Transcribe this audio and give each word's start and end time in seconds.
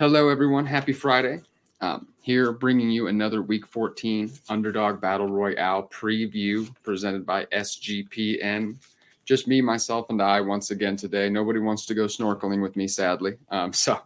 Hello, 0.00 0.28
everyone. 0.28 0.66
Happy 0.66 0.92
Friday. 0.92 1.40
Um, 1.80 2.08
here 2.20 2.50
bringing 2.50 2.90
you 2.90 3.06
another 3.06 3.42
Week 3.42 3.64
14 3.64 4.28
Underdog 4.48 5.00
Battle 5.00 5.28
Royale 5.28 5.84
preview 5.84 6.68
presented 6.82 7.24
by 7.24 7.44
SGPN. 7.46 8.74
Just 9.24 9.46
me, 9.46 9.60
myself, 9.60 10.10
and 10.10 10.20
I 10.20 10.40
once 10.40 10.72
again 10.72 10.96
today. 10.96 11.30
Nobody 11.30 11.60
wants 11.60 11.86
to 11.86 11.94
go 11.94 12.06
snorkeling 12.06 12.60
with 12.60 12.74
me, 12.74 12.88
sadly. 12.88 13.36
Um, 13.50 13.72
so 13.72 14.00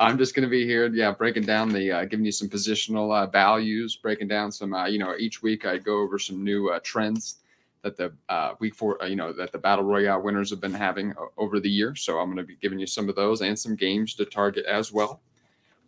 I'm 0.00 0.18
just 0.18 0.34
going 0.34 0.42
to 0.42 0.50
be 0.50 0.66
here, 0.66 0.88
yeah, 0.88 1.12
breaking 1.12 1.44
down 1.44 1.68
the, 1.68 1.92
uh, 1.92 2.04
giving 2.06 2.26
you 2.26 2.32
some 2.32 2.48
positional 2.48 3.16
uh, 3.16 3.28
values, 3.28 3.94
breaking 3.94 4.26
down 4.26 4.50
some, 4.50 4.74
uh, 4.74 4.86
you 4.86 4.98
know, 4.98 5.14
each 5.20 5.40
week 5.40 5.64
I 5.64 5.78
go 5.78 6.00
over 6.00 6.18
some 6.18 6.42
new 6.42 6.70
uh, 6.70 6.80
trends 6.82 7.36
that 7.82 7.96
the 7.96 8.12
uh, 8.28 8.54
week 8.58 8.74
four, 8.74 9.00
uh, 9.00 9.06
you 9.06 9.14
know, 9.14 9.32
that 9.32 9.52
the 9.52 9.58
battle 9.58 9.84
royale 9.84 10.20
winners 10.20 10.50
have 10.50 10.60
been 10.60 10.74
having 10.74 11.14
over 11.36 11.60
the 11.60 11.70
year. 11.70 11.94
So 11.94 12.18
I'm 12.18 12.26
going 12.26 12.38
to 12.38 12.42
be 12.42 12.56
giving 12.56 12.80
you 12.80 12.88
some 12.88 13.08
of 13.08 13.14
those 13.14 13.40
and 13.40 13.56
some 13.56 13.76
games 13.76 14.14
to 14.14 14.24
target 14.24 14.66
as 14.66 14.92
well. 14.92 15.20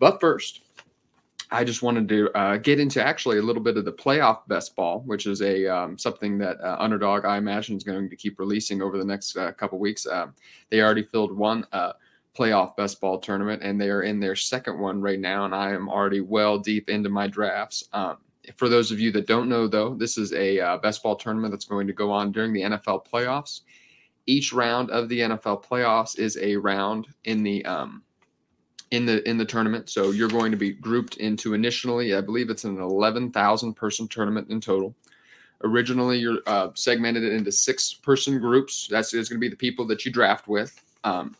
But 0.00 0.18
first, 0.18 0.62
I 1.52 1.62
just 1.62 1.82
wanted 1.82 2.08
to 2.08 2.30
uh, 2.36 2.56
get 2.56 2.80
into 2.80 3.04
actually 3.04 3.38
a 3.38 3.42
little 3.42 3.62
bit 3.62 3.76
of 3.76 3.84
the 3.84 3.92
playoff 3.92 4.46
best 4.48 4.74
ball, 4.74 5.00
which 5.00 5.26
is 5.26 5.42
a 5.42 5.66
um, 5.66 5.98
something 5.98 6.38
that 6.38 6.60
uh, 6.60 6.76
Underdog 6.78 7.24
I 7.24 7.36
imagine 7.36 7.76
is 7.76 7.84
going 7.84 8.08
to 8.08 8.16
keep 8.16 8.38
releasing 8.38 8.82
over 8.82 8.96
the 8.98 9.04
next 9.04 9.36
uh, 9.36 9.52
couple 9.52 9.78
weeks. 9.78 10.06
Um, 10.06 10.34
they 10.70 10.80
already 10.80 11.02
filled 11.02 11.36
one 11.36 11.66
uh, 11.72 11.92
playoff 12.36 12.76
best 12.76 13.00
ball 13.00 13.18
tournament, 13.18 13.62
and 13.62 13.80
they 13.80 13.90
are 13.90 14.02
in 14.02 14.20
their 14.20 14.36
second 14.36 14.78
one 14.78 15.00
right 15.00 15.20
now. 15.20 15.44
And 15.44 15.54
I 15.54 15.72
am 15.72 15.88
already 15.88 16.20
well 16.20 16.58
deep 16.58 16.88
into 16.88 17.10
my 17.10 17.26
drafts. 17.26 17.84
Um, 17.92 18.18
for 18.56 18.68
those 18.68 18.90
of 18.90 19.00
you 19.00 19.10
that 19.12 19.26
don't 19.26 19.48
know, 19.48 19.66
though, 19.66 19.94
this 19.94 20.16
is 20.16 20.32
a 20.32 20.60
uh, 20.60 20.76
best 20.78 21.02
ball 21.02 21.16
tournament 21.16 21.52
that's 21.52 21.66
going 21.66 21.86
to 21.88 21.92
go 21.92 22.10
on 22.10 22.32
during 22.32 22.52
the 22.52 22.62
NFL 22.62 23.06
playoffs. 23.06 23.62
Each 24.26 24.52
round 24.52 24.90
of 24.90 25.08
the 25.08 25.20
NFL 25.20 25.64
playoffs 25.64 26.18
is 26.18 26.38
a 26.40 26.56
round 26.56 27.08
in 27.24 27.42
the 27.42 27.64
um, 27.64 28.02
in 28.90 29.06
the 29.06 29.28
in 29.28 29.38
the 29.38 29.44
tournament. 29.44 29.88
So 29.88 30.10
you're 30.10 30.28
going 30.28 30.50
to 30.50 30.56
be 30.56 30.72
grouped 30.72 31.16
into 31.16 31.54
initially, 31.54 32.14
I 32.14 32.20
believe 32.20 32.50
it's 32.50 32.64
an 32.64 32.80
11,000 32.80 33.74
person 33.74 34.08
tournament 34.08 34.50
in 34.50 34.60
total. 34.60 34.94
Originally, 35.62 36.18
you're 36.18 36.38
uh, 36.46 36.70
segmented 36.74 37.22
into 37.22 37.52
six 37.52 37.92
person 37.92 38.38
groups. 38.38 38.88
That's 38.90 39.12
going 39.12 39.26
to 39.26 39.38
be 39.38 39.48
the 39.48 39.56
people 39.56 39.86
that 39.88 40.04
you 40.04 40.12
draft 40.12 40.48
with. 40.48 40.82
Um, 41.04 41.36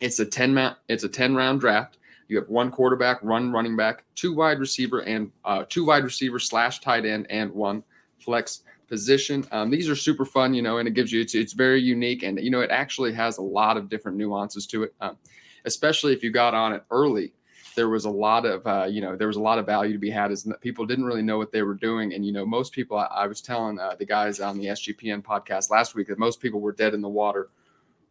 it's 0.00 0.20
a 0.20 0.26
10 0.26 0.54
ma- 0.54 0.74
it's 0.88 1.04
a 1.04 1.08
10 1.08 1.34
round 1.34 1.60
draft. 1.60 1.98
You 2.28 2.36
have 2.38 2.48
one 2.48 2.70
quarterback, 2.70 3.24
one 3.24 3.50
running 3.50 3.76
back, 3.76 4.04
two 4.14 4.32
wide 4.32 4.60
receiver, 4.60 5.00
and 5.00 5.32
uh, 5.44 5.64
two 5.68 5.84
wide 5.84 6.04
receiver 6.04 6.38
slash 6.38 6.78
tight 6.78 7.04
end, 7.04 7.26
and 7.28 7.50
one 7.50 7.82
flex 8.20 8.62
position. 8.88 9.44
Um, 9.50 9.68
these 9.68 9.88
are 9.88 9.96
super 9.96 10.24
fun, 10.24 10.54
you 10.54 10.62
know, 10.62 10.78
and 10.78 10.86
it 10.86 10.94
gives 10.94 11.10
you 11.10 11.20
it's, 11.20 11.34
it's 11.34 11.54
very 11.54 11.80
unique, 11.80 12.22
and 12.22 12.38
you 12.38 12.50
know 12.50 12.60
it 12.60 12.70
actually 12.70 13.12
has 13.14 13.38
a 13.38 13.42
lot 13.42 13.76
of 13.76 13.88
different 13.88 14.16
nuances 14.16 14.64
to 14.68 14.84
it. 14.84 14.94
Um, 15.00 15.16
especially 15.64 16.12
if 16.12 16.22
you 16.22 16.30
got 16.30 16.54
on 16.54 16.72
it 16.72 16.84
early 16.90 17.32
there 17.76 17.88
was 17.88 18.04
a 18.04 18.10
lot 18.10 18.44
of 18.44 18.66
uh, 18.66 18.86
you 18.88 19.00
know 19.00 19.16
there 19.16 19.26
was 19.26 19.36
a 19.36 19.40
lot 19.40 19.58
of 19.58 19.66
value 19.66 19.92
to 19.92 19.98
be 19.98 20.10
had 20.10 20.30
as 20.30 20.46
people 20.60 20.84
didn't 20.84 21.04
really 21.04 21.22
know 21.22 21.38
what 21.38 21.52
they 21.52 21.62
were 21.62 21.74
doing. 21.74 22.12
And 22.14 22.26
you 22.26 22.32
know 22.32 22.44
most 22.44 22.72
people 22.72 22.96
i, 22.98 23.04
I 23.04 23.26
was 23.26 23.40
telling 23.40 23.78
uh, 23.78 23.94
the 23.98 24.04
guys 24.04 24.40
on 24.40 24.58
the 24.58 24.66
sgpn 24.66 25.22
podcast 25.22 25.70
last 25.70 25.94
week 25.94 26.08
that 26.08 26.18
most 26.18 26.40
people 26.40 26.60
were 26.60 26.72
dead 26.72 26.94
in 26.94 27.00
the 27.00 27.08
water 27.08 27.50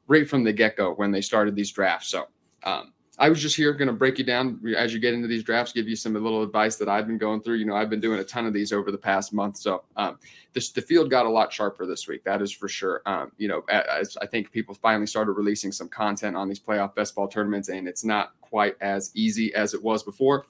right 0.07 0.27
from 0.27 0.43
the 0.43 0.51
get-go 0.51 0.93
when 0.95 1.11
they 1.11 1.21
started 1.21 1.55
these 1.55 1.71
drafts. 1.71 2.09
So 2.09 2.27
um, 2.63 2.93
I 3.19 3.27
was 3.27 3.41
just 3.41 3.57
here 3.57 3.73
going 3.73 3.89
to 3.89 3.93
break 3.93 4.17
you 4.17 4.23
down 4.23 4.61
as 4.77 4.93
you 4.93 4.99
get 4.99 5.13
into 5.13 5.27
these 5.27 5.43
drafts, 5.43 5.73
give 5.73 5.89
you 5.89 5.95
some 5.97 6.13
little 6.13 6.41
advice 6.41 6.77
that 6.77 6.87
I've 6.87 7.05
been 7.05 7.17
going 7.17 7.41
through. 7.41 7.55
You 7.55 7.65
know, 7.65 7.75
I've 7.75 7.89
been 7.89 7.99
doing 7.99 8.19
a 8.19 8.23
ton 8.23 8.45
of 8.45 8.53
these 8.53 8.71
over 8.71 8.91
the 8.91 8.97
past 8.97 9.33
month. 9.33 9.57
So 9.57 9.83
um, 9.97 10.17
this, 10.53 10.71
the 10.71 10.81
field 10.81 11.09
got 11.09 11.25
a 11.25 11.29
lot 11.29 11.51
sharper 11.51 11.85
this 11.85 12.07
week. 12.07 12.23
That 12.23 12.41
is 12.41 12.51
for 12.51 12.69
sure. 12.69 13.01
Um, 13.05 13.33
you 13.37 13.49
know, 13.49 13.63
as 13.69 14.17
I 14.21 14.25
think 14.25 14.51
people 14.51 14.73
finally 14.73 15.05
started 15.05 15.33
releasing 15.33 15.73
some 15.73 15.89
content 15.89 16.37
on 16.37 16.47
these 16.47 16.61
playoff 16.61 16.95
best 16.95 17.13
ball 17.13 17.27
tournaments, 17.27 17.67
and 17.67 17.89
it's 17.89 18.05
not 18.05 18.31
quite 18.39 18.77
as 18.79 19.11
easy 19.15 19.53
as 19.53 19.73
it 19.73 19.83
was 19.83 20.01
before. 20.01 20.45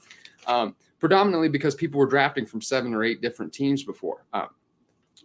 Um, 0.45 0.75
predominantly 0.99 1.49
because 1.49 1.73
people 1.73 1.99
were 1.99 2.07
drafting 2.07 2.45
from 2.45 2.61
seven 2.61 2.93
or 2.93 3.03
eight 3.03 3.19
different 3.19 3.51
teams 3.51 3.83
before. 3.83 4.25
Um, 4.33 4.49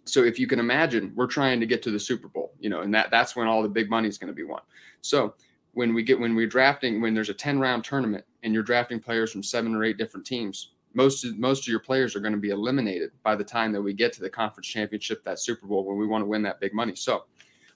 so 0.04 0.22
if 0.24 0.38
you 0.38 0.46
can 0.46 0.58
imagine, 0.58 1.12
we're 1.14 1.26
trying 1.26 1.60
to 1.60 1.66
get 1.66 1.82
to 1.82 1.90
the 1.90 2.00
Super 2.00 2.28
Bowl, 2.28 2.52
you 2.58 2.70
know, 2.70 2.80
and 2.80 2.94
that 2.94 3.10
that's 3.10 3.36
when 3.36 3.46
all 3.46 3.62
the 3.62 3.68
big 3.68 3.90
money 3.90 4.08
is 4.08 4.18
going 4.18 4.28
to 4.28 4.34
be 4.34 4.44
won. 4.44 4.62
So 5.02 5.34
when 5.74 5.92
we 5.92 6.02
get 6.02 6.18
when 6.18 6.34
we're 6.34 6.46
drafting 6.46 7.00
when 7.00 7.14
there's 7.14 7.28
a 7.28 7.34
10 7.34 7.58
round 7.58 7.84
tournament 7.84 8.24
and 8.42 8.54
you're 8.54 8.62
drafting 8.62 8.98
players 9.00 9.30
from 9.30 9.42
seven 9.42 9.74
or 9.74 9.84
eight 9.84 9.98
different 9.98 10.26
teams 10.26 10.70
most 10.94 11.24
of 11.24 11.36
most 11.38 11.62
of 11.64 11.68
your 11.68 11.80
players 11.80 12.16
are 12.16 12.20
going 12.20 12.32
to 12.32 12.38
be 12.38 12.50
eliminated 12.50 13.10
by 13.22 13.34
the 13.34 13.44
time 13.44 13.72
that 13.72 13.82
we 13.82 13.92
get 13.92 14.12
to 14.12 14.20
the 14.20 14.30
conference 14.30 14.66
championship 14.66 15.22
that 15.24 15.38
super 15.38 15.66
bowl 15.66 15.84
when 15.84 15.98
we 15.98 16.06
want 16.06 16.22
to 16.22 16.26
win 16.26 16.42
that 16.42 16.60
big 16.60 16.72
money. 16.72 16.94
So 16.94 17.24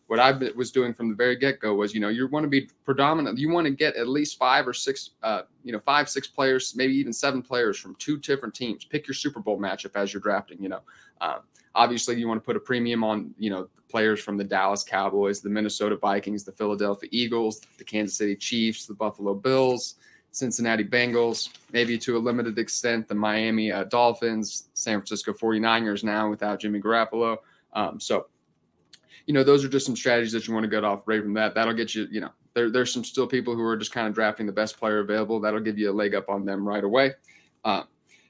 what 0.06 0.18
i 0.18 0.32
was 0.56 0.72
doing 0.72 0.94
from 0.94 1.10
the 1.10 1.14
very 1.14 1.36
get-go 1.36 1.74
was 1.74 1.92
you 1.92 2.00
know 2.00 2.08
you 2.08 2.26
want 2.28 2.42
to 2.42 2.48
be 2.48 2.66
predominant 2.82 3.36
you 3.36 3.50
want 3.50 3.66
to 3.66 3.70
get 3.70 3.94
at 3.94 4.08
least 4.08 4.38
five 4.38 4.66
or 4.66 4.72
six 4.72 5.10
uh, 5.22 5.42
you 5.62 5.70
know 5.70 5.78
five 5.78 6.08
six 6.08 6.26
players 6.26 6.72
maybe 6.74 6.94
even 6.94 7.12
seven 7.12 7.42
players 7.42 7.78
from 7.78 7.94
two 7.96 8.16
different 8.18 8.54
teams. 8.54 8.86
Pick 8.86 9.06
your 9.06 9.14
super 9.14 9.38
bowl 9.38 9.58
matchup 9.58 9.90
as 9.96 10.12
you're 10.14 10.22
drafting 10.22 10.62
you 10.62 10.70
know 10.70 10.80
um, 11.20 11.40
obviously 11.78 12.18
you 12.18 12.28
want 12.28 12.42
to 12.42 12.44
put 12.44 12.56
a 12.56 12.60
premium 12.60 13.04
on 13.04 13.32
you 13.38 13.48
know 13.48 13.68
players 13.88 14.20
from 14.20 14.36
the 14.36 14.44
Dallas 14.44 14.82
Cowboys, 14.82 15.40
the 15.40 15.48
Minnesota 15.48 15.96
Vikings, 15.96 16.44
the 16.44 16.52
Philadelphia 16.52 17.08
Eagles, 17.10 17.62
the 17.78 17.84
Kansas 17.84 18.18
City 18.18 18.36
Chiefs, 18.36 18.84
the 18.84 18.92
Buffalo 18.92 19.32
Bills, 19.34 19.94
Cincinnati 20.30 20.84
Bengals, 20.84 21.48
maybe 21.72 21.96
to 21.98 22.16
a 22.16 22.20
limited 22.20 22.58
extent 22.58 23.08
the 23.08 23.14
Miami 23.14 23.72
uh, 23.72 23.84
Dolphins, 23.84 24.68
San 24.74 24.98
Francisco 24.98 25.32
49ers 25.32 26.04
now 26.04 26.28
without 26.28 26.60
Jimmy 26.60 26.80
Garoppolo. 26.80 27.38
Um, 27.72 27.98
so, 27.98 28.26
you 29.26 29.32
know, 29.32 29.42
those 29.42 29.64
are 29.64 29.68
just 29.68 29.86
some 29.86 29.96
strategies 29.96 30.32
that 30.32 30.46
you 30.46 30.52
want 30.52 30.64
to 30.64 30.70
get 30.70 30.84
off 30.84 31.02
right 31.06 31.22
from 31.22 31.34
that. 31.34 31.54
That'll 31.54 31.74
get 31.74 31.94
you, 31.94 32.06
you 32.10 32.20
know, 32.20 32.30
there, 32.54 32.70
there's 32.70 32.92
some 32.92 33.04
still 33.04 33.26
people 33.26 33.54
who 33.54 33.62
are 33.62 33.76
just 33.76 33.92
kind 33.92 34.06
of 34.06 34.14
drafting 34.14 34.46
the 34.46 34.52
best 34.52 34.78
player 34.78 34.98
available. 34.98 35.40
That'll 35.40 35.60
give 35.60 35.78
you 35.78 35.90
a 35.90 35.92
leg 35.92 36.14
up 36.14 36.28
on 36.28 36.44
them 36.44 36.66
right 36.66 36.84
away. 36.84 37.12
Um, 37.64 37.86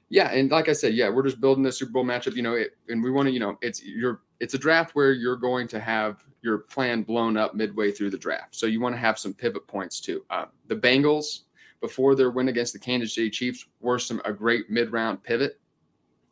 yeah, 0.09 0.31
and 0.31 0.49
like 0.49 0.69
I 0.69 0.73
said, 0.73 0.95
yeah, 0.95 1.09
we're 1.09 1.23
just 1.23 1.39
building 1.39 1.65
a 1.67 1.71
Super 1.71 1.91
Bowl 1.91 2.03
matchup, 2.03 2.35
you 2.35 2.41
know, 2.41 2.55
it, 2.55 2.77
and 2.87 3.03
we 3.03 3.11
want 3.11 3.27
to, 3.27 3.31
you 3.31 3.39
know, 3.39 3.57
it's 3.61 3.83
you're 3.83 4.21
it's 4.39 4.55
a 4.55 4.57
draft 4.57 4.95
where 4.95 5.11
you're 5.11 5.35
going 5.35 5.67
to 5.67 5.79
have 5.79 6.23
your 6.41 6.59
plan 6.59 7.03
blown 7.03 7.37
up 7.37 7.53
midway 7.53 7.91
through 7.91 8.09
the 8.09 8.17
draft. 8.17 8.55
So 8.55 8.65
you 8.65 8.79
want 8.79 8.95
to 8.95 8.99
have 8.99 9.19
some 9.19 9.33
pivot 9.33 9.67
points 9.67 9.99
too. 9.99 10.23
Uh, 10.29 10.45
the 10.67 10.75
Bengals 10.75 11.41
before 11.81 12.15
their 12.15 12.31
win 12.31 12.49
against 12.49 12.73
the 12.73 12.79
Kansas 12.79 13.13
City 13.13 13.29
Chiefs 13.29 13.67
were 13.81 13.99
some 13.99 14.21
a 14.25 14.33
great 14.33 14.69
mid 14.69 14.91
round 14.91 15.21
pivot. 15.23 15.59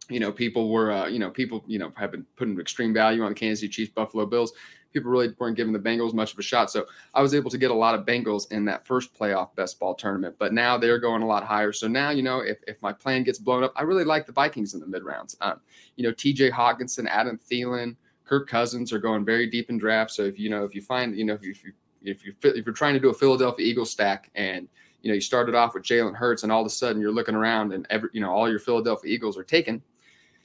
You 0.10 0.22
know, 0.22 0.32
people 0.32 0.70
were, 0.72 0.92
uh, 0.92 1.08
you 1.08 1.20
know, 1.20 1.30
people, 1.30 1.64
you 1.68 1.78
know, 1.78 1.92
have 1.98 2.12
been 2.12 2.26
putting 2.38 2.60
extreme 2.60 2.94
value 2.94 3.24
on 3.24 3.30
the 3.30 3.36
Kansas 3.36 3.60
City 3.60 3.72
Chiefs, 3.72 3.92
Buffalo 3.94 4.26
Bills 4.26 4.54
people 4.94 5.12
really 5.12 5.34
weren't 5.38 5.58
giving 5.58 5.74
the 5.74 5.80
Bengals 5.80 6.14
much 6.14 6.34
of 6.34 6.40
a 6.40 6.42
shot. 6.42 6.72
So 6.72 6.86
I 7.14 7.22
was 7.22 7.34
able 7.34 7.50
to 7.52 7.58
get 7.58 7.72
a 7.72 7.74
lot 7.74 7.96
of 7.96 8.06
Bengals 8.06 8.52
in 8.52 8.66
that 8.66 8.86
first 8.86 9.14
playoff 9.14 9.54
best 9.56 9.80
ball 9.80 9.96
tournament. 9.96 10.36
But 10.40 10.54
now 10.54 10.78
they're 10.78 11.00
going 11.00 11.22
a 11.22 11.28
lot 11.28 11.44
higher. 11.44 11.72
So 11.72 11.88
now, 11.88 12.10
you 12.10 12.24
know, 12.24 12.40
if, 12.40 12.58
if 12.68 12.82
my 12.82 12.94
plan 12.94 13.24
gets 13.24 13.40
blown 13.40 13.64
up, 13.64 13.74
I 13.76 13.84
really 13.84 14.04
like 14.04 14.26
the 14.26 14.32
Vikings 14.32 14.74
in 14.74 14.80
the 14.80 14.88
mid 14.88 15.04
rounds. 15.04 15.38
Um, 15.42 15.60
you 15.96 16.04
know, 16.04 16.14
TJ 16.14 16.52
Hockenson, 16.52 17.08
Adam 17.08 17.40
Thielen, 17.50 17.96
Kirk 18.26 18.48
Cousins 18.48 18.92
are 18.92 19.00
going 19.00 19.24
very 19.24 19.50
deep 19.50 19.70
in 19.70 19.78
drafts. 19.78 20.16
So 20.16 20.24
if 20.24 20.38
you 20.38 20.50
know, 20.50 20.64
if 20.64 20.76
you 20.76 20.82
find, 20.82 21.16
you 21.18 21.26
know, 21.26 21.34
if 21.34 21.44
you 21.44 21.52
if 21.52 21.64
you 21.64 21.74
if 22.04 22.26
you 22.26 22.34
if 22.44 22.66
you're 22.66 22.74
trying 22.74 22.94
to 22.94 23.00
do 23.00 23.10
a 23.10 23.14
Philadelphia 23.14 23.66
Eagles 23.66 23.90
stack 23.90 24.30
and 24.36 24.68
you 25.02 25.10
know 25.10 25.16
you 25.16 25.22
started 25.22 25.56
off 25.56 25.74
with 25.74 25.84
Jalen 25.84 26.16
Hurts 26.16 26.44
and 26.44 26.52
all 26.52 26.62
of 26.62 26.68
a 26.68 26.70
sudden 26.70 27.02
you're 27.02 27.12
looking 27.12 27.36
around 27.36 27.74
and 27.74 27.88
every 27.90 28.10
you 28.14 28.22
know 28.22 28.32
all 28.32 28.50
your 28.50 28.60
Philadelphia 28.60 29.12
Eagles 29.12 29.38
are 29.38 29.44
taken, 29.44 29.82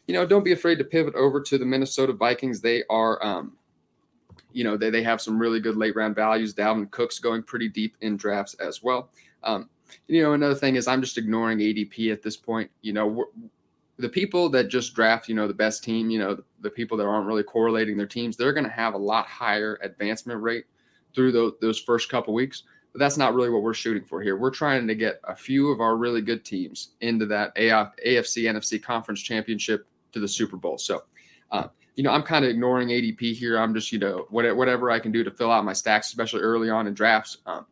you 0.07 0.15
know, 0.15 0.27
don't 0.27 0.45
be 0.45 0.53
afraid 0.53 0.77
to 0.79 0.85
pivot 0.85 1.15
over 1.15 1.41
to 1.41 1.59
the 1.59 1.65
Minnesota 1.65 2.13
Vikings. 2.13 2.61
They 2.61 2.85
are 2.91 3.25
um, 3.25 3.53
you 4.53 4.65
know, 4.65 4.77
they, 4.77 4.91
they 4.91 5.03
have 5.03 5.21
some 5.21 5.39
really 5.39 5.61
good 5.61 5.77
late 5.77 5.97
round 5.97 6.15
values. 6.15 6.55
Dalvin 6.55 6.91
Cook's 6.91 7.19
going 7.19 7.43
pretty 7.43 7.69
deep 7.69 7.97
in 8.01 8.17
drafts 8.17 8.55
as 8.55 8.83
well. 8.83 9.11
Um, 9.43 9.69
you 10.09 10.23
know, 10.23 10.33
another 10.33 10.55
thing 10.55 10.77
is 10.77 10.87
I'm 10.87 11.03
just 11.03 11.19
ignoring 11.19 11.59
ADP 11.59 12.13
at 12.13 12.23
this 12.23 12.37
point. 12.37 12.71
You 12.83 12.93
know, 12.93 13.27
the 13.99 14.09
people 14.09 14.49
that 14.51 14.69
just 14.69 14.95
draft, 14.95 15.29
you 15.29 15.35
know, 15.35 15.47
the 15.47 15.55
best 15.55 15.85
team, 15.85 16.11
you 16.11 16.19
know, 16.19 16.35
the, 16.35 16.45
the 16.61 16.71
people 16.71 16.97
that 16.97 17.07
aren't 17.07 17.27
really 17.27 17.43
correlating 17.43 17.97
their 17.97 18.07
teams, 18.07 18.37
they're 18.37 18.53
going 18.53 18.65
to 18.65 18.71
have 18.71 18.95
a 18.95 18.99
lot 18.99 19.27
higher 19.27 19.79
advancement 19.83 20.41
rate 20.41 20.65
through 21.15 21.33
those, 21.33 21.53
those 21.61 21.79
first 21.79 22.09
couple 22.09 22.35
weeks. 22.35 22.65
But 22.93 22.99
that's 22.99 23.17
not 23.17 23.35
really 23.35 23.49
what 23.49 23.63
we're 23.63 23.75
shooting 23.75 24.05
for 24.05 24.21
here. 24.21 24.37
We're 24.37 24.51
trying 24.51 24.87
to 24.87 24.95
get 24.95 25.21
a 25.25 25.35
few 25.35 25.71
of 25.71 25.81
our 25.81 25.97
really 25.97 26.21
good 26.21 26.45
teams 26.45 26.91
into 27.01 27.25
that 27.27 27.55
AFC 27.57 28.45
NFC 28.45 28.83
conference 28.83 29.23
championship 29.23 29.87
to 30.13 30.21
the 30.21 30.29
Super 30.29 30.59
Bowl. 30.59 30.77
So, 30.77 31.05
uh, 31.51 31.69
you 31.95 32.03
know, 32.03 32.11
I'm 32.11 32.23
kind 32.23 32.45
of 32.45 32.51
ignoring 32.51 32.89
ADP 32.89 33.35
here. 33.35 33.59
I'm 33.59 33.75
just, 33.75 33.93
you 33.93 33.99
know, 33.99 34.27
whatever 34.31 34.91
I 34.91 34.99
can 34.99 35.13
do 35.13 35.23
to 35.25 35.31
fill 35.31 35.51
out 35.51 35.65
my 35.65 35.75
stacks, 35.75 36.09
especially 36.09 36.41
early 36.41 36.71
on 36.71 36.87
in 36.87 36.95
drafts. 36.95 37.39
Um, 37.45 37.67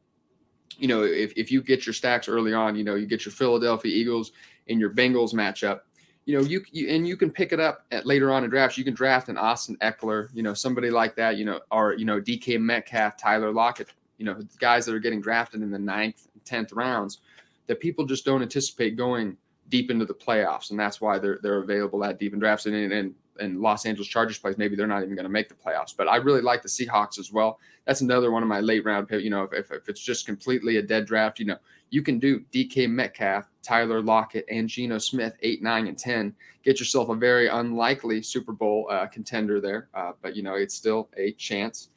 you 0.78 0.88
know, 0.88 1.02
if, 1.02 1.32
if 1.36 1.50
you 1.50 1.62
get 1.62 1.86
your 1.86 1.92
stacks 1.92 2.28
early 2.28 2.52
on, 2.52 2.76
you 2.76 2.84
know, 2.84 2.94
you 2.94 3.06
get 3.06 3.24
your 3.24 3.32
Philadelphia 3.32 3.92
Eagles 3.94 4.32
and 4.68 4.78
your 4.78 4.90
Bengals 4.90 5.32
matchup, 5.32 5.80
you 6.26 6.36
know, 6.36 6.44
you, 6.44 6.62
you 6.70 6.88
and 6.88 7.08
you 7.08 7.16
can 7.16 7.30
pick 7.30 7.52
it 7.52 7.60
up 7.60 7.86
at 7.90 8.06
later 8.06 8.30
on 8.30 8.44
in 8.44 8.50
drafts. 8.50 8.76
You 8.76 8.84
can 8.84 8.94
draft 8.94 9.28
an 9.28 9.36
Austin 9.38 9.76
Ekeler, 9.80 10.28
you 10.34 10.42
know, 10.42 10.54
somebody 10.54 10.90
like 10.90 11.16
that, 11.16 11.36
you 11.36 11.44
know, 11.44 11.60
or 11.70 11.94
you 11.94 12.04
know, 12.04 12.20
DK 12.20 12.60
Metcalf, 12.60 13.16
Tyler 13.16 13.52
Lockett, 13.52 13.88
you 14.18 14.26
know, 14.26 14.40
guys 14.58 14.86
that 14.86 14.94
are 14.94 15.00
getting 15.00 15.20
drafted 15.20 15.62
in 15.62 15.70
the 15.70 15.78
ninth, 15.78 16.28
tenth 16.44 16.72
rounds 16.72 17.18
that 17.66 17.80
people 17.80 18.04
just 18.04 18.24
don't 18.24 18.42
anticipate 18.42 18.96
going 18.96 19.36
deep 19.70 19.90
into 19.90 20.04
the 20.04 20.14
playoffs, 20.14 20.70
and 20.70 20.78
that's 20.78 21.00
why 21.00 21.18
they're 21.18 21.38
they're 21.42 21.58
available 21.58 21.98
that 22.00 22.18
deep 22.18 22.32
in 22.32 22.38
drafts. 22.38 22.66
And 22.66 22.74
and, 22.74 22.92
and 22.92 23.14
Los 23.40 23.86
Angeles 23.86 24.08
Chargers 24.08 24.38
plays, 24.38 24.58
maybe 24.58 24.76
they're 24.76 24.86
not 24.86 25.02
even 25.02 25.14
going 25.14 25.24
to 25.24 25.30
make 25.30 25.48
the 25.48 25.54
playoffs. 25.54 25.94
But 25.96 26.08
I 26.08 26.16
really 26.16 26.40
like 26.40 26.62
the 26.62 26.68
Seahawks 26.68 27.18
as 27.18 27.32
well. 27.32 27.58
That's 27.86 28.00
another 28.00 28.30
one 28.30 28.42
of 28.42 28.48
my 28.48 28.60
late 28.60 28.84
round. 28.84 29.08
You 29.10 29.30
know, 29.30 29.48
if, 29.52 29.70
if 29.70 29.88
it's 29.88 30.00
just 30.00 30.26
completely 30.26 30.76
a 30.76 30.82
dead 30.82 31.06
draft, 31.06 31.38
you 31.38 31.46
know, 31.46 31.56
you 31.90 32.02
can 32.02 32.18
do 32.18 32.40
DK 32.52 32.88
Metcalf, 32.88 33.50
Tyler 33.62 34.00
Lockett, 34.00 34.44
and 34.48 34.68
Geno 34.68 34.98
Smith, 34.98 35.34
eight, 35.42 35.62
nine, 35.62 35.86
and 35.88 35.98
ten. 35.98 36.34
Get 36.62 36.78
yourself 36.78 37.08
a 37.08 37.14
very 37.14 37.48
unlikely 37.48 38.22
Super 38.22 38.52
Bowl 38.52 38.86
uh, 38.90 39.06
contender 39.06 39.60
there, 39.60 39.88
uh, 39.94 40.12
but 40.22 40.36
you 40.36 40.42
know 40.42 40.54
it's 40.54 40.74
still 40.74 41.08
a 41.16 41.32
chance. 41.32 41.88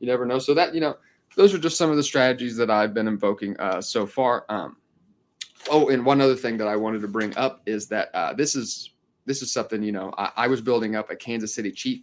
You 0.00 0.06
never 0.06 0.26
know. 0.26 0.38
So 0.38 0.52
that 0.54 0.74
you 0.74 0.80
know, 0.80 0.96
those 1.36 1.54
are 1.54 1.58
just 1.58 1.78
some 1.78 1.90
of 1.90 1.96
the 1.96 2.02
strategies 2.02 2.56
that 2.56 2.70
I've 2.70 2.92
been 2.92 3.08
invoking 3.08 3.56
uh, 3.58 3.80
so 3.80 4.06
far. 4.06 4.44
Um, 4.48 4.76
oh, 5.70 5.88
and 5.88 6.04
one 6.04 6.20
other 6.20 6.36
thing 6.36 6.56
that 6.58 6.68
I 6.68 6.76
wanted 6.76 7.02
to 7.02 7.08
bring 7.08 7.36
up 7.36 7.62
is 7.66 7.86
that 7.88 8.10
uh, 8.14 8.32
this 8.32 8.56
is 8.56 8.90
this 9.26 9.42
is 9.42 9.52
something 9.52 9.82
you 9.82 9.92
know 9.92 10.12
I, 10.16 10.32
I, 10.36 10.46
was 10.48 10.60
building 10.60 10.96
up 10.96 11.10
a 11.10 11.16
Kansas 11.16 11.54
City 11.54 11.70
Chief, 11.70 12.02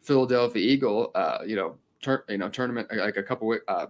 Philadelphia 0.00 0.62
Eagle, 0.62 1.10
uh, 1.14 1.38
you 1.46 1.56
know, 1.56 1.76
tur- 2.00 2.24
you 2.28 2.38
know 2.38 2.48
tournament 2.48 2.88
like 2.94 3.16
a 3.16 3.22
couple 3.22 3.56
uh, 3.68 3.86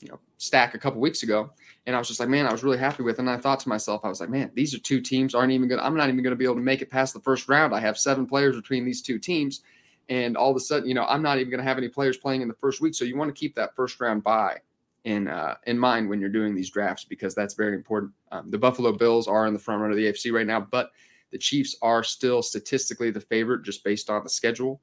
you 0.00 0.08
know 0.08 0.18
stack 0.38 0.74
a 0.74 0.78
couple 0.78 1.00
weeks 1.00 1.22
ago, 1.22 1.50
and 1.86 1.94
I 1.94 1.98
was 1.98 2.08
just 2.08 2.20
like, 2.20 2.28
man, 2.28 2.46
I 2.46 2.52
was 2.52 2.64
really 2.64 2.78
happy 2.78 3.02
with, 3.02 3.16
it. 3.16 3.20
and 3.20 3.30
I 3.30 3.36
thought 3.36 3.60
to 3.60 3.68
myself, 3.68 4.04
I 4.04 4.08
was 4.08 4.20
like, 4.20 4.30
man, 4.30 4.50
these 4.54 4.74
are 4.74 4.78
two 4.78 5.00
teams 5.00 5.34
aren't 5.34 5.52
even 5.52 5.68
gonna, 5.68 5.82
I'm 5.82 5.96
not 5.96 6.08
even 6.08 6.22
gonna 6.22 6.36
be 6.36 6.44
able 6.44 6.56
to 6.56 6.60
make 6.60 6.82
it 6.82 6.90
past 6.90 7.14
the 7.14 7.20
first 7.20 7.48
round. 7.48 7.74
I 7.74 7.80
have 7.80 7.98
seven 7.98 8.26
players 8.26 8.56
between 8.56 8.84
these 8.84 9.02
two 9.02 9.18
teams, 9.18 9.62
and 10.08 10.36
all 10.36 10.50
of 10.50 10.56
a 10.56 10.60
sudden, 10.60 10.88
you 10.88 10.94
know, 10.94 11.04
I'm 11.04 11.22
not 11.22 11.38
even 11.38 11.50
gonna 11.50 11.62
have 11.62 11.78
any 11.78 11.88
players 11.88 12.16
playing 12.16 12.42
in 12.42 12.48
the 12.48 12.54
first 12.54 12.80
week. 12.80 12.94
So 12.94 13.04
you 13.04 13.16
want 13.16 13.34
to 13.34 13.38
keep 13.38 13.54
that 13.54 13.74
first 13.76 14.00
round 14.00 14.22
bye 14.22 14.58
in 15.04 15.28
uh, 15.28 15.56
in 15.66 15.78
mind 15.78 16.08
when 16.08 16.20
you're 16.20 16.30
doing 16.30 16.54
these 16.54 16.70
drafts 16.70 17.04
because 17.04 17.34
that's 17.34 17.54
very 17.54 17.74
important. 17.74 18.12
Um, 18.32 18.50
the 18.50 18.58
Buffalo 18.58 18.92
Bills 18.92 19.28
are 19.28 19.46
in 19.46 19.52
the 19.52 19.58
front 19.58 19.80
run 19.80 19.90
of 19.90 19.96
the 19.96 20.06
AFC 20.06 20.32
right 20.32 20.46
now, 20.46 20.60
but 20.60 20.90
the 21.34 21.38
Chiefs 21.38 21.74
are 21.82 22.04
still 22.04 22.42
statistically 22.42 23.10
the 23.10 23.20
favorite 23.20 23.64
just 23.64 23.82
based 23.82 24.08
on 24.08 24.22
the 24.22 24.30
schedule. 24.30 24.80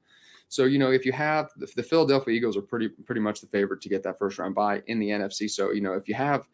So 0.50 0.64
you 0.64 0.78
know 0.78 0.90
if 0.90 1.06
you 1.06 1.12
have 1.12 1.48
the, 1.56 1.82
Philadelphia 1.82 2.34
Eagles 2.34 2.58
are 2.58 2.62
pretty 2.62 2.90
pretty 2.90 3.22
much 3.22 3.40
the 3.40 3.46
favorite 3.46 3.80
to 3.80 3.88
get 3.88 4.02
that 4.02 4.18
first 4.18 4.38
round 4.38 4.54
bye 4.54 4.82
in 4.86 4.98
the 4.98 5.08
NFC. 5.08 5.48
So 5.48 5.72
you 5.72 5.80
know 5.80 5.94
if 5.94 6.06
you 6.06 6.14
have 6.14 6.46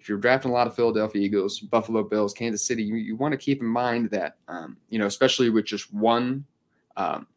if 0.00 0.08
you're 0.08 0.18
drafting 0.18 0.50
a 0.50 0.54
lot 0.54 0.66
of 0.66 0.74
Philadelphia 0.74 1.22
Eagles, 1.22 1.60
Buffalo 1.60 2.02
Bills, 2.02 2.34
Kansas 2.34 2.66
City, 2.66 2.82
you, 2.82 2.96
you 2.96 3.14
want 3.14 3.30
to 3.32 3.38
keep 3.38 3.60
in 3.60 3.68
mind 3.68 4.10
that 4.10 4.38
um, 4.48 4.76
you 4.88 4.98
know 4.98 5.06
especially 5.06 5.48
with 5.48 5.64
just 5.64 5.94
one 5.94 6.44
um, 6.96 7.28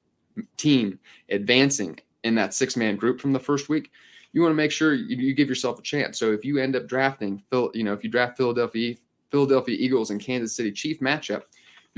team 0.57 0.97
advancing 1.29 1.99
in 2.23 2.33
that 2.33 2.55
six 2.55 2.75
man 2.75 2.95
group 2.95 3.21
from 3.21 3.33
the 3.33 3.39
first 3.39 3.69
week, 3.69 3.91
you 4.33 4.41
want 4.41 4.49
to 4.51 4.55
make 4.55 4.71
sure 4.71 4.95
you, 4.95 5.15
you, 5.15 5.35
give 5.35 5.47
yourself 5.47 5.77
a 5.77 5.83
chance. 5.83 6.17
So 6.17 6.31
if 6.31 6.43
you 6.43 6.57
end 6.57 6.75
up 6.75 6.87
drafting 6.87 7.43
Phil, 7.51 7.69
you 7.75 7.83
know, 7.83 7.93
if 7.93 8.03
you 8.03 8.09
draft 8.09 8.35
Philadelphia 8.35 8.95
Philadelphia 9.29 9.77
Eagles 9.79 10.09
and 10.09 10.19
Kansas 10.19 10.55
City 10.55 10.71
Chief 10.71 10.99
matchup, 11.01 11.43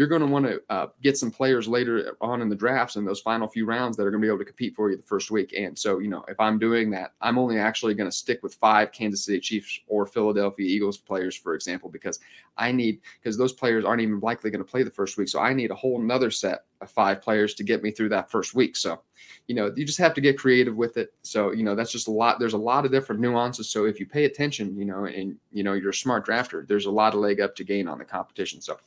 you're 0.01 0.07
going 0.07 0.21
to 0.24 0.27
want 0.27 0.48
to 0.48 0.59
uh, 0.71 0.88
get 1.03 1.15
some 1.15 1.30
players 1.30 1.68
later 1.68 2.18
on 2.21 2.42
in 2.42 2.50
the 2.50 2.56
drafts 2.56 2.95
in 2.95 3.06
those 3.06 3.19
final 3.19 3.48
few 3.48 3.68
rounds 3.68 3.95
that 3.95 4.01
are 4.01 4.09
going 4.09 4.19
to 4.19 4.25
be 4.25 4.27
able 4.27 4.39
to 4.39 4.45
compete 4.45 4.74
for 4.74 4.89
you 4.89 4.98
the 4.98 5.03
first 5.03 5.30
week. 5.30 5.53
And 5.56 5.77
so, 5.77 6.00
you 6.00 6.09
know, 6.09 6.25
if 6.27 6.39
I'm 6.39 6.57
doing 6.57 6.89
that, 6.89 7.13
I'm 7.21 7.38
only 7.38 7.59
actually 7.59 7.94
going 7.94 8.09
to 8.09 8.18
stick 8.18 8.42
with 8.42 8.56
five 8.56 8.92
Kansas 8.92 9.24
City 9.24 9.39
Chiefs 9.39 9.80
or 9.86 10.07
Philadelphia 10.07 10.65
Eagles 10.65 10.98
players, 10.98 11.36
for 11.36 11.53
example, 11.53 11.88
because 11.88 12.19
I 12.57 12.71
need 12.71 13.00
because 13.21 13.38
those 13.38 13.53
players 13.53 13.86
aren't 13.86 14.01
even 14.01 14.19
likely 14.21 14.50
going 14.50 14.65
to 14.65 14.71
play 14.71 14.81
the 14.81 14.89
first 14.89 15.19
week. 15.19 15.30
So 15.30 15.39
I 15.39 15.53
need 15.53 15.69
a 15.69 15.75
whole 15.75 16.01
another 16.01 16.31
set 16.31 16.65
of 16.81 16.89
five 16.89 17.21
players 17.21 17.54
to 17.54 17.63
get 17.63 17.83
me 17.83 17.92
through 17.92 18.09
that 18.09 18.31
first 18.31 18.56
week. 18.56 18.75
So, 18.75 19.01
you 19.47 19.54
know, 19.54 19.71
you 19.75 19.86
just 19.86 20.00
have 20.00 20.15
to 20.15 20.21
get 20.21 20.36
creative 20.36 20.75
with 20.75 20.97
it. 20.97 21.13
So, 21.21 21.51
you 21.51 21.62
know, 21.62 21.75
that's 21.75 21.92
just 21.92 22.07
a 22.07 22.12
lot. 22.12 22.39
There's 22.39 22.54
a 22.54 22.57
lot 22.57 22.86
of 22.86 22.92
different 22.92 23.21
nuances. 23.21 23.69
So 23.69 23.86
if 23.86 24.00
you 24.00 24.07
pay 24.07 24.25
attention, 24.25 24.75
you 24.75 24.86
know, 24.86 25.06
and 25.06 25.36
you 25.51 25.62
know 25.63 25.74
you're 25.74 25.92
a 25.92 25.94
smart 25.94 26.25
drafter, 26.25 26.68
there's 26.68 26.88
a 26.88 26.92
lot 26.92 27.13
of 27.13 27.19
leg 27.19 27.39
up 27.39 27.56
to 27.57 27.63
gain 27.63 27.88
on 27.88 28.00
the 28.00 28.06
competition. 28.06 28.62
So 28.62 28.77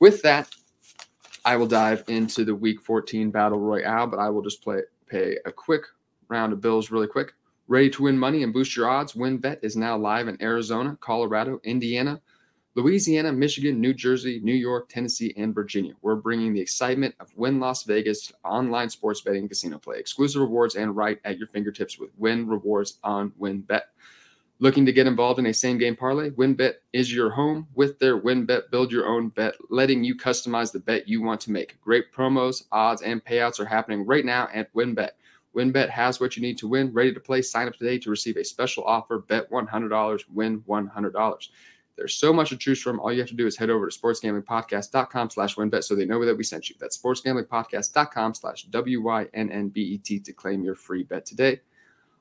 with 0.00 0.22
that, 0.22 0.54
I 1.44 1.56
will 1.56 1.66
dive 1.66 2.04
into 2.08 2.44
the 2.44 2.54
Week 2.54 2.82
14 2.82 3.30
Battle 3.30 3.58
Royale, 3.58 4.06
but 4.06 4.18
I 4.18 4.30
will 4.30 4.42
just 4.42 4.62
play 4.62 4.80
pay 5.06 5.36
a 5.44 5.52
quick 5.52 5.82
round 6.28 6.52
of 6.52 6.60
bills 6.60 6.90
really 6.90 7.06
quick. 7.06 7.34
Ready 7.68 7.90
to 7.90 8.02
win 8.02 8.18
money 8.18 8.42
and 8.42 8.52
boost 8.52 8.76
your 8.76 8.88
odds? 8.88 9.12
WynnBET 9.14 9.58
is 9.62 9.76
now 9.76 9.96
live 9.96 10.28
in 10.28 10.40
Arizona, 10.42 10.98
Colorado, 11.00 11.60
Indiana, 11.64 12.20
Louisiana, 12.74 13.32
Michigan, 13.32 13.80
New 13.80 13.94
Jersey, 13.94 14.40
New 14.42 14.54
York, 14.54 14.88
Tennessee, 14.88 15.32
and 15.36 15.54
Virginia. 15.54 15.94
We're 16.02 16.16
bringing 16.16 16.52
the 16.52 16.60
excitement 16.60 17.14
of 17.20 17.32
Wynn 17.36 17.60
Las 17.60 17.84
Vegas 17.84 18.32
online 18.44 18.90
sports 18.90 19.20
betting 19.20 19.48
casino 19.48 19.78
play. 19.78 19.98
Exclusive 19.98 20.40
rewards 20.40 20.74
and 20.74 20.96
right 20.96 21.18
at 21.24 21.38
your 21.38 21.46
fingertips 21.46 21.98
with 21.98 22.10
Wynn 22.18 22.48
Rewards 22.48 22.98
on 23.04 23.30
WynnBET. 23.40 23.82
Looking 24.60 24.86
to 24.86 24.92
get 24.92 25.08
involved 25.08 25.40
in 25.40 25.46
a 25.46 25.52
same 25.52 25.78
game 25.78 25.96
parlay? 25.96 26.30
WynnBET 26.30 26.74
is 26.92 27.12
your 27.12 27.30
home. 27.30 27.66
With 27.74 27.98
their 27.98 28.20
WynnBET 28.20 28.70
Build 28.70 28.92
Your 28.92 29.06
Own 29.08 29.30
Bet, 29.30 29.56
letting 29.68 30.04
you 30.04 30.14
customize 30.14 30.70
the 30.70 30.78
bet 30.78 31.08
you 31.08 31.22
want 31.22 31.40
to 31.42 31.50
make. 31.50 31.80
Great 31.80 32.12
promos, 32.12 32.62
odds, 32.70 33.02
and 33.02 33.24
payouts 33.24 33.58
are 33.58 33.64
happening 33.64 34.06
right 34.06 34.24
now 34.24 34.48
at 34.54 34.72
WynnBET. 34.72 35.10
WynnBET 35.56 35.88
has 35.88 36.20
what 36.20 36.36
you 36.36 36.42
need 36.42 36.56
to 36.58 36.68
win. 36.68 36.92
Ready 36.92 37.12
to 37.12 37.18
play? 37.18 37.42
Sign 37.42 37.66
up 37.66 37.74
today 37.74 37.98
to 37.98 38.10
receive 38.10 38.36
a 38.36 38.44
special 38.44 38.84
offer. 38.84 39.18
Bet 39.18 39.50
$100, 39.50 40.24
win 40.32 40.60
$100. 40.60 41.48
There's 41.96 42.14
so 42.14 42.32
much 42.32 42.50
to 42.50 42.56
choose 42.56 42.80
from. 42.80 43.00
All 43.00 43.12
you 43.12 43.20
have 43.20 43.28
to 43.28 43.34
do 43.34 43.48
is 43.48 43.56
head 43.56 43.70
over 43.70 43.88
to 43.88 43.98
sportsgamblingpodcast.com 43.98 45.30
slash 45.30 45.56
wynnbet 45.56 45.82
so 45.82 45.96
they 45.96 46.04
know 46.04 46.24
that 46.24 46.36
we 46.36 46.44
sent 46.44 46.70
you. 46.70 46.76
That's 46.78 46.96
sportsgamblingpodcast.com 46.96 48.34
slash 48.34 48.64
W-Y-N-N-B-E-T 48.64 50.20
to 50.20 50.32
claim 50.32 50.62
your 50.62 50.74
free 50.76 51.02
bet 51.02 51.26
today. 51.26 51.60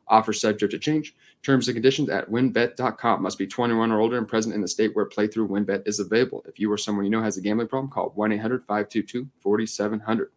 Offer 0.08 0.34
subject 0.34 0.72
to 0.72 0.80
change. 0.80 1.16
Terms 1.44 1.68
and 1.68 1.76
conditions 1.76 2.10
at 2.10 2.30
wynnbet.com. 2.30 3.22
Must 3.22 3.38
be 3.38 3.48
21 3.48 3.92
or 3.92 4.00
older 4.00 4.18
and 4.18 4.28
present 4.28 4.56
in 4.56 4.62
the 4.62 4.68
state 4.68 4.96
where 4.96 5.08
playthrough 5.08 5.48
WynnBET 5.48 5.88
is 5.88 6.00
available. 6.00 6.44
If 6.48 6.60
you 6.60 6.72
or 6.72 6.78
someone 6.78 7.06
you 7.06 7.12
know 7.12 7.22
has 7.22 7.38
a 7.38 7.42
gambling 7.42 7.68
problem, 7.68 7.92
call 7.92 8.12
1 8.16 8.32
800 8.34 8.62
522 8.62 9.30
4700. 9.40 10.30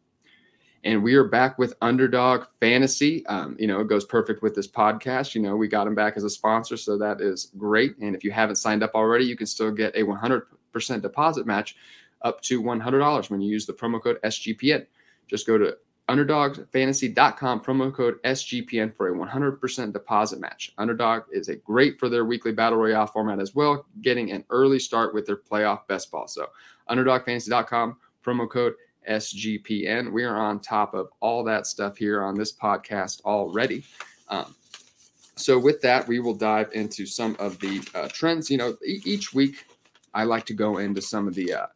And 0.85 1.03
we 1.03 1.15
are 1.15 1.25
back 1.25 1.59
with 1.59 1.75
Underdog 1.83 2.45
Fantasy. 2.61 3.27
Um, 3.27 3.57
you 3.59 3.67
know, 3.67 3.81
it 3.81 3.89
goes 3.89 4.05
perfect 4.05 4.41
with 4.43 4.55
this 4.55 4.69
podcast. 4.69 5.35
You 5.35 5.43
know, 5.43 5.57
we 5.57 5.67
got 5.67 5.85
them 5.85 5.97
back 5.97 6.17
as 6.17 6.23
a 6.23 6.31
sponsor, 6.31 6.77
so 6.77 6.97
that 6.99 7.21
is 7.21 7.51
great. 7.59 7.99
And 7.99 8.15
if 8.15 8.23
you 8.23 8.31
haven't 8.31 8.55
signed 8.55 8.85
up 8.85 8.93
already, 8.95 9.25
you 9.25 9.37
can 9.37 9.49
still 9.49 9.73
get 9.73 9.97
a 9.97 10.05
100% 10.05 11.03
deposit 11.03 11.45
match 11.45 11.75
up 12.23 12.41
to 12.43 12.63
$100 12.63 13.31
when 13.31 13.41
you 13.41 13.51
use 13.51 13.67
the 13.67 13.73
promo 13.73 14.01
code 14.01 14.19
SGPN. 14.23 14.87
Just 15.27 15.47
go 15.47 15.59
to 15.59 15.77
underdogfantasy.com 16.09 17.61
promo 17.61 17.93
code 17.93 18.23
SGPN 18.23 18.95
for 18.95 19.09
a 19.09 19.17
100% 19.17 19.93
deposit 19.93 20.41
match. 20.41 20.73
Underdog 20.79 21.25
is 21.33 21.49
a 21.49 21.57
great 21.57 21.99
for 21.99 22.09
their 22.09 22.25
weekly 22.25 22.53
battle 22.53 22.79
royale 22.79 23.07
format 23.07 23.41
as 23.41 23.55
well, 23.55 23.87
getting 24.03 24.31
an 24.31 24.45
early 24.51 24.79
start 24.79 25.15
with 25.15 25.27
their 25.27 25.37
playoff 25.37 25.87
best 25.89 26.11
ball. 26.11 26.29
So, 26.29 26.47
underdogfantasy.com 26.89 27.97
promo 28.25 28.49
code 28.49 28.75
SGPN. 29.11 30.13
We 30.13 30.25
are 30.25 30.37
on 30.37 30.61
top 30.61 30.95
of 30.95 31.09
all 31.21 31.43
that 31.45 31.67
stuff 31.67 31.97
here 31.97 32.23
on 32.23 32.37
this 32.37 32.53
podcast 32.53 33.23
already. 33.23 33.85
Um, 34.29 34.55
so, 35.35 35.59
with 35.59 35.81
that, 35.83 36.07
we 36.07 36.21
will 36.21 36.35
dive 36.35 36.71
into 36.73 37.05
some 37.05 37.35
of 37.41 37.59
the 37.59 37.83
uh, 37.97 38.09
trends. 38.13 38.49
You 38.49 38.59
know, 38.59 38.77
e- 38.87 39.03
each 39.05 39.35
week 39.35 39.67
I 40.15 40.23
like 40.23 40.47
to 40.47 40.55
go 40.55 40.79
into 40.79 41.03
some 41.03 41.27
of 41.27 41.35
the 41.35 41.53
uh, 41.53 41.67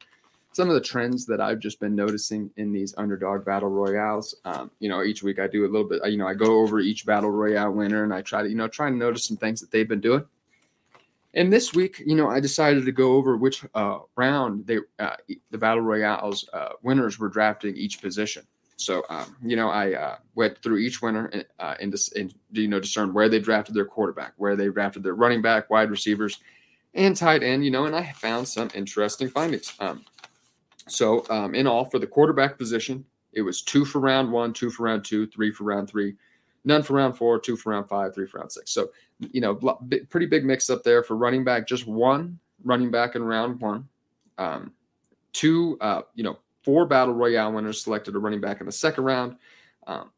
some 0.53 0.69
of 0.69 0.75
the 0.75 0.81
trends 0.81 1.27
that 1.27 1.41
I've 1.41 1.61
just 1.61 1.79
been 1.79 1.95
noticing 1.95 2.51
in 2.57 2.73
these 2.73 2.95
underdog 2.99 3.45
battle 3.45 3.69
royales. 3.69 4.35
Um, 4.45 4.71
you 4.81 4.89
know, 4.89 5.03
each 5.03 5.23
week 5.23 5.39
I 5.39 5.47
do 5.47 5.65
a 5.65 5.71
little 5.71 5.89
bit. 5.89 6.05
You 6.07 6.19
know, 6.19 6.27
I 6.27 6.35
go 6.35 6.61
over 6.61 6.81
each 6.81 7.07
battle 7.07 7.31
royale 7.31 7.71
winner 7.71 8.05
and 8.05 8.13
I 8.13 8.23
try 8.23 8.43
to 8.43 8.49
you 8.49 8.57
know 8.57 8.69
try 8.69 8.89
and 8.89 8.99
notice 8.99 9.25
some 9.25 9.37
things 9.37 9.61
that 9.61 9.71
they've 9.71 9.89
been 9.89 10.01
doing. 10.01 10.25
And 11.35 11.53
this 11.53 11.73
week, 11.73 12.03
you 12.05 12.17
know, 12.17 12.29
I 12.29 12.41
decided 12.41 12.85
to 12.85 12.93
go 12.93 13.13
over 13.13 13.37
which 13.37 13.65
uh, 13.75 13.99
round 14.17 14.67
they 14.67 14.79
uh, 14.99 15.17
the 15.51 15.59
battle 15.59 15.83
royales 15.83 16.49
uh, 16.53 16.71
winners 16.83 17.19
were 17.19 17.29
drafting 17.29 17.77
each 17.77 18.01
position. 18.03 18.43
So, 18.77 19.05
um, 19.11 19.37
you 19.45 19.57
know, 19.57 19.69
I 19.69 19.93
uh, 19.93 20.17
went 20.35 20.59
through 20.63 20.79
each 20.79 21.03
winner 21.03 21.27
and, 21.27 21.45
uh, 21.59 21.75
and, 21.81 21.95
and 22.17 22.35
you 22.51 22.67
know 22.67 22.81
discern 22.81 23.13
where 23.13 23.29
they 23.29 23.39
drafted 23.39 23.77
their 23.77 23.85
quarterback, 23.85 24.33
where 24.37 24.57
they 24.57 24.69
drafted 24.69 25.03
their 25.05 25.15
running 25.15 25.43
back, 25.43 25.71
wide 25.71 25.91
receivers, 25.91 26.41
and 26.95 27.17
tight 27.17 27.45
end. 27.45 27.65
You 27.65 27.71
know, 27.71 27.85
and 27.85 27.95
I 27.95 28.11
found 28.13 28.49
some 28.49 28.71
interesting 28.75 29.29
findings. 29.29 29.75
Um, 29.79 30.05
so, 30.91 31.25
um, 31.31 31.55
in 31.55 31.67
all, 31.67 31.85
for 31.85 31.99
the 31.99 32.07
quarterback 32.07 32.59
position, 32.59 33.05
it 33.33 33.43
was 33.43 33.63
two 33.63 33.85
for 33.85 34.01
round 34.01 34.31
one, 34.31 34.53
two 34.53 34.71
for 34.71 34.85
round 34.85 35.05
two, 35.05 35.27
three 35.27 35.53
for 35.53 35.65
round 35.65 35.89
three, 35.89 36.15
none 36.65 36.83
for 36.83 36.95
round 36.95 37.17
four, 37.17 37.39
two 37.39 37.57
for 37.57 37.71
round 37.71 37.89
five, 37.89 38.15
three 38.15 38.27
for 38.27 38.39
round 38.39 38.53
six. 38.53 38.73
So, 38.73 38.91
you 39.19 39.41
know, 39.41 39.55
pretty 40.09 40.27
big 40.27 40.45
mix 40.45 40.69
up 40.71 40.83
there 40.83 41.03
for 41.03 41.17
running 41.17 41.45
back. 41.45 41.67
Just 41.67 41.87
one 41.87 42.39
running 42.65 42.91
back 42.91 43.15
in 43.15 43.23
round 43.23 43.61
one. 43.61 43.89
Um, 44.39 44.73
two, 45.33 45.79
uh, 45.81 46.03
you 46.15 46.25
know, 46.25 46.39
four 46.63 46.87
battle 46.87 47.15
royale 47.15 47.53
winners 47.53 47.83
selected 47.83 48.15
a 48.15 48.19
running 48.19 48.41
back 48.41 48.61
in 48.61 48.67
the 48.67 48.73
second 48.73 49.05
round. 49.05 49.37
Um, 49.87 50.11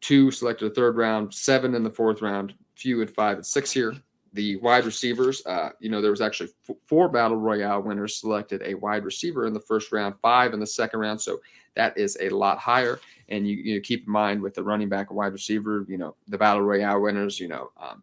two 0.00 0.30
selected 0.30 0.66
a 0.66 0.74
third 0.74 0.96
round, 0.96 1.32
seven 1.32 1.74
in 1.74 1.82
the 1.82 1.90
fourth 1.90 2.22
round, 2.22 2.54
few 2.74 3.02
at 3.02 3.10
five 3.10 3.36
and 3.36 3.46
six 3.46 3.70
here. 3.70 3.94
The 4.32 4.56
wide 4.56 4.84
receivers, 4.84 5.44
uh, 5.46 5.70
you 5.80 5.88
know, 5.88 6.00
there 6.00 6.10
was 6.10 6.20
actually 6.20 6.50
f- 6.68 6.76
four 6.84 7.08
battle 7.08 7.36
royale 7.36 7.82
winners 7.82 8.16
selected 8.16 8.62
a 8.64 8.74
wide 8.74 9.04
receiver 9.04 9.46
in 9.46 9.54
the 9.54 9.60
first 9.60 9.92
round, 9.92 10.14
five 10.20 10.52
in 10.52 10.60
the 10.60 10.66
second 10.66 11.00
round. 11.00 11.20
So 11.20 11.40
that 11.74 11.96
is 11.96 12.16
a 12.20 12.28
lot 12.28 12.58
higher. 12.58 13.00
And 13.28 13.48
you, 13.48 13.56
you 13.56 13.80
keep 13.80 14.06
in 14.06 14.12
mind 14.12 14.42
with 14.42 14.54
the 14.54 14.62
running 14.62 14.88
back 14.88 15.10
and 15.10 15.16
wide 15.16 15.32
receiver, 15.32 15.86
you 15.88 15.98
know, 15.98 16.14
the 16.28 16.38
battle 16.38 16.62
royale 16.62 17.00
winners, 17.00 17.38
you 17.40 17.48
know, 17.48 17.70
um, 17.80 18.02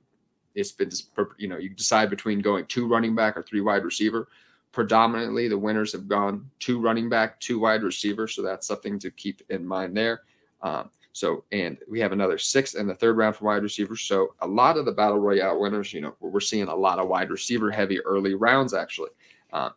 it's 0.56 0.72
been, 0.72 0.90
you 1.38 1.48
know, 1.48 1.58
you 1.58 1.70
decide 1.70 2.10
between 2.10 2.40
going 2.40 2.66
two 2.66 2.88
running 2.88 3.14
back 3.14 3.36
or 3.38 3.44
three 3.44 3.62
wide 3.62 3.84
receiver. 3.84 4.28
Predominantly, 4.72 5.48
the 5.48 5.58
winners 5.58 5.92
have 5.92 6.08
gone 6.08 6.50
two 6.60 6.80
running 6.80 7.10
back, 7.10 7.40
two 7.40 7.60
wide 7.60 7.84
receiver. 7.84 8.28
So 8.28 8.42
that's 8.42 8.68
something 8.68 8.98
to 9.00 9.12
keep 9.12 9.42
in 9.50 9.66
mind 9.66 9.96
there. 9.96 10.22
Um, 10.62 10.90
so, 11.16 11.46
and 11.54 11.78
we 11.88 12.02
have 12.02 12.12
another 12.12 12.38
six 12.38 12.74
in 12.74 12.88
the 12.88 12.94
third 12.94 13.16
round 13.16 13.38
for 13.38 13.46
wide 13.46 13.64
receivers. 13.64 14.02
So, 14.02 14.36
a 14.42 14.48
lot 14.48 14.76
of 14.76 14.84
the 14.84 14.92
battle 14.92 15.18
royale 15.18 15.58
winners, 15.58 15.94
you 15.94 16.02
know, 16.02 16.14
we're 16.20 16.42
seeing 16.42 16.68
a 16.68 16.76
lot 16.76 17.00
of 17.00 17.08
wide 17.08 17.30
receiver 17.30 17.72
heavy 17.72 18.02
early 18.02 18.34
rounds 18.34 18.74
actually. 18.74 19.12
Um, 19.54 19.72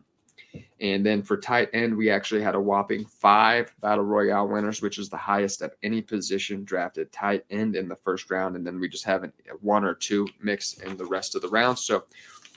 and 0.81 1.07
then 1.07 1.23
for 1.23 1.37
tight 1.37 1.69
end, 1.73 1.97
we 1.97 2.11
actually 2.11 2.43
had 2.43 2.57
a 2.57 2.61
whopping 2.61 3.05
five 3.05 3.73
battle 3.81 4.03
royale 4.03 4.49
winners, 4.49 4.83
which 4.83 4.99
is 4.99 5.09
the 5.09 5.17
highest 5.17 5.63
of 5.63 5.71
any 5.85 6.03
position 6.03 6.65
drafted 6.65 7.13
tight 7.13 7.45
end 7.51 7.77
in 7.77 7.87
the 7.87 7.95
first 7.95 8.33
round. 8.33 8.57
And 8.57 8.67
then 8.67 8.81
we 8.81 8.89
just 8.89 9.05
have 9.05 9.31
one 9.61 9.85
or 9.85 9.95
two 9.95 10.27
mix 10.43 10.79
in 10.79 10.97
the 10.97 11.07
rest 11.07 11.37
of 11.37 11.43
the 11.43 11.49
rounds. 11.49 11.85
So, 11.85 12.03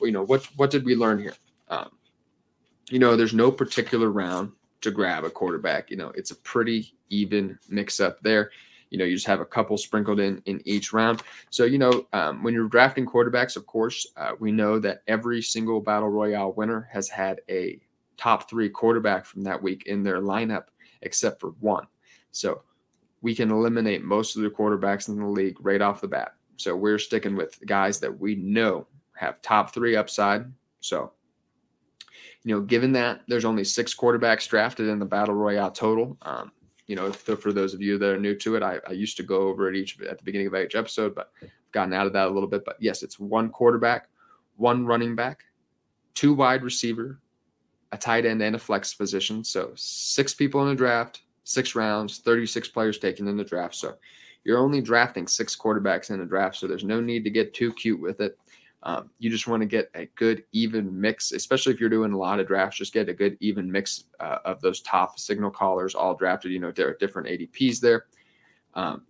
you 0.01 0.11
know, 0.11 0.23
what 0.23 0.43
what 0.57 0.71
did 0.71 0.85
we 0.85 0.95
learn 0.95 1.19
here? 1.19 1.35
Um, 1.67 1.91
you 2.89 2.97
know, 2.97 3.15
there's 3.15 3.35
no 3.35 3.51
particular 3.51 4.09
round 4.09 4.53
to 4.81 4.89
grab 4.89 5.23
a 5.23 5.29
quarterback. 5.29 5.91
You 5.91 5.97
know, 5.97 6.11
it's 6.15 6.31
a 6.31 6.35
pretty 6.37 6.95
even 7.09 7.59
mix 7.69 7.99
up 7.99 8.19
there 8.21 8.49
you 8.91 8.97
know 8.97 9.05
you 9.05 9.15
just 9.15 9.25
have 9.25 9.39
a 9.39 9.45
couple 9.45 9.77
sprinkled 9.77 10.19
in 10.19 10.41
in 10.45 10.61
each 10.65 10.93
round. 10.93 11.23
So 11.49 11.63
you 11.63 11.79
know 11.79 12.05
um, 12.13 12.43
when 12.43 12.53
you're 12.53 12.67
drafting 12.67 13.07
quarterbacks 13.07 13.55
of 13.55 13.65
course 13.65 14.05
uh, 14.17 14.33
we 14.39 14.51
know 14.51 14.77
that 14.79 15.01
every 15.07 15.41
single 15.41 15.81
battle 15.81 16.09
royale 16.09 16.53
winner 16.53 16.87
has 16.91 17.09
had 17.09 17.41
a 17.49 17.79
top 18.17 18.47
three 18.47 18.69
quarterback 18.69 19.25
from 19.25 19.43
that 19.43 19.63
week 19.63 19.87
in 19.87 20.03
their 20.03 20.21
lineup 20.21 20.65
except 21.01 21.39
for 21.39 21.51
one. 21.61 21.87
So 22.31 22.61
we 23.21 23.33
can 23.33 23.49
eliminate 23.49 24.03
most 24.03 24.35
of 24.35 24.43
the 24.43 24.49
quarterbacks 24.49 25.07
in 25.07 25.17
the 25.17 25.25
league 25.25 25.57
right 25.61 25.81
off 25.81 26.01
the 26.01 26.07
bat. 26.07 26.35
So 26.57 26.75
we're 26.75 26.99
sticking 26.99 27.35
with 27.35 27.59
guys 27.65 27.99
that 28.01 28.19
we 28.19 28.35
know 28.35 28.85
have 29.15 29.41
top 29.41 29.73
three 29.73 29.95
upside. 29.95 30.45
So 30.81 31.13
you 32.43 32.53
know 32.53 32.61
given 32.61 32.91
that 32.91 33.21
there's 33.27 33.45
only 33.45 33.63
six 33.63 33.95
quarterbacks 33.95 34.47
drafted 34.49 34.89
in 34.89 34.99
the 34.99 35.05
battle 35.05 35.35
royale 35.35 35.71
total 35.71 36.17
um, 36.23 36.51
you 36.91 36.97
know, 36.97 37.09
for 37.09 37.53
those 37.53 37.73
of 37.73 37.81
you 37.81 37.97
that 37.97 38.09
are 38.09 38.19
new 38.19 38.35
to 38.35 38.57
it, 38.57 38.61
I, 38.61 38.77
I 38.85 38.91
used 38.91 39.15
to 39.15 39.23
go 39.23 39.43
over 39.43 39.69
it 39.69 39.77
each 39.77 40.01
at 40.01 40.17
the 40.17 40.25
beginning 40.25 40.47
of 40.47 40.55
each 40.55 40.75
episode, 40.75 41.15
but 41.15 41.31
I've 41.41 41.49
gotten 41.71 41.93
out 41.93 42.05
of 42.05 42.11
that 42.11 42.27
a 42.27 42.29
little 42.29 42.49
bit. 42.49 42.65
But 42.65 42.75
yes, 42.81 43.01
it's 43.01 43.17
one 43.17 43.49
quarterback, 43.49 44.09
one 44.57 44.85
running 44.85 45.15
back, 45.15 45.45
two 46.15 46.33
wide 46.33 46.63
receiver, 46.63 47.21
a 47.93 47.97
tight 47.97 48.25
end, 48.25 48.41
and 48.41 48.57
a 48.57 48.59
flex 48.59 48.93
position. 48.93 49.41
So 49.41 49.71
six 49.75 50.33
people 50.33 50.61
in 50.63 50.67
the 50.67 50.75
draft, 50.75 51.21
six 51.45 51.75
rounds, 51.75 52.17
36 52.17 52.67
players 52.67 52.99
taken 52.99 53.25
in 53.29 53.37
the 53.37 53.45
draft. 53.45 53.75
So 53.75 53.95
you're 54.43 54.59
only 54.59 54.81
drafting 54.81 55.27
six 55.27 55.55
quarterbacks 55.55 56.11
in 56.11 56.19
a 56.19 56.25
draft. 56.25 56.57
So 56.57 56.67
there's 56.67 56.83
no 56.83 56.99
need 56.99 57.23
to 57.23 57.29
get 57.29 57.53
too 57.53 57.71
cute 57.71 58.01
with 58.01 58.19
it. 58.19 58.37
Um, 58.83 59.11
you 59.19 59.29
just 59.29 59.47
want 59.47 59.61
to 59.61 59.67
get 59.67 59.91
a 59.93 60.05
good 60.15 60.43
even 60.53 60.99
mix, 60.99 61.33
especially 61.33 61.73
if 61.73 61.79
you're 61.79 61.89
doing 61.89 62.13
a 62.13 62.17
lot 62.17 62.39
of 62.39 62.47
drafts. 62.47 62.77
Just 62.77 62.93
get 62.93 63.09
a 63.09 63.13
good 63.13 63.37
even 63.39 63.71
mix 63.71 64.05
uh, 64.19 64.39
of 64.43 64.59
those 64.61 64.81
top 64.81 65.19
signal 65.19 65.51
callers, 65.51 65.93
all 65.93 66.15
drafted. 66.15 66.51
You 66.51 66.59
know, 66.59 66.71
there 66.71 66.87
are 66.87 66.97
different 66.99 67.27
ADPs 67.27 67.79
there. 67.79 68.05
Um, 68.73 69.03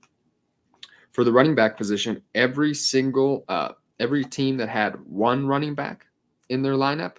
for 1.11 1.23
the 1.23 1.31
running 1.31 1.55
back 1.55 1.77
position, 1.77 2.21
every 2.35 2.73
single 2.73 3.45
uh, 3.47 3.73
every 3.99 4.25
team 4.25 4.57
that 4.57 4.69
had 4.69 4.95
one 5.05 5.47
running 5.47 5.75
back 5.75 6.07
in 6.49 6.61
their 6.61 6.73
lineup, 6.73 7.17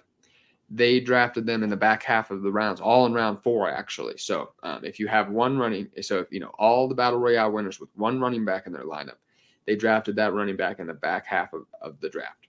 they 0.69 0.99
drafted 0.99 1.45
them 1.45 1.63
in 1.63 1.69
the 1.69 1.77
back 1.77 2.03
half 2.03 2.29
of 2.29 2.41
the 2.41 2.51
rounds, 2.51 2.81
all 2.81 3.05
in 3.05 3.13
round 3.13 3.41
four 3.41 3.69
actually. 3.69 4.17
So 4.17 4.51
um, 4.63 4.83
if 4.83 4.99
you 4.99 5.07
have 5.07 5.29
one 5.29 5.57
running, 5.57 5.87
so 6.01 6.19
if, 6.19 6.27
you 6.31 6.39
know 6.39 6.51
all 6.59 6.87
the 6.87 6.95
battle 6.95 7.19
royale 7.19 7.51
winners 7.51 7.79
with 7.79 7.89
one 7.95 8.19
running 8.19 8.45
back 8.45 8.67
in 8.67 8.73
their 8.73 8.85
lineup, 8.85 9.17
they 9.65 9.75
drafted 9.75 10.15
that 10.17 10.33
running 10.33 10.57
back 10.57 10.79
in 10.79 10.87
the 10.87 10.93
back 10.93 11.25
half 11.25 11.53
of, 11.53 11.65
of 11.81 11.99
the 11.99 12.09
draft. 12.09 12.47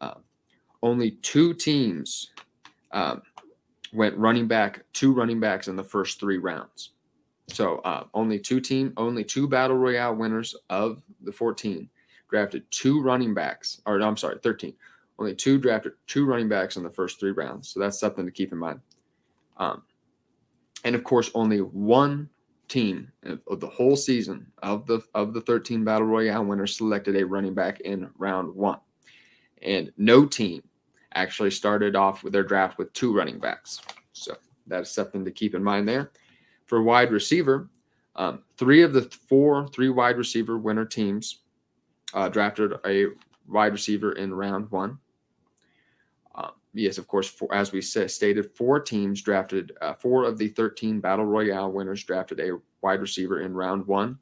Um, 0.00 0.22
only 0.82 1.12
two 1.22 1.54
teams 1.54 2.30
um, 2.92 3.22
went 3.92 4.16
running 4.16 4.46
back, 4.46 4.84
two 4.92 5.12
running 5.12 5.40
backs 5.40 5.68
in 5.68 5.76
the 5.76 5.84
first 5.84 6.20
three 6.20 6.38
rounds. 6.38 6.90
So 7.48 7.78
uh, 7.78 8.04
only 8.14 8.38
two 8.38 8.60
team, 8.60 8.92
only 8.96 9.24
two 9.24 9.48
battle 9.48 9.76
royale 9.76 10.14
winners 10.14 10.54
of 10.70 11.02
the 11.22 11.32
14 11.32 11.88
drafted 12.30 12.68
two 12.70 13.00
running 13.02 13.34
backs, 13.34 13.80
or 13.86 13.98
no, 13.98 14.08
I'm 14.08 14.16
sorry, 14.16 14.38
13. 14.42 14.74
Only 15.18 15.34
two 15.34 15.58
drafted 15.58 15.92
two 16.06 16.26
running 16.26 16.48
backs 16.48 16.76
in 16.76 16.82
the 16.82 16.90
first 16.90 17.20
three 17.20 17.30
rounds. 17.30 17.68
So 17.68 17.78
that's 17.78 18.00
something 18.00 18.24
to 18.24 18.32
keep 18.32 18.52
in 18.52 18.58
mind. 18.58 18.80
Um, 19.56 19.82
and 20.82 20.94
of 20.96 21.04
course, 21.04 21.30
only 21.34 21.58
one 21.58 22.28
team 22.68 23.10
of 23.46 23.60
the 23.60 23.68
whole 23.68 23.96
season 23.96 24.46
of 24.62 24.86
the 24.86 25.00
of 25.14 25.34
the 25.34 25.40
13 25.40 25.84
battle 25.84 26.06
royale 26.06 26.44
winners 26.44 26.76
selected 26.76 27.16
a 27.16 27.24
running 27.24 27.54
back 27.54 27.80
in 27.80 28.10
round 28.18 28.54
one. 28.54 28.78
And 29.62 29.92
no 29.96 30.26
team 30.26 30.62
actually 31.14 31.50
started 31.50 31.96
off 31.96 32.22
with 32.22 32.32
their 32.32 32.42
draft 32.42 32.78
with 32.78 32.92
two 32.92 33.14
running 33.14 33.38
backs. 33.38 33.80
So 34.12 34.36
that's 34.66 34.90
something 34.90 35.24
to 35.24 35.30
keep 35.30 35.54
in 35.54 35.62
mind 35.62 35.88
there. 35.88 36.10
For 36.66 36.82
wide 36.82 37.12
receiver 37.12 37.68
um, 38.16 38.42
three 38.56 38.82
of 38.82 38.92
the 38.92 39.02
four 39.02 39.68
three 39.68 39.88
wide 39.88 40.16
receiver 40.16 40.58
winner 40.58 40.84
teams 40.84 41.40
uh, 42.12 42.28
drafted 42.28 42.72
a 42.86 43.06
wide 43.48 43.72
receiver 43.72 44.12
in 44.12 44.32
round 44.32 44.70
one 44.70 44.98
yes, 46.74 46.98
of 46.98 47.06
course, 47.06 47.28
for, 47.28 47.52
as 47.54 47.72
we 47.72 47.80
stated, 47.80 48.54
four 48.56 48.80
teams 48.80 49.22
drafted, 49.22 49.72
uh, 49.80 49.94
four 49.94 50.24
of 50.24 50.36
the 50.38 50.48
13 50.48 51.00
Battle 51.00 51.24
Royale 51.24 51.72
winners 51.72 52.04
drafted 52.04 52.40
a 52.40 52.58
wide 52.82 53.00
receiver 53.00 53.40
in 53.40 53.54
round 53.54 53.86
one. 53.86 54.18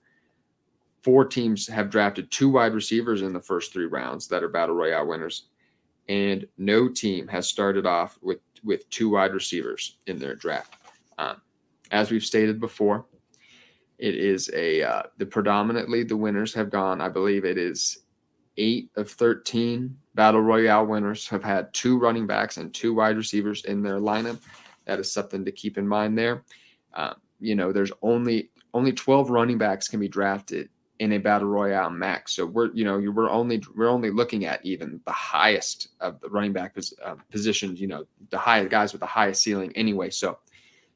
Four 1.02 1.24
teams 1.24 1.66
have 1.66 1.90
drafted 1.90 2.30
two 2.30 2.50
wide 2.50 2.74
receivers 2.74 3.22
in 3.22 3.32
the 3.32 3.40
first 3.40 3.72
three 3.72 3.86
rounds 3.86 4.28
that 4.28 4.42
are 4.42 4.48
Battle 4.48 4.76
Royale 4.76 5.06
winners. 5.06 5.46
And 6.08 6.46
no 6.58 6.88
team 6.88 7.26
has 7.28 7.48
started 7.48 7.86
off 7.86 8.18
with, 8.22 8.38
with 8.62 8.88
two 8.90 9.10
wide 9.10 9.34
receivers 9.34 9.96
in 10.06 10.18
their 10.18 10.34
draft. 10.34 10.76
Um, 11.18 11.40
as 11.90 12.10
we've 12.10 12.24
stated 12.24 12.60
before, 12.60 13.06
it 13.98 14.16
is 14.16 14.50
a 14.52 14.82
uh, 14.82 15.02
the 15.18 15.26
predominantly 15.26 16.02
the 16.02 16.16
winners 16.16 16.52
have 16.54 16.70
gone. 16.70 17.00
I 17.00 17.08
believe 17.08 17.44
it 17.44 17.56
is 17.56 17.98
eight 18.56 18.90
of 18.96 19.10
13 19.10 19.96
battle 20.14 20.40
royale 20.40 20.86
winners 20.86 21.28
have 21.28 21.42
had 21.42 21.72
two 21.72 21.98
running 21.98 22.26
backs 22.26 22.56
and 22.56 22.72
two 22.72 22.94
wide 22.94 23.16
receivers 23.16 23.64
in 23.64 23.82
their 23.82 23.98
lineup. 23.98 24.38
That 24.84 25.00
is 25.00 25.12
something 25.12 25.44
to 25.44 25.52
keep 25.52 25.78
in 25.78 25.86
mind 25.86 26.18
there. 26.18 26.44
Um, 26.94 27.14
you 27.40 27.54
know, 27.54 27.72
there's 27.72 27.92
only 28.02 28.50
only 28.74 28.92
12 28.92 29.30
running 29.30 29.58
backs 29.58 29.88
can 29.88 30.00
be 30.00 30.08
drafted 30.08 30.68
in 30.98 31.12
a 31.12 31.18
battle 31.18 31.48
royale 31.48 31.90
max. 31.90 32.34
So 32.34 32.46
we're 32.46 32.72
you 32.72 32.84
know 32.84 32.98
we're 33.10 33.30
only 33.30 33.62
we're 33.74 33.88
only 33.88 34.10
looking 34.10 34.44
at 34.44 34.64
even 34.64 35.00
the 35.04 35.12
highest 35.12 35.88
of 36.00 36.20
the 36.20 36.28
running 36.28 36.52
back 36.52 36.74
pos, 36.74 36.94
uh, 37.04 37.16
positions. 37.30 37.80
You 37.80 37.88
know, 37.88 38.04
the 38.30 38.38
highest 38.38 38.70
guys 38.70 38.92
with 38.92 39.00
the 39.00 39.06
highest 39.06 39.42
ceiling 39.42 39.72
anyway. 39.74 40.10
So 40.10 40.38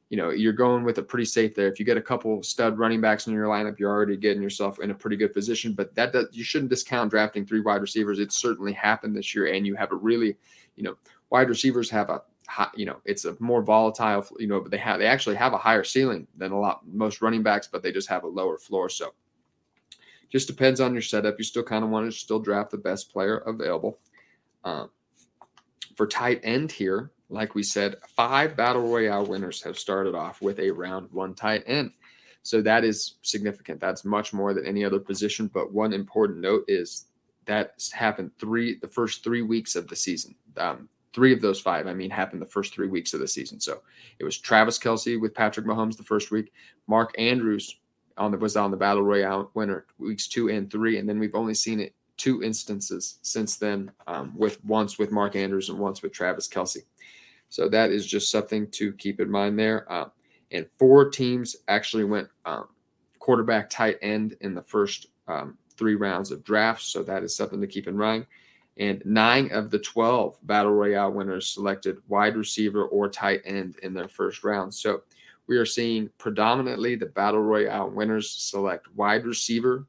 you 0.09 0.17
know, 0.17 0.29
you're 0.29 0.53
going 0.53 0.83
with 0.83 0.97
a 0.99 1.03
pretty 1.03 1.25
safe 1.25 1.53
there. 1.53 1.67
If 1.67 1.79
you 1.79 1.85
get 1.85 1.97
a 1.97 2.01
couple 2.01 2.41
stud 2.41 2.77
running 2.77 3.01
backs 3.01 3.27
in 3.27 3.33
your 3.33 3.47
lineup, 3.47 3.77
you're 3.77 3.91
already 3.91 4.15
getting 4.15 4.41
yourself 4.41 4.79
in 4.79 4.91
a 4.91 4.95
pretty 4.95 5.17
good 5.17 5.33
position. 5.33 5.73
But 5.73 5.93
that 5.95 6.13
does, 6.13 6.27
you 6.31 6.43
shouldn't 6.43 6.69
discount 6.69 7.11
drafting 7.11 7.45
three 7.45 7.59
wide 7.59 7.81
receivers. 7.81 8.19
It 8.19 8.31
certainly 8.31 8.71
happened 8.71 9.15
this 9.15 9.35
year, 9.35 9.47
and 9.47 9.67
you 9.67 9.75
have 9.75 9.91
a 9.91 9.95
really, 9.95 10.37
you 10.75 10.83
know, 10.83 10.95
wide 11.29 11.49
receivers 11.49 11.89
have 11.89 12.09
a 12.09 12.21
high, 12.47 12.69
you 12.73 12.85
know, 12.85 12.97
it's 13.03 13.25
a 13.25 13.35
more 13.39 13.61
volatile, 13.61 14.25
you 14.39 14.47
know, 14.47 14.61
but 14.61 14.71
they 14.71 14.77
have 14.77 14.99
they 14.99 15.07
actually 15.07 15.35
have 15.35 15.53
a 15.53 15.57
higher 15.57 15.83
ceiling 15.83 16.25
than 16.37 16.51
a 16.51 16.59
lot 16.59 16.81
most 16.87 17.21
running 17.21 17.43
backs, 17.43 17.67
but 17.67 17.83
they 17.83 17.91
just 17.91 18.07
have 18.07 18.23
a 18.23 18.27
lower 18.27 18.57
floor. 18.57 18.89
So 18.89 19.13
just 20.29 20.47
depends 20.47 20.79
on 20.79 20.93
your 20.93 21.01
setup. 21.01 21.35
You 21.37 21.43
still 21.43 21.63
kind 21.63 21.83
of 21.83 21.89
want 21.89 22.09
to 22.09 22.17
still 22.17 22.39
draft 22.39 22.71
the 22.71 22.77
best 22.77 23.11
player 23.11 23.37
available. 23.39 23.99
Um, 24.63 24.89
for 25.95 26.07
tight 26.07 26.39
end 26.43 26.71
here, 26.71 27.11
like 27.29 27.55
we 27.55 27.63
said, 27.63 27.95
five 28.15 28.55
battle 28.55 28.87
royale 28.87 29.25
winners 29.25 29.61
have 29.63 29.77
started 29.77 30.15
off 30.15 30.41
with 30.41 30.59
a 30.59 30.71
round 30.71 31.09
one 31.11 31.33
tight 31.33 31.63
end. 31.67 31.91
So 32.43 32.61
that 32.61 32.85
is 32.85 33.15
significant. 33.23 33.81
That's 33.81 34.05
much 34.05 34.33
more 34.33 34.53
than 34.53 34.65
any 34.65 34.85
other 34.85 34.99
position. 34.99 35.49
But 35.53 35.73
one 35.73 35.91
important 35.91 36.39
note 36.39 36.63
is 36.67 37.05
that 37.45 37.73
happened 37.91 38.31
three 38.39 38.77
the 38.79 38.87
first 38.87 39.23
three 39.23 39.41
weeks 39.41 39.75
of 39.75 39.87
the 39.87 39.95
season. 39.95 40.35
Um, 40.55 40.87
three 41.13 41.33
of 41.33 41.41
those 41.41 41.59
five, 41.59 41.87
I 41.87 41.93
mean, 41.93 42.09
happened 42.09 42.41
the 42.41 42.45
first 42.45 42.73
three 42.73 42.87
weeks 42.87 43.13
of 43.13 43.19
the 43.19 43.27
season. 43.27 43.59
So 43.59 43.81
it 44.19 44.23
was 44.23 44.37
Travis 44.37 44.79
Kelce 44.79 45.19
with 45.19 45.33
Patrick 45.33 45.65
Mahomes 45.65 45.97
the 45.97 46.03
first 46.03 46.31
week, 46.31 46.53
Mark 46.87 47.13
Andrews 47.17 47.79
on 48.17 48.31
the 48.31 48.37
was 48.37 48.55
on 48.55 48.71
the 48.71 48.77
battle 48.77 49.03
royale 49.03 49.51
winner 49.53 49.85
weeks 49.97 50.27
two 50.27 50.49
and 50.49 50.71
three, 50.71 50.97
and 50.97 51.07
then 51.07 51.19
we've 51.19 51.35
only 51.35 51.53
seen 51.53 51.79
it 51.79 51.93
two 52.17 52.43
instances 52.43 53.19
since 53.21 53.57
then, 53.57 53.91
um, 54.07 54.33
with 54.35 54.63
once 54.65 54.97
with 54.97 55.11
Mark 55.11 55.35
Andrews 55.35 55.69
and 55.69 55.79
once 55.79 56.01
with 56.01 56.11
Travis 56.11 56.47
Kelce. 56.47 56.83
So 57.49 57.69
that 57.69 57.91
is 57.91 58.05
just 58.05 58.29
something 58.29 58.69
to 58.71 58.91
keep 58.93 59.19
in 59.19 59.31
mind 59.31 59.57
there. 59.57 59.91
Uh, 59.91 60.09
and 60.51 60.67
four 60.77 61.09
teams 61.09 61.55
actually 61.67 62.03
went 62.03 62.27
um, 62.45 62.67
quarterback 63.19 63.69
tight 63.69 63.97
end 64.01 64.35
in 64.41 64.53
the 64.55 64.61
first 64.63 65.07
um, 65.27 65.57
three 65.75 65.95
rounds 65.95 66.31
of 66.31 66.43
drafts. 66.43 66.87
So 66.87 67.03
that 67.03 67.23
is 67.23 67.35
something 67.35 67.61
to 67.61 67.67
keep 67.67 67.87
in 67.87 67.97
mind. 67.97 68.25
And 68.77 69.01
nine 69.05 69.51
of 69.51 69.71
the 69.71 69.79
12 69.79 70.37
Battle 70.43 70.71
Royale 70.71 71.11
winners 71.11 71.49
selected 71.49 71.97
wide 72.07 72.35
receiver 72.35 72.85
or 72.85 73.09
tight 73.09 73.41
end 73.43 73.77
in 73.81 73.93
their 73.93 74.07
first 74.07 74.43
round. 74.43 74.73
So 74.73 75.01
we 75.47 75.57
are 75.57 75.65
seeing 75.65 76.09
predominantly 76.17 76.95
the 76.95 77.07
Battle 77.07 77.41
Royale 77.41 77.89
winners 77.89 78.29
select 78.29 78.87
wide 78.95 79.25
receiver 79.25 79.87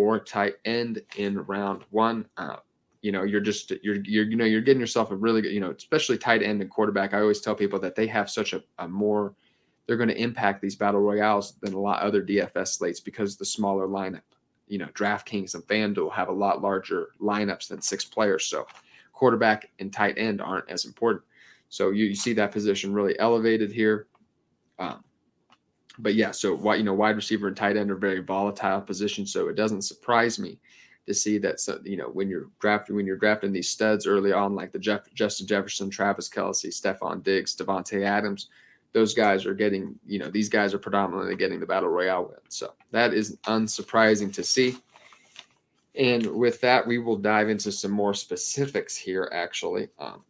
or 0.00 0.18
tight 0.18 0.54
end 0.64 1.02
in 1.16 1.38
round 1.42 1.84
one. 1.90 2.26
Uh, 2.36 2.56
you 3.02 3.12
know, 3.12 3.22
you're 3.22 3.40
just 3.40 3.70
you're 3.82 3.96
you're 4.04 4.24
you 4.24 4.36
know 4.36 4.44
you're 4.44 4.60
getting 4.60 4.80
yourself 4.80 5.10
a 5.10 5.16
really 5.16 5.42
good 5.42 5.52
you 5.52 5.60
know, 5.60 5.70
especially 5.70 6.18
tight 6.18 6.42
end 6.42 6.60
and 6.60 6.70
quarterback. 6.70 7.14
I 7.14 7.20
always 7.20 7.40
tell 7.40 7.54
people 7.54 7.78
that 7.80 7.94
they 7.94 8.06
have 8.06 8.30
such 8.30 8.52
a, 8.52 8.62
a 8.78 8.88
more 8.88 9.34
they're 9.86 9.96
going 9.96 10.08
to 10.08 10.22
impact 10.22 10.62
these 10.62 10.76
battle 10.76 11.00
royales 11.00 11.54
than 11.60 11.74
a 11.74 11.78
lot 11.78 12.02
other 12.02 12.22
DFS 12.22 12.78
slates 12.78 13.00
because 13.00 13.36
the 13.36 13.44
smaller 13.44 13.86
lineup. 13.86 14.22
You 14.68 14.78
know, 14.78 14.86
DraftKings 14.94 15.54
and 15.54 15.64
FanDuel 15.64 16.12
have 16.12 16.28
a 16.28 16.32
lot 16.32 16.62
larger 16.62 17.08
lineups 17.20 17.66
than 17.68 17.82
six 17.82 18.04
players, 18.04 18.46
so 18.46 18.66
quarterback 19.12 19.70
and 19.80 19.92
tight 19.92 20.16
end 20.16 20.40
aren't 20.40 20.70
as 20.70 20.84
important. 20.84 21.24
So 21.70 21.90
you, 21.90 22.06
you 22.06 22.14
see 22.14 22.32
that 22.34 22.52
position 22.52 22.92
really 22.92 23.18
elevated 23.18 23.72
here. 23.72 24.06
Um, 24.78 25.02
but 26.02 26.14
yeah, 26.14 26.30
so 26.30 26.54
why 26.54 26.76
you 26.76 26.84
know 26.84 26.94
wide 26.94 27.16
receiver 27.16 27.48
and 27.48 27.56
tight 27.56 27.76
end 27.76 27.90
are 27.90 27.96
very 27.96 28.20
volatile 28.20 28.80
positions, 28.80 29.32
so 29.32 29.48
it 29.48 29.56
doesn't 29.56 29.82
surprise 29.82 30.38
me 30.38 30.58
to 31.06 31.14
see 31.14 31.38
that 31.38 31.60
so, 31.60 31.80
you 31.84 31.96
know 31.96 32.08
when 32.08 32.28
you're 32.28 32.48
drafting 32.60 32.94
when 32.96 33.06
you're 33.06 33.16
drafting 33.16 33.52
these 33.52 33.70
studs 33.70 34.06
early 34.06 34.32
on, 34.32 34.54
like 34.54 34.72
the 34.72 34.78
Jeff, 34.78 35.12
Justin 35.14 35.46
Jefferson, 35.46 35.90
Travis 35.90 36.28
Kelce, 36.28 36.66
Stefon 36.66 37.22
Diggs, 37.22 37.56
Davante 37.56 38.04
Adams 38.04 38.48
those 38.92 39.14
guys 39.14 39.46
are 39.46 39.54
getting, 39.54 39.98
you 40.06 40.18
know, 40.18 40.28
these 40.28 40.48
guys 40.48 40.74
are 40.74 40.78
predominantly 40.78 41.36
getting 41.36 41.60
the 41.60 41.66
battle 41.66 41.88
royale 41.88 42.24
win. 42.24 42.38
So 42.48 42.72
that 42.90 43.14
is 43.14 43.36
unsurprising 43.44 44.32
to 44.34 44.42
see. 44.42 44.78
And 45.94 46.26
with 46.26 46.60
that, 46.62 46.86
we 46.86 46.98
will 46.98 47.16
dive 47.16 47.48
into 47.48 47.70
some 47.72 47.90
more 47.90 48.14
specifics 48.14 48.96
here. 48.96 49.30
Actually, 49.32 49.88
um, 49.98 50.24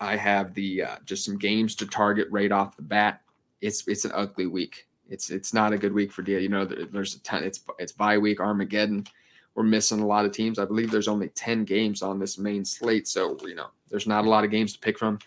I 0.00 0.16
have 0.16 0.54
the 0.54 0.82
uh, 0.82 0.96
just 1.04 1.24
some 1.24 1.38
games 1.38 1.74
to 1.76 1.86
target 1.86 2.28
right 2.30 2.50
off 2.50 2.76
the 2.76 2.82
bat. 2.82 3.22
It's 3.60 3.86
it's 3.88 4.04
an 4.04 4.12
ugly 4.14 4.46
week. 4.46 4.86
It's 5.08 5.30
it's 5.30 5.52
not 5.52 5.72
a 5.72 5.78
good 5.78 5.92
week 5.92 6.12
for 6.12 6.22
deal. 6.22 6.40
You 6.40 6.48
know, 6.48 6.64
there's 6.64 7.16
a 7.16 7.20
ton. 7.20 7.44
It's 7.44 7.60
it's 7.78 7.92
bye 7.92 8.18
week, 8.18 8.40
Armageddon. 8.40 9.06
We're 9.54 9.64
missing 9.64 10.00
a 10.00 10.06
lot 10.06 10.24
of 10.24 10.32
teams. 10.32 10.58
I 10.58 10.64
believe 10.64 10.90
there's 10.90 11.08
only 11.08 11.28
ten 11.28 11.64
games 11.64 12.02
on 12.02 12.18
this 12.18 12.38
main 12.38 12.64
slate, 12.64 13.08
so 13.08 13.36
you 13.44 13.54
know 13.54 13.68
there's 13.90 14.06
not 14.06 14.24
a 14.24 14.30
lot 14.30 14.44
of 14.44 14.50
games 14.50 14.72
to 14.74 14.78
pick 14.78 14.98
from 14.98 15.18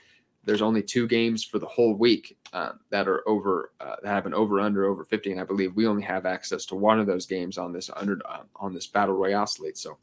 there's 0.45 0.61
only 0.61 0.81
two 0.81 1.07
games 1.07 1.43
for 1.43 1.59
the 1.59 1.65
whole 1.65 1.93
week 1.93 2.37
uh, 2.51 2.73
that 2.89 3.07
are 3.07 3.27
over 3.27 3.71
uh, 3.79 3.95
that 4.01 4.09
have 4.09 4.25
an 4.25 4.33
over 4.33 4.59
under 4.59 4.85
over 4.85 5.03
50 5.03 5.31
and 5.31 5.41
i 5.41 5.43
believe 5.43 5.75
we 5.75 5.87
only 5.87 6.03
have 6.03 6.25
access 6.25 6.65
to 6.65 6.75
one 6.75 6.99
of 6.99 7.07
those 7.07 7.25
games 7.25 7.57
on 7.57 7.71
this 7.71 7.89
under 7.95 8.19
uh, 8.27 8.43
on 8.57 8.73
this 8.73 8.87
battle 8.87 9.15
royale 9.15 9.47
slate 9.47 9.77
so 9.77 9.97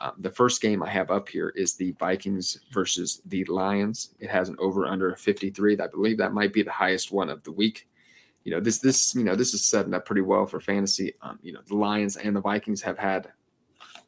um, 0.00 0.12
the 0.18 0.30
first 0.30 0.60
game 0.60 0.82
i 0.82 0.88
have 0.88 1.10
up 1.10 1.28
here 1.28 1.50
is 1.50 1.74
the 1.74 1.92
vikings 1.92 2.58
versus 2.72 3.20
the 3.26 3.44
lions. 3.44 4.14
It 4.18 4.30
has 4.30 4.48
an 4.48 4.56
over 4.58 4.86
under 4.86 5.14
53 5.14 5.78
i 5.78 5.86
believe 5.86 6.18
that 6.18 6.32
might 6.32 6.52
be 6.52 6.62
the 6.62 6.70
highest 6.70 7.12
one 7.12 7.30
of 7.30 7.42
the 7.44 7.52
week. 7.52 7.88
You 8.44 8.52
know 8.52 8.60
this 8.60 8.78
this 8.78 9.14
you 9.14 9.24
know 9.24 9.36
this 9.36 9.54
is 9.54 9.66
setting 9.66 9.94
up 9.94 10.06
pretty 10.06 10.22
well 10.22 10.46
for 10.46 10.60
fantasy. 10.60 11.14
Um, 11.22 11.38
you 11.42 11.52
know 11.52 11.60
the 11.66 11.76
lions 11.76 12.16
and 12.16 12.34
the 12.34 12.40
vikings 12.40 12.82
have 12.82 12.98
had 12.98 13.28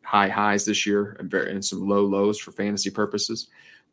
high 0.04 0.28
highs 0.28 0.64
this 0.64 0.86
year 0.86 1.16
and, 1.18 1.30
very, 1.30 1.50
and 1.50 1.64
some 1.64 1.88
low 1.88 2.04
lows 2.04 2.38
for 2.38 2.52
fantasy 2.52 2.90
purposes. 2.90 3.48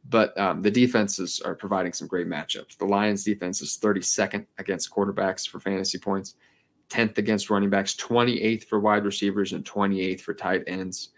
But 0.08 0.38
um, 0.40 0.62
the 0.62 0.72
defenses 0.72 1.42
are 1.44 1.56
providing 1.56 1.94
some 1.94 2.08
great 2.08 2.28
matchups. 2.28 2.78
The 2.78 2.86
Lions 2.86 3.24
defense 3.24 3.62
is 3.62 3.78
32nd 3.82 4.46
against 4.58 4.92
quarterbacks 4.92 5.48
for 5.48 5.60
fantasy 5.60 5.98
points, 5.98 6.36
10th 6.90 7.18
against 7.18 7.50
running 7.50 7.70
backs, 7.70 7.96
28th 7.96 8.64
for 8.66 8.80
wide 8.80 9.04
receivers, 9.04 9.52
and 9.54 9.66
28th 9.66 10.22
for 10.22 10.34
tight 10.34 10.64
ends. 10.68 11.10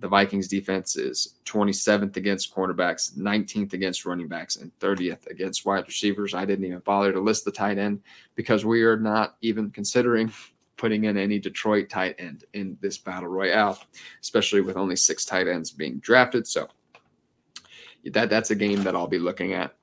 The 0.00 0.08
Vikings 0.08 0.46
defense 0.46 0.96
is 0.96 1.34
27th 1.44 2.16
against 2.16 2.54
cornerbacks, 2.54 3.16
19th 3.16 3.72
against 3.72 4.06
running 4.06 4.28
backs, 4.28 4.56
and 4.56 4.76
30th 4.78 5.26
against 5.26 5.66
wide 5.66 5.86
receivers. 5.86 6.34
I 6.34 6.44
didn't 6.44 6.66
even 6.66 6.78
bother 6.80 7.12
to 7.12 7.20
list 7.20 7.44
the 7.44 7.50
tight 7.50 7.78
end 7.78 8.00
because 8.36 8.64
we 8.64 8.82
are 8.82 8.96
not 8.96 9.36
even 9.40 9.70
considering 9.70 10.32
putting 10.76 11.04
in 11.04 11.16
any 11.16 11.40
Detroit 11.40 11.88
tight 11.88 12.14
end 12.18 12.44
in 12.52 12.78
this 12.80 12.96
battle 12.96 13.28
royale, 13.28 13.78
especially 14.22 14.60
with 14.60 14.76
only 14.76 14.94
six 14.94 15.24
tight 15.24 15.48
ends 15.48 15.72
being 15.72 15.98
drafted. 15.98 16.46
So 16.46 16.68
that 18.04 18.30
that's 18.30 18.50
a 18.52 18.54
game 18.54 18.84
that 18.84 18.94
I'll 18.94 19.08
be 19.08 19.18
looking 19.18 19.52
at. 19.54 19.74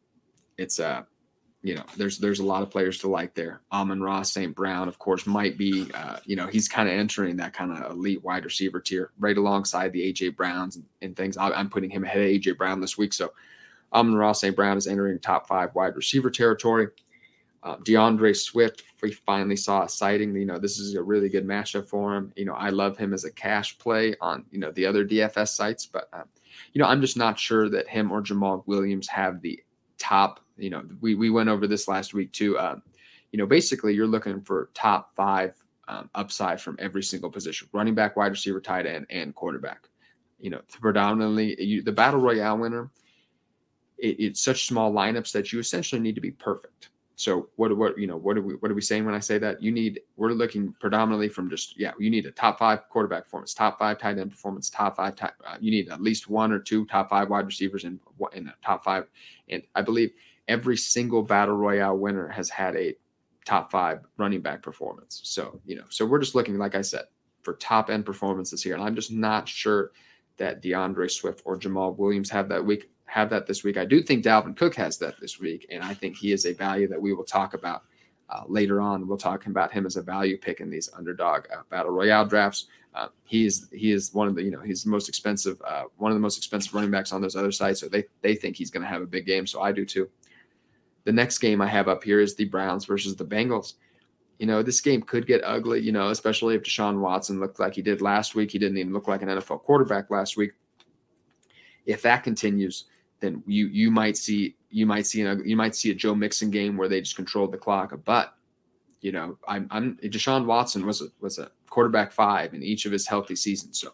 It's 0.57 0.79
uh 0.79 1.03
you 1.65 1.73
know, 1.73 1.83
there's 1.97 2.19
there's 2.19 2.39
a 2.39 2.45
lot 2.45 2.61
of 2.61 2.69
players 2.69 2.99
to 2.99 3.09
like 3.09 3.33
there. 3.33 3.59
Amon-Ra, 3.71 4.21
St. 4.21 4.55
Brown, 4.55 4.87
of 4.87 4.99
course, 4.99 5.25
might 5.25 5.57
be 5.57 5.89
uh, 5.95 6.17
you 6.23 6.35
know, 6.35 6.45
he's 6.45 6.67
kind 6.67 6.87
of 6.87 6.93
entering 6.93 7.37
that 7.37 7.53
kind 7.53 7.71
of 7.71 7.91
elite 7.91 8.23
wide 8.23 8.45
receiver 8.45 8.79
tier 8.79 9.09
right 9.17 9.35
alongside 9.35 9.91
the 9.91 10.13
AJ 10.13 10.35
Browns 10.35 10.75
and, 10.75 10.85
and 11.01 11.15
things. 11.15 11.37
I, 11.37 11.59
am 11.59 11.71
putting 11.71 11.89
him 11.89 12.03
ahead 12.03 12.21
of 12.21 12.27
AJ 12.27 12.59
Brown 12.59 12.81
this 12.81 12.99
week. 12.99 13.13
So 13.13 13.33
Amon-Ra, 13.91 14.33
St. 14.33 14.55
Brown 14.55 14.77
is 14.77 14.85
entering 14.85 15.17
top 15.17 15.47
five 15.47 15.73
wide 15.73 15.95
receiver 15.95 16.29
territory. 16.29 16.89
Uh, 17.63 17.77
D'Andre 17.83 18.33
Swift, 18.33 18.83
we 19.01 19.11
finally 19.11 19.55
saw 19.55 19.85
a 19.85 19.89
sighting. 19.89 20.35
You 20.35 20.45
know, 20.45 20.59
this 20.59 20.77
is 20.77 20.93
a 20.93 21.01
really 21.01 21.29
good 21.29 21.47
matchup 21.47 21.89
for 21.89 22.15
him. 22.15 22.31
You 22.35 22.45
know, 22.45 22.53
I 22.53 22.69
love 22.69 22.95
him 22.95 23.11
as 23.11 23.23
a 23.23 23.31
cash 23.31 23.75
play 23.79 24.15
on 24.21 24.45
you 24.51 24.59
know 24.59 24.71
the 24.71 24.85
other 24.85 25.03
DFS 25.03 25.47
sites, 25.47 25.87
but 25.87 26.09
uh, 26.13 26.25
you 26.73 26.79
know, 26.79 26.87
I'm 26.87 27.01
just 27.01 27.17
not 27.17 27.39
sure 27.39 27.69
that 27.69 27.87
him 27.87 28.11
or 28.11 28.21
Jamaal 28.21 28.61
Williams 28.67 29.07
have 29.07 29.41
the 29.41 29.63
top. 29.97 30.41
You 30.57 30.69
know, 30.69 30.83
we 31.01 31.15
we 31.15 31.29
went 31.29 31.49
over 31.49 31.67
this 31.67 31.87
last 31.87 32.13
week 32.13 32.31
too. 32.31 32.57
Um, 32.57 32.81
you 33.31 33.37
know, 33.37 33.45
basically, 33.45 33.93
you're 33.93 34.07
looking 34.07 34.41
for 34.41 34.69
top 34.73 35.15
five 35.15 35.55
um, 35.87 36.09
upside 36.15 36.61
from 36.61 36.77
every 36.79 37.03
single 37.03 37.29
position: 37.29 37.67
running 37.73 37.95
back, 37.95 38.15
wide 38.15 38.31
receiver, 38.31 38.61
tight 38.61 38.85
end, 38.85 39.05
and 39.09 39.35
quarterback. 39.35 39.89
You 40.39 40.51
know, 40.51 40.61
predominantly 40.69 41.61
you, 41.61 41.81
the 41.81 41.91
battle 41.91 42.19
royale 42.19 42.57
winner. 42.57 42.89
It, 43.97 44.19
it's 44.19 44.41
such 44.41 44.67
small 44.67 44.91
lineups 44.91 45.31
that 45.31 45.53
you 45.53 45.59
essentially 45.59 46.01
need 46.01 46.15
to 46.15 46.21
be 46.21 46.31
perfect. 46.31 46.89
So 47.15 47.49
what 47.55 47.75
what 47.77 47.97
you 47.97 48.07
know 48.07 48.17
what 48.17 48.37
are 48.37 48.41
we 48.41 48.55
what 48.55 48.69
are 48.69 48.73
we 48.73 48.81
saying 48.81 49.05
when 49.05 49.15
I 49.15 49.19
say 49.19 49.37
that? 49.37 49.61
You 49.61 49.71
need 49.71 50.01
we're 50.17 50.31
looking 50.31 50.73
predominantly 50.79 51.29
from 51.29 51.49
just 51.49 51.79
yeah 51.79 51.91
you 51.97 52.09
need 52.09 52.25
a 52.25 52.31
top 52.31 52.59
five 52.59 52.87
quarterback 52.89 53.23
performance, 53.23 53.53
top 53.53 53.79
five 53.79 53.97
tight 53.97 54.17
end 54.17 54.31
performance, 54.31 54.69
top 54.69 54.97
five. 54.97 55.15
Top, 55.15 55.33
uh, 55.47 55.55
you 55.59 55.71
need 55.71 55.89
at 55.89 56.01
least 56.01 56.29
one 56.29 56.51
or 56.51 56.59
two 56.59 56.85
top 56.85 57.09
five 57.09 57.29
wide 57.29 57.45
receivers 57.45 57.85
in 57.85 57.99
in 58.33 58.45
the 58.45 58.53
top 58.63 58.83
five, 58.83 59.05
and 59.47 59.63
I 59.75 59.81
believe 59.81 60.11
every 60.47 60.77
single 60.77 61.23
battle 61.23 61.55
royale 61.55 61.97
winner 61.97 62.27
has 62.27 62.49
had 62.49 62.75
a 62.75 62.95
top 63.45 63.71
five 63.71 63.99
running 64.17 64.41
back 64.41 64.61
performance. 64.61 65.21
So 65.23 65.59
you 65.65 65.75
know 65.75 65.85
so 65.89 66.05
we're 66.05 66.19
just 66.19 66.35
looking 66.35 66.57
like 66.57 66.75
I 66.75 66.81
said 66.81 67.05
for 67.41 67.53
top 67.53 67.89
end 67.89 68.05
performances 68.05 68.63
here, 68.63 68.73
and 68.73 68.83
I'm 68.83 68.95
just 68.95 69.11
not 69.11 69.47
sure 69.47 69.91
that 70.37 70.61
D'Andre 70.61 71.07
Swift 71.07 71.41
or 71.45 71.57
Jamaal 71.57 71.95
Williams 71.97 72.29
have 72.29 72.49
that 72.49 72.65
week 72.65 72.89
have 73.05 73.29
that 73.29 73.47
this 73.47 73.63
week. 73.63 73.77
I 73.77 73.85
do 73.85 74.01
think 74.01 74.25
Dalvin 74.25 74.57
Cook 74.57 74.75
has 74.75 74.97
that 74.97 75.19
this 75.19 75.39
week, 75.39 75.67
and 75.71 75.83
I 75.83 75.93
think 75.93 76.17
he 76.17 76.31
is 76.31 76.45
a 76.45 76.53
value 76.53 76.87
that 76.87 77.01
we 77.01 77.13
will 77.13 77.23
talk 77.23 77.53
about 77.53 77.83
uh, 78.29 78.41
later 78.47 78.81
on. 78.81 79.07
We'll 79.07 79.17
talk 79.17 79.45
about 79.45 79.71
him 79.71 79.85
as 79.85 79.95
a 79.95 80.01
value 80.01 80.37
pick 80.37 80.59
in 80.59 80.69
these 80.69 80.89
underdog 80.95 81.45
uh, 81.53 81.61
battle 81.69 81.91
royale 81.91 82.25
drafts. 82.25 82.65
Uh, 82.93 83.09
he 83.25 83.45
is 83.45 83.67
he 83.71 83.91
is 83.91 84.13
one 84.13 84.27
of 84.27 84.35
the 84.35 84.43
you 84.43 84.51
know 84.51 84.61
he's 84.61 84.83
the 84.83 84.89
most 84.89 85.09
expensive 85.09 85.61
uh, 85.67 85.83
one 85.97 86.11
of 86.11 86.15
the 86.15 86.21
most 86.21 86.37
expensive 86.37 86.73
running 86.73 86.91
backs 86.91 87.11
on 87.11 87.21
those 87.21 87.35
other 87.35 87.51
sites. 87.51 87.79
So 87.79 87.87
they 87.87 88.05
they 88.21 88.35
think 88.35 88.55
he's 88.55 88.71
going 88.71 88.83
to 88.83 88.89
have 88.89 89.01
a 89.01 89.07
big 89.07 89.25
game. 89.25 89.45
So 89.45 89.61
I 89.61 89.71
do 89.71 89.85
too. 89.85 90.09
The 91.05 91.13
next 91.13 91.37
game 91.37 91.61
I 91.61 91.67
have 91.67 91.87
up 91.87 92.03
here 92.03 92.19
is 92.19 92.35
the 92.35 92.45
Browns 92.45 92.85
versus 92.85 93.15
the 93.15 93.25
Bengals. 93.25 93.73
You 94.39 94.47
know, 94.47 94.61
this 94.61 94.81
game 94.81 95.01
could 95.01 95.25
get 95.25 95.41
ugly, 95.45 95.79
you 95.79 95.91
know, 95.91 96.09
especially 96.09 96.55
if 96.55 96.63
Deshaun 96.63 96.99
Watson 96.99 97.39
looked 97.39 97.59
like 97.59 97.75
he 97.75 97.81
did 97.81 98.01
last 98.01 98.35
week. 98.35 98.51
He 98.51 98.59
didn't 98.59 98.77
even 98.77 98.91
look 98.91 99.07
like 99.07 99.21
an 99.21 99.29
NFL 99.29 99.63
quarterback 99.63 100.09
last 100.09 100.35
week. 100.35 100.51
If 101.85 102.01
that 102.01 102.23
continues, 102.23 102.85
then 103.21 103.43
you 103.45 103.67
you 103.67 103.91
might 103.91 104.17
see 104.17 104.55
you 104.69 104.85
might 104.85 105.05
see 105.05 105.21
a, 105.21 105.35
you 105.35 105.55
might 105.55 105.75
see 105.75 105.91
a 105.91 105.95
Joe 105.95 106.15
Mixon 106.15 106.51
game 106.51 106.75
where 106.75 106.89
they 106.89 106.99
just 106.99 107.15
controlled 107.15 107.53
the 107.53 107.57
clock. 107.57 107.97
But 108.03 108.33
you 109.01 109.11
know, 109.11 109.37
I'm, 109.47 109.67
I'm 109.71 109.97
Deshaun 110.03 110.45
Watson 110.45 110.85
was 110.85 111.01
a, 111.01 111.05
was 111.21 111.37
a 111.37 111.51
quarterback 111.69 112.11
five 112.11 112.53
in 112.53 112.63
each 112.63 112.85
of 112.85 112.91
his 112.91 113.07
healthy 113.07 113.35
seasons. 113.35 113.79
So 113.79 113.93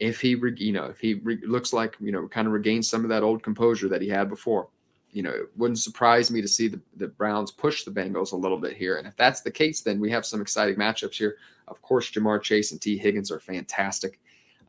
if 0.00 0.20
he 0.20 0.36
you 0.56 0.72
know 0.72 0.86
if 0.86 0.98
he 0.98 1.14
re, 1.14 1.38
looks 1.46 1.72
like 1.72 1.96
you 2.00 2.12
know 2.12 2.26
kind 2.28 2.46
of 2.46 2.52
regains 2.52 2.88
some 2.88 3.04
of 3.04 3.10
that 3.10 3.22
old 3.22 3.42
composure 3.42 3.88
that 3.88 4.02
he 4.02 4.08
had 4.08 4.28
before, 4.28 4.68
you 5.16 5.22
know, 5.22 5.30
it 5.30 5.48
wouldn't 5.56 5.78
surprise 5.78 6.30
me 6.30 6.42
to 6.42 6.46
see 6.46 6.68
the, 6.68 6.78
the 6.98 7.08
Browns 7.08 7.50
push 7.50 7.84
the 7.84 7.90
Bengals 7.90 8.32
a 8.32 8.36
little 8.36 8.58
bit 8.58 8.76
here. 8.76 8.98
And 8.98 9.08
if 9.08 9.16
that's 9.16 9.40
the 9.40 9.50
case, 9.50 9.80
then 9.80 9.98
we 9.98 10.10
have 10.10 10.26
some 10.26 10.42
exciting 10.42 10.76
matchups 10.76 11.14
here. 11.14 11.38
Of 11.68 11.80
course, 11.80 12.10
Ja'Marr 12.10 12.42
Chase 12.42 12.70
and 12.70 12.82
Tee 12.82 12.98
Higgins 12.98 13.30
are 13.30 13.40
fantastic. 13.40 14.20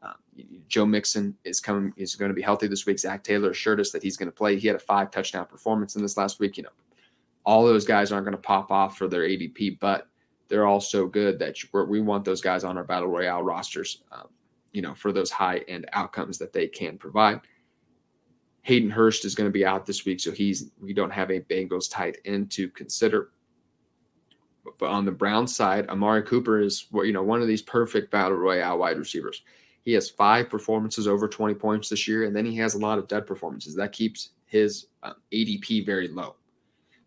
Um, 0.01 0.13
Joe 0.69 0.85
Mixon 0.85 1.35
is 1.43 1.59
coming 1.59 1.91
is 1.97 2.15
going 2.15 2.29
to 2.29 2.35
be 2.35 2.41
healthy 2.41 2.67
this 2.67 2.85
week. 2.85 2.97
Zac 2.97 3.25
Taylor 3.25 3.51
assured 3.51 3.81
us 3.81 3.91
that 3.91 4.01
he's 4.01 4.15
going 4.15 4.29
to 4.29 4.35
play. 4.35 4.57
He 4.57 4.67
had 4.67 4.77
a 4.77 4.79
five 4.79 5.11
touchdown 5.11 5.47
performance 5.47 5.97
in 5.97 6.01
this 6.01 6.15
last 6.15 6.39
week. 6.39 6.55
You 6.55 6.63
know, 6.63 6.69
all 7.45 7.65
those 7.65 7.85
guys 7.85 8.13
aren't 8.13 8.23
going 8.23 8.37
to 8.37 8.41
pop 8.41 8.71
off 8.71 8.97
for 8.97 9.09
their 9.09 9.23
ADP, 9.23 9.81
but 9.81 10.07
they're 10.47 10.65
all 10.65 10.79
so 10.79 11.07
good 11.07 11.39
that 11.39 11.57
we 11.89 11.99
want 11.99 12.23
those 12.23 12.39
guys 12.39 12.63
on 12.63 12.77
our 12.77 12.85
battle 12.85 13.09
royale 13.09 13.43
rosters. 13.43 14.01
Um, 14.13 14.29
you 14.71 14.81
know, 14.81 14.95
for 14.95 15.11
those 15.11 15.29
high 15.29 15.57
end 15.67 15.89
outcomes 15.91 16.37
that 16.37 16.53
they 16.53 16.67
can 16.67 16.97
provide. 16.97 17.41
Hayden 18.67 18.89
Hurst 18.89 19.23
is 19.23 19.33
going 19.33 19.47
to 19.47 19.53
be 19.53 19.65
out 19.65 19.85
this 19.85 20.03
week, 20.03 20.19
so 20.19 20.29
he's 20.29 20.71
we 20.81 20.91
don't 20.91 21.09
have 21.09 21.31
a 21.31 21.39
Bengals 21.39 21.89
tight 21.89 22.17
end 22.25 22.51
to 22.51 22.67
consider. 22.71 23.29
But 24.77 24.89
on 24.89 25.05
the 25.05 25.11
Brown 25.13 25.47
side, 25.47 25.87
Amari 25.87 26.21
Cooper 26.23 26.59
is 26.59 26.85
you 26.91 27.13
know 27.13 27.23
one 27.23 27.41
of 27.41 27.47
these 27.47 27.61
perfect 27.61 28.11
battle 28.11 28.37
royale 28.37 28.77
wide 28.77 28.97
receivers 28.97 29.41
He 29.83 29.93
has 29.93 30.09
five 30.09 30.49
performances 30.49 31.07
over 31.07 31.29
20 31.29 31.53
points 31.53 31.87
this 31.87 32.09
year, 32.09 32.25
and 32.25 32.35
then 32.35 32.45
he 32.45 32.57
has 32.57 32.75
a 32.75 32.79
lot 32.79 32.99
of 32.99 33.07
dead 33.07 33.25
performances. 33.25 33.73
That 33.73 33.93
keeps 33.93 34.31
his 34.47 34.87
um, 35.01 35.15
ADP 35.31 35.85
very 35.85 36.09
low. 36.09 36.35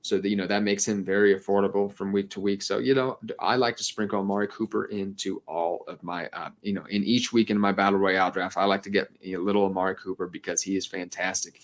So 0.03 0.19
that 0.19 0.29
you 0.29 0.37
know 0.37 0.47
that 0.47 0.63
makes 0.63 0.87
him 0.89 1.05
very 1.05 1.39
affordable 1.39 1.93
from 1.93 2.11
week 2.11 2.31
to 2.31 2.41
week. 2.41 2.63
So 2.63 2.79
you 2.79 2.95
know 2.95 3.19
I 3.39 3.57
like 3.57 3.77
to 3.77 3.85
sprinkle 3.85 4.21
Amari 4.21 4.49
Cooper 4.49 4.87
into 4.87 5.43
all 5.47 5.85
of 5.89 6.03
my 6.03 6.27
uh, 6.29 6.51
you 6.63 6.73
know 6.73 6.85
in 6.89 7.05
each 7.05 7.33
week 7.33 7.51
in 7.51 7.59
my 7.59 7.73
battle 7.73 7.99
royale 7.99 8.31
draft. 8.31 8.57
I 8.57 8.65
like 8.65 8.83
to 8.85 8.91
get 8.91 9.09
a 9.25 9.37
little 9.37 9.65
Amari 9.67 9.97
Cooper 9.97 10.27
because 10.27 10.63
he 10.63 10.77
is 10.77 10.87
fantastic, 10.87 11.61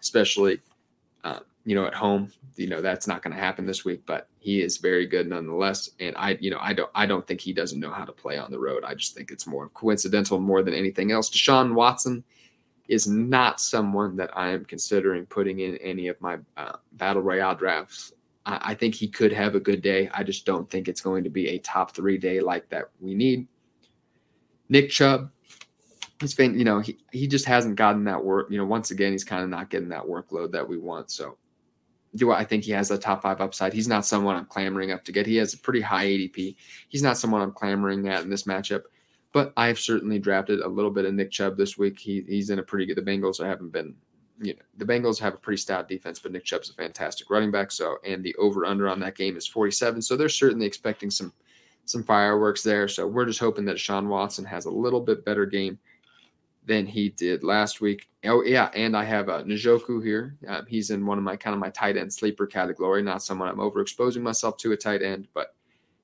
especially 0.00 0.60
uh, 1.24 1.40
you 1.64 1.74
know 1.74 1.84
at 1.84 1.94
home. 1.94 2.32
You 2.56 2.68
know 2.68 2.80
that's 2.80 3.08
not 3.08 3.22
going 3.22 3.34
to 3.34 3.40
happen 3.40 3.66
this 3.66 3.84
week, 3.84 4.02
but 4.06 4.28
he 4.38 4.62
is 4.62 4.76
very 4.76 5.06
good 5.06 5.28
nonetheless. 5.28 5.90
And 5.98 6.16
I 6.16 6.38
you 6.40 6.50
know 6.50 6.58
I 6.60 6.72
don't 6.72 6.90
I 6.94 7.06
don't 7.06 7.26
think 7.26 7.40
he 7.40 7.52
doesn't 7.52 7.80
know 7.80 7.90
how 7.90 8.04
to 8.04 8.12
play 8.12 8.38
on 8.38 8.52
the 8.52 8.60
road. 8.60 8.84
I 8.84 8.94
just 8.94 9.14
think 9.16 9.32
it's 9.32 9.48
more 9.48 9.68
coincidental 9.70 10.38
more 10.38 10.62
than 10.62 10.74
anything 10.74 11.10
else. 11.10 11.28
Deshaun 11.28 11.74
Watson 11.74 12.22
is 12.90 13.06
not 13.06 13.60
someone 13.60 14.16
that 14.16 14.36
I 14.36 14.48
am 14.48 14.64
considering 14.64 15.24
putting 15.24 15.60
in 15.60 15.76
any 15.76 16.08
of 16.08 16.20
my 16.20 16.38
uh, 16.56 16.72
battle 16.94 17.22
royale 17.22 17.54
drafts. 17.54 18.12
I, 18.44 18.72
I, 18.72 18.74
think 18.74 18.96
he 18.96 19.06
could 19.06 19.32
have 19.32 19.54
a 19.54 19.60
good 19.60 19.80
day. 19.80 20.10
I 20.12 20.24
just 20.24 20.44
don't 20.44 20.68
think 20.68 20.88
it's 20.88 21.00
going 21.00 21.22
to 21.22 21.30
be 21.30 21.50
a 21.50 21.58
top 21.58 21.94
three 21.94 22.18
day 22.18 22.40
like 22.40 22.68
that 22.70 22.86
we 23.00 23.14
need. 23.14 23.46
Nick 24.68 24.90
Chubb, 24.90 25.30
he's 26.20 26.34
been, 26.34 26.58
you 26.58 26.64
know, 26.64 26.80
he, 26.80 26.98
he 27.12 27.28
just 27.28 27.44
hasn't 27.44 27.76
gotten 27.76 28.02
that 28.04 28.24
work. 28.24 28.50
You 28.50 28.58
know, 28.58 28.66
once 28.66 28.90
again, 28.90 29.12
he's 29.12 29.24
kind 29.24 29.44
of 29.44 29.48
not 29.48 29.70
getting 29.70 29.88
that 29.90 30.02
workload 30.02 30.50
that 30.50 30.68
we 30.68 30.76
want. 30.76 31.12
So, 31.12 31.38
do 32.16 32.32
I 32.32 32.44
think 32.44 32.64
he 32.64 32.72
has 32.72 32.90
a 32.90 32.98
top 32.98 33.22
five 33.22 33.40
upside? 33.40 33.72
He's 33.72 33.86
not 33.86 34.04
someone 34.04 34.34
I'm 34.34 34.46
clamoring 34.46 34.90
up 34.90 35.04
to 35.04 35.12
get. 35.12 35.26
He 35.26 35.36
has 35.36 35.54
a 35.54 35.58
pretty 35.58 35.80
high 35.80 36.06
ADP. 36.06 36.56
He's 36.88 37.04
not 37.04 37.16
someone 37.16 37.40
I'm 37.40 37.52
clamoring 37.52 38.08
at 38.08 38.24
in 38.24 38.30
this 38.30 38.44
matchup. 38.44 38.82
But 39.32 39.52
I've 39.56 39.78
certainly 39.78 40.18
drafted 40.18 40.60
a 40.60 40.68
little 40.68 40.90
bit 40.90 41.04
of 41.04 41.14
Nick 41.14 41.30
Chubb 41.30 41.56
this 41.56 41.78
week. 41.78 41.98
He, 41.98 42.24
he's 42.26 42.50
in 42.50 42.58
a 42.58 42.62
pretty 42.62 42.86
good. 42.86 42.96
The 42.96 43.02
Bengals 43.02 43.44
haven't 43.44 43.70
been, 43.70 43.94
you 44.40 44.54
know, 44.54 44.62
the 44.76 44.84
Bengals 44.84 45.20
have 45.20 45.34
a 45.34 45.38
pretty 45.38 45.58
stout 45.58 45.88
defense, 45.88 46.18
but 46.18 46.32
Nick 46.32 46.44
Chubb's 46.44 46.70
a 46.70 46.74
fantastic 46.74 47.30
running 47.30 47.52
back. 47.52 47.70
So, 47.70 47.98
and 48.04 48.24
the 48.24 48.34
over 48.36 48.66
under 48.66 48.88
on 48.88 48.98
that 49.00 49.16
game 49.16 49.36
is 49.36 49.46
47. 49.46 50.02
So 50.02 50.16
they're 50.16 50.28
certainly 50.28 50.66
expecting 50.66 51.10
some 51.10 51.32
some 51.84 52.04
fireworks 52.04 52.62
there. 52.62 52.88
So 52.88 53.06
we're 53.06 53.26
just 53.26 53.40
hoping 53.40 53.64
that 53.66 53.78
Sean 53.78 54.08
Watson 54.08 54.44
has 54.44 54.66
a 54.66 54.70
little 54.70 55.00
bit 55.00 55.24
better 55.24 55.46
game 55.46 55.78
than 56.66 56.86
he 56.86 57.10
did 57.10 57.42
last 57.42 57.80
week. 57.80 58.08
Oh 58.24 58.42
yeah, 58.42 58.70
and 58.74 58.96
I 58.96 59.04
have 59.04 59.28
uh, 59.28 59.42
Njoku 59.42 60.04
here. 60.04 60.36
Uh, 60.48 60.62
he's 60.68 60.90
in 60.90 61.06
one 61.06 61.18
of 61.18 61.24
my 61.24 61.36
kind 61.36 61.54
of 61.54 61.60
my 61.60 61.70
tight 61.70 61.96
end 61.96 62.12
sleeper 62.12 62.46
category. 62.46 63.02
Not 63.02 63.22
someone 63.22 63.48
I'm 63.48 63.56
overexposing 63.56 64.22
myself 64.22 64.56
to 64.58 64.72
a 64.72 64.76
tight 64.76 65.02
end, 65.02 65.28
but 65.34 65.54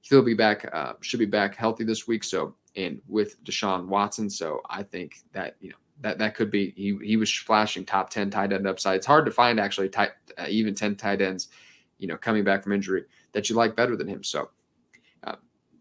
he'll 0.00 0.22
be 0.22 0.34
back. 0.34 0.68
Uh, 0.72 0.94
should 1.00 1.20
be 1.20 1.26
back 1.26 1.54
healthy 1.54 1.84
this 1.84 2.06
week. 2.08 2.24
So 2.24 2.54
and 2.76 3.00
with 3.08 3.42
Deshaun 3.44 3.86
Watson. 3.86 4.30
So 4.30 4.60
I 4.68 4.82
think 4.82 5.16
that 5.32 5.56
you 5.60 5.70
know 5.70 5.76
that 6.00 6.18
that 6.18 6.34
could 6.34 6.50
be 6.50 6.72
he 6.76 6.98
he 7.02 7.16
was 7.16 7.32
flashing 7.32 7.84
top 7.84 8.10
ten 8.10 8.30
tight 8.30 8.52
end 8.52 8.66
upside. 8.66 8.96
It's 8.96 9.06
hard 9.06 9.24
to 9.26 9.30
find 9.30 9.58
actually 9.58 9.88
tight 9.88 10.10
uh, 10.38 10.46
even 10.48 10.74
ten 10.74 10.96
tight 10.96 11.20
ends, 11.20 11.48
you 11.98 12.06
know, 12.06 12.16
coming 12.16 12.44
back 12.44 12.62
from 12.62 12.72
injury 12.72 13.04
that 13.32 13.48
you 13.48 13.56
like 13.56 13.76
better 13.76 13.96
than 13.96 14.08
him. 14.08 14.22
So. 14.22 14.50
Uh, 15.24 15.36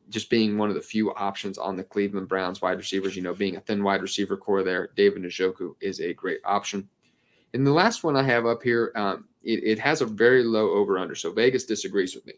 just 0.09 0.29
being 0.29 0.57
one 0.57 0.69
of 0.69 0.75
the 0.75 0.81
few 0.81 1.13
options 1.15 1.57
on 1.57 1.75
the 1.75 1.83
Cleveland 1.83 2.27
Browns 2.27 2.61
wide 2.61 2.77
receivers, 2.77 3.15
you 3.15 3.23
know, 3.23 3.33
being 3.33 3.55
a 3.55 3.59
thin 3.59 3.83
wide 3.83 4.03
receiver 4.03 4.37
core 4.37 4.63
there, 4.63 4.89
David 4.95 5.23
Njoku 5.23 5.73
is 5.81 5.99
a 5.99 6.13
great 6.13 6.39
option. 6.45 6.87
And 7.55 7.65
the 7.65 7.71
last 7.71 8.03
one 8.03 8.15
I 8.15 8.23
have 8.23 8.45
up 8.45 8.61
here, 8.61 8.91
um, 8.95 9.25
it, 9.41 9.63
it 9.63 9.79
has 9.79 10.01
a 10.01 10.05
very 10.05 10.43
low 10.43 10.71
over 10.71 10.99
under. 10.99 11.15
So 11.15 11.31
Vegas 11.31 11.65
disagrees 11.65 12.13
with 12.13 12.25
me. 12.25 12.33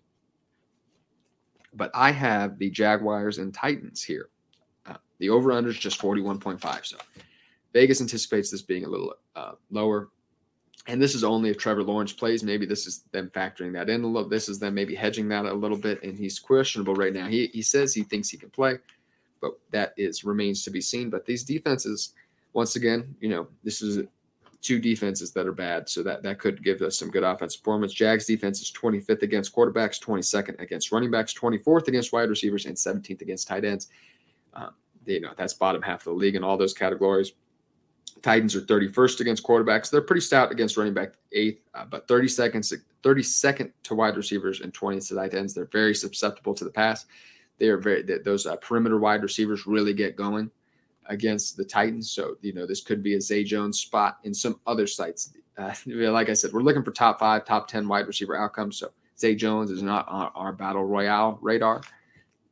But 1.74 1.92
I 1.94 2.12
have 2.12 2.58
the 2.58 2.70
Jaguars 2.70 3.38
and 3.38 3.54
Titans 3.54 4.04
here. 4.04 4.30
The 5.20 5.30
over 5.30 5.52
under 5.52 5.70
is 5.70 5.78
just 5.78 6.00
41.5. 6.00 6.86
So 6.86 6.98
Vegas 7.74 8.02
anticipates 8.02 8.52
this 8.52 8.62
being 8.62 8.86
a 8.86 8.90
little 8.90 9.14
uh, 9.36 9.54
lower. 9.72 10.10
And 10.88 11.02
this 11.02 11.16
is 11.16 11.24
only 11.24 11.50
if 11.50 11.58
Trevor 11.58 11.84
Lawrence 11.84 12.14
plays. 12.14 12.44
Maybe 12.44 12.66
this 12.66 12.88
is 12.88 13.04
them 13.12 13.30
factoring 13.34 13.74
that 13.74 13.90
in 13.90 14.04
a 14.04 14.08
little. 14.08 14.30
This 14.30 14.48
is 14.48 14.60
them 14.60 14.74
maybe 14.74 14.96
hedging 14.96 15.28
that 15.30 15.46
a 15.46 15.54
little 15.54 15.78
bit. 15.78 16.02
And 16.04 16.18
he's 16.18 16.40
questionable 16.40 16.96
right 16.96 17.14
now. 17.14 17.28
He, 17.28 17.48
he 17.48 17.62
says 17.62 17.94
he 17.94 18.04
thinks 18.04 18.30
he 18.30 18.38
can 18.38 18.50
play, 18.50 18.78
but 19.42 19.60
that 19.72 19.94
is 19.98 20.24
remains 20.24 20.64
to 20.64 20.72
be 20.72 20.80
seen. 20.80 21.10
But 21.10 21.26
these 21.26 21.44
defenses, 21.44 22.14
once 22.54 22.78
again, 22.78 23.16
you 23.20 23.30
know, 23.30 23.48
this 23.64 23.82
is 23.82 24.08
two 24.62 24.80
defenses 24.80 25.32
that 25.32 25.46
are 25.46 25.54
bad. 25.54 25.90
So 25.90 26.04
that, 26.04 26.24
that 26.24 26.40
could 26.40 26.64
give 26.64 26.82
us 26.82 26.98
some 26.98 27.10
good 27.10 27.24
offensive 27.24 27.62
performance. 27.62 27.94
Jags 27.94 28.26
defense 28.26 28.62
is 28.62 28.72
25th 28.72 29.24
against 29.24 29.54
quarterbacks, 29.54 30.02
22nd 30.02 30.60
against 30.60 30.92
running 30.92 31.12
backs, 31.12 31.34
24th 31.34 31.88
against 31.88 32.14
wide 32.14 32.30
receivers, 32.30 32.66
and 32.66 32.76
17th 32.76 33.22
against 33.22 33.48
tight 33.48 33.66
ends. 33.66 33.90
Um, 34.54 34.72
you 35.06 35.22
know 35.22 35.34
that's 35.38 35.54
bottom 35.54 35.82
half 35.82 36.02
of 36.02 36.06
the 36.06 36.20
league 36.20 36.36
in 36.36 36.44
all 36.44 36.58
those 36.58 36.74
categories. 36.74 37.34
Titans 38.22 38.56
are 38.56 38.62
31st 38.62 39.20
against 39.20 39.44
quarterbacks. 39.44 39.90
They're 39.90 40.02
pretty 40.02 40.22
stout 40.22 40.52
against 40.52 40.76
running 40.76 40.94
back 40.94 41.14
eighth, 41.34 41.62
uh, 41.76 41.86
but 41.86 42.08
30 42.08 42.28
seconds, 42.28 42.74
32nd 43.04 43.72
to 43.84 43.96
wide 43.96 44.18
receivers 44.18 44.62
and 44.62 44.74
20th 44.74 45.10
to 45.10 45.16
tight 45.16 45.34
ends. 45.36 45.54
They're 45.54 45.66
very 45.66 45.94
susceptible 45.94 46.56
to 46.56 46.64
the 46.64 46.72
pass. 46.72 47.06
They 47.60 47.68
are 47.68 47.78
very 47.78 48.04
those 48.04 48.46
uh, 48.46 48.56
perimeter 48.58 49.00
wide 49.00 49.24
receivers 49.24 49.66
really 49.66 49.94
get 49.94 50.16
going 50.16 50.52
against 51.08 51.58
the 51.58 51.66
Titans. 51.66 52.12
So 52.12 52.38
you 52.42 52.54
know 52.54 52.66
this 52.66 52.82
could 52.82 53.02
be 53.02 53.16
a 53.16 53.22
Zay 53.22 53.44
Jones 53.44 53.80
spot 53.80 54.18
in 54.24 54.34
some 54.34 54.60
other 54.68 54.88
sites. 54.88 55.34
Uh, 55.58 55.74
like 55.88 56.30
I 56.30 56.34
said, 56.34 56.54
we're 56.54 56.62
looking 56.62 56.84
for 56.84 56.92
top 56.92 57.20
five, 57.20 57.46
top 57.46 57.68
ten 57.68 57.88
wide 57.88 58.08
receiver 58.08 58.36
outcomes. 58.36 58.78
So 58.78 58.92
Zay 59.20 59.36
Jones 59.36 59.72
is 59.72 59.82
not 59.82 60.08
on 60.08 60.32
our 60.36 60.54
battle 60.54 60.84
royale 60.84 61.40
radar, 61.42 61.82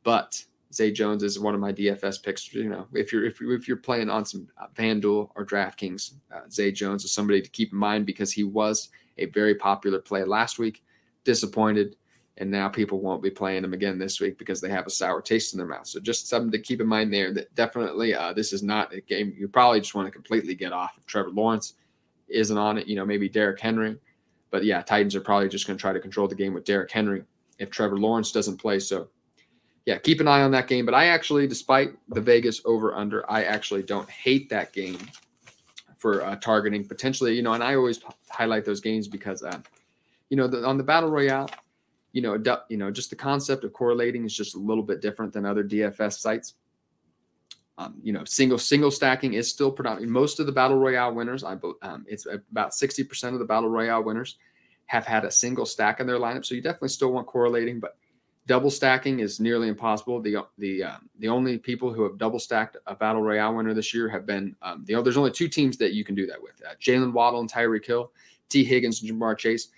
but 0.02 0.44
Zay 0.72 0.90
Jones 0.90 1.22
is 1.22 1.38
one 1.38 1.54
of 1.54 1.60
my 1.60 1.72
DFS 1.72 2.22
picks. 2.22 2.52
You 2.52 2.68
know, 2.68 2.86
if 2.92 3.12
you're 3.12 3.24
if, 3.24 3.40
if 3.40 3.68
you're 3.68 3.76
playing 3.76 4.10
on 4.10 4.24
some 4.24 4.48
uh, 4.60 4.66
FanDuel 4.74 5.30
or 5.34 5.46
DraftKings, 5.46 6.14
uh, 6.34 6.40
Zay 6.50 6.72
Jones 6.72 7.04
is 7.04 7.12
somebody 7.12 7.40
to 7.40 7.50
keep 7.50 7.72
in 7.72 7.78
mind 7.78 8.06
because 8.06 8.32
he 8.32 8.44
was 8.44 8.88
a 9.18 9.26
very 9.26 9.54
popular 9.54 9.98
play 9.98 10.24
last 10.24 10.58
week. 10.58 10.82
Disappointed, 11.24 11.96
and 12.38 12.50
now 12.50 12.68
people 12.68 13.00
won't 13.00 13.22
be 13.22 13.30
playing 13.30 13.64
him 13.64 13.74
again 13.74 13.98
this 13.98 14.20
week 14.20 14.38
because 14.38 14.60
they 14.60 14.68
have 14.68 14.86
a 14.86 14.90
sour 14.90 15.22
taste 15.22 15.54
in 15.54 15.58
their 15.58 15.66
mouth. 15.66 15.86
So 15.86 16.00
just 16.00 16.28
something 16.28 16.52
to 16.52 16.58
keep 16.58 16.80
in 16.80 16.86
mind 16.86 17.12
there. 17.12 17.32
That 17.32 17.54
definitely, 17.54 18.14
uh, 18.14 18.32
this 18.32 18.52
is 18.52 18.62
not 18.62 18.92
a 18.92 19.00
game 19.00 19.34
you 19.36 19.48
probably 19.48 19.80
just 19.80 19.94
want 19.94 20.06
to 20.06 20.12
completely 20.12 20.54
get 20.54 20.72
off 20.72 20.96
if 20.98 21.06
Trevor 21.06 21.30
Lawrence 21.30 21.74
isn't 22.28 22.58
on 22.58 22.78
it. 22.78 22.86
You 22.86 22.96
know, 22.96 23.06
maybe 23.06 23.28
Derrick 23.28 23.60
Henry, 23.60 23.96
but 24.50 24.64
yeah, 24.64 24.82
Titans 24.82 25.14
are 25.14 25.20
probably 25.20 25.48
just 25.48 25.66
going 25.66 25.76
to 25.76 25.80
try 25.80 25.92
to 25.92 26.00
control 26.00 26.28
the 26.28 26.34
game 26.34 26.54
with 26.54 26.64
Derrick 26.64 26.90
Henry 26.90 27.22
if 27.58 27.70
Trevor 27.70 27.98
Lawrence 27.98 28.32
doesn't 28.32 28.58
play. 28.58 28.78
So 28.78 29.08
yeah, 29.86 29.98
keep 29.98 30.20
an 30.20 30.26
eye 30.26 30.42
on 30.42 30.50
that 30.50 30.66
game. 30.66 30.84
But 30.84 30.94
I 30.94 31.06
actually, 31.06 31.46
despite 31.46 31.92
the 32.08 32.20
Vegas 32.20 32.60
over 32.64 32.94
under, 32.94 33.28
I 33.30 33.44
actually 33.44 33.84
don't 33.84 34.10
hate 34.10 34.50
that 34.50 34.72
game 34.72 34.98
for 35.96 36.24
uh, 36.24 36.36
targeting 36.36 36.84
potentially. 36.84 37.34
You 37.34 37.42
know, 37.42 37.52
and 37.52 37.62
I 37.62 37.76
always 37.76 38.00
highlight 38.28 38.64
those 38.64 38.80
games 38.80 39.06
because, 39.06 39.44
uh, 39.44 39.60
you 40.28 40.36
know, 40.36 40.48
the, 40.48 40.66
on 40.66 40.76
the 40.76 40.82
battle 40.82 41.08
royale, 41.08 41.48
you 42.12 42.20
know, 42.20 42.36
you 42.68 42.76
know, 42.76 42.90
just 42.90 43.10
the 43.10 43.16
concept 43.16 43.62
of 43.62 43.72
correlating 43.72 44.24
is 44.24 44.36
just 44.36 44.56
a 44.56 44.58
little 44.58 44.82
bit 44.82 45.00
different 45.00 45.32
than 45.32 45.46
other 45.46 45.62
DFS 45.62 46.18
sites. 46.18 46.54
Um, 47.78 47.94
you 48.02 48.12
know, 48.12 48.24
single 48.24 48.58
single 48.58 48.90
stacking 48.90 49.34
is 49.34 49.48
still 49.48 49.70
predominant. 49.70 50.10
Most 50.10 50.40
of 50.40 50.46
the 50.46 50.52
battle 50.52 50.78
royale 50.78 51.14
winners, 51.14 51.44
I 51.44 51.56
um, 51.82 52.06
it's 52.08 52.26
about 52.26 52.74
sixty 52.74 53.04
percent 53.04 53.34
of 53.34 53.38
the 53.38 53.44
battle 53.44 53.68
royale 53.68 54.02
winners 54.02 54.38
have 54.86 55.06
had 55.06 55.24
a 55.24 55.30
single 55.30 55.66
stack 55.66 56.00
in 56.00 56.06
their 56.06 56.18
lineup. 56.18 56.44
So 56.44 56.54
you 56.54 56.62
definitely 56.62 56.88
still 56.88 57.12
want 57.12 57.26
correlating, 57.26 57.78
but 57.78 57.98
double 58.46 58.70
stacking 58.70 59.20
is 59.20 59.40
nearly 59.40 59.68
impossible. 59.68 60.20
The 60.20 60.44
the 60.58 60.84
uh, 60.84 60.96
the 61.18 61.28
only 61.28 61.58
people 61.58 61.92
who 61.92 62.02
have 62.04 62.18
double 62.18 62.38
stacked 62.38 62.76
a 62.86 62.94
battle 62.94 63.22
royale 63.22 63.54
winner 63.54 63.74
this 63.74 63.92
year 63.92 64.08
have 64.08 64.26
been 64.26 64.54
um, 64.62 64.84
the 64.86 65.00
there's 65.02 65.16
only 65.16 65.32
two 65.32 65.48
teams 65.48 65.76
that 65.78 65.92
you 65.92 66.04
can 66.04 66.14
do 66.14 66.26
that 66.26 66.40
with: 66.40 66.60
uh, 66.68 66.74
Jaylen 66.80 67.12
Waddle 67.12 67.40
and 67.40 67.52
Tyreek 67.52 67.84
Hill, 67.84 68.12
Tee 68.48 68.64
Higgins 68.64 69.02
and 69.02 69.10
Ja'Marr 69.10 69.36
Chase. 69.36 69.68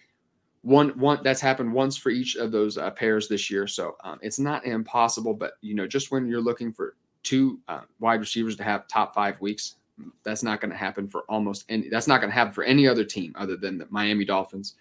One 0.62 0.90
one 0.98 1.20
that's 1.22 1.40
happened 1.40 1.72
once 1.72 1.96
for 1.96 2.10
each 2.10 2.36
of 2.36 2.52
those 2.52 2.76
uh, 2.78 2.90
pairs 2.90 3.28
this 3.28 3.50
year, 3.50 3.66
so 3.66 3.96
um, 4.04 4.18
it's 4.22 4.38
not 4.38 4.64
impossible. 4.64 5.34
But 5.34 5.54
you 5.60 5.74
know, 5.74 5.86
just 5.86 6.10
when 6.10 6.26
you're 6.26 6.40
looking 6.40 6.72
for 6.72 6.96
two 7.22 7.60
uh, 7.68 7.82
wide 8.00 8.20
receivers 8.20 8.56
to 8.56 8.64
have 8.64 8.86
top 8.88 9.14
five 9.14 9.40
weeks, 9.40 9.76
that's 10.24 10.42
not 10.42 10.60
going 10.60 10.70
to 10.70 10.76
happen 10.76 11.08
for 11.08 11.22
almost 11.28 11.64
any. 11.68 11.88
That's 11.88 12.08
not 12.08 12.20
going 12.20 12.30
to 12.30 12.34
happen 12.34 12.52
for 12.52 12.64
any 12.64 12.86
other 12.86 13.04
team 13.04 13.32
other 13.38 13.56
than 13.56 13.78
the 13.78 13.86
Miami 13.88 14.24
Dolphins 14.24 14.74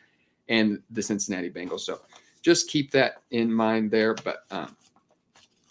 and 0.50 0.82
the 0.90 1.02
Cincinnati 1.02 1.50
Bengals. 1.50 1.82
So 1.82 2.02
just 2.42 2.70
keep 2.70 2.92
that 2.92 3.22
in 3.32 3.52
mind 3.52 3.92
there. 3.92 4.14
But 4.14 4.44
um, 4.52 4.76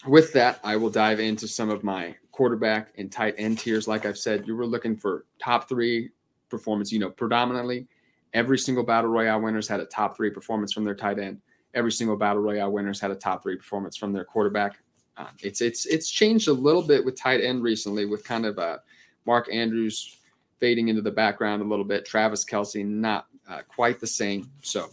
with 0.07 0.33
that, 0.33 0.59
I 0.63 0.75
will 0.75 0.89
dive 0.89 1.19
into 1.19 1.47
some 1.47 1.69
of 1.69 1.83
my 1.83 2.15
quarterback 2.31 2.93
and 2.97 3.11
tight 3.11 3.35
end 3.37 3.59
tiers. 3.59 3.87
Like 3.87 4.05
I've 4.05 4.17
said, 4.17 4.47
you 4.47 4.55
were 4.55 4.65
looking 4.65 4.95
for 4.95 5.25
top 5.39 5.67
three 5.67 6.11
performance. 6.49 6.91
You 6.91 6.99
know, 6.99 7.09
predominantly 7.09 7.87
every 8.33 8.57
single 8.57 8.83
battle 8.83 9.09
royale 9.09 9.41
winners 9.41 9.67
had 9.67 9.79
a 9.79 9.85
top 9.85 10.15
three 10.15 10.29
performance 10.29 10.73
from 10.73 10.83
their 10.83 10.95
tight 10.95 11.19
end. 11.19 11.41
Every 11.73 11.91
single 11.91 12.15
battle 12.15 12.41
royale 12.41 12.71
winners 12.71 12.99
had 12.99 13.11
a 13.11 13.15
top 13.15 13.43
three 13.43 13.55
performance 13.55 13.97
from 13.97 14.13
their 14.13 14.25
quarterback. 14.25 14.77
Uh, 15.17 15.27
it's 15.41 15.61
it's 15.61 15.85
it's 15.87 16.09
changed 16.09 16.47
a 16.47 16.53
little 16.53 16.83
bit 16.83 17.03
with 17.03 17.15
tight 17.15 17.41
end 17.41 17.63
recently, 17.63 18.05
with 18.05 18.23
kind 18.23 18.45
of 18.45 18.59
uh, 18.59 18.77
Mark 19.25 19.51
Andrews 19.51 20.17
fading 20.59 20.87
into 20.87 21.01
the 21.01 21.11
background 21.11 21.61
a 21.61 21.65
little 21.65 21.85
bit. 21.85 22.05
Travis 22.05 22.45
Kelce 22.45 22.85
not 22.85 23.27
uh, 23.49 23.61
quite 23.67 23.99
the 23.99 24.07
same. 24.07 24.49
So 24.61 24.89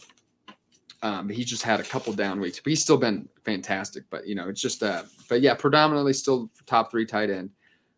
um, 1.04 1.28
he's 1.28 1.44
just 1.46 1.62
had 1.62 1.80
a 1.80 1.84
couple 1.84 2.14
down 2.14 2.40
weeks, 2.40 2.58
but 2.58 2.70
he's 2.70 2.82
still 2.82 2.96
been 2.96 3.28
fantastic. 3.44 4.04
But 4.08 4.26
you 4.26 4.34
know, 4.34 4.48
it's 4.48 4.60
just 4.60 4.82
uh, 4.82 5.02
but 5.28 5.42
yeah, 5.42 5.54
predominantly 5.54 6.14
still 6.14 6.50
top 6.66 6.90
three 6.90 7.04
tight 7.04 7.30
end 7.30 7.50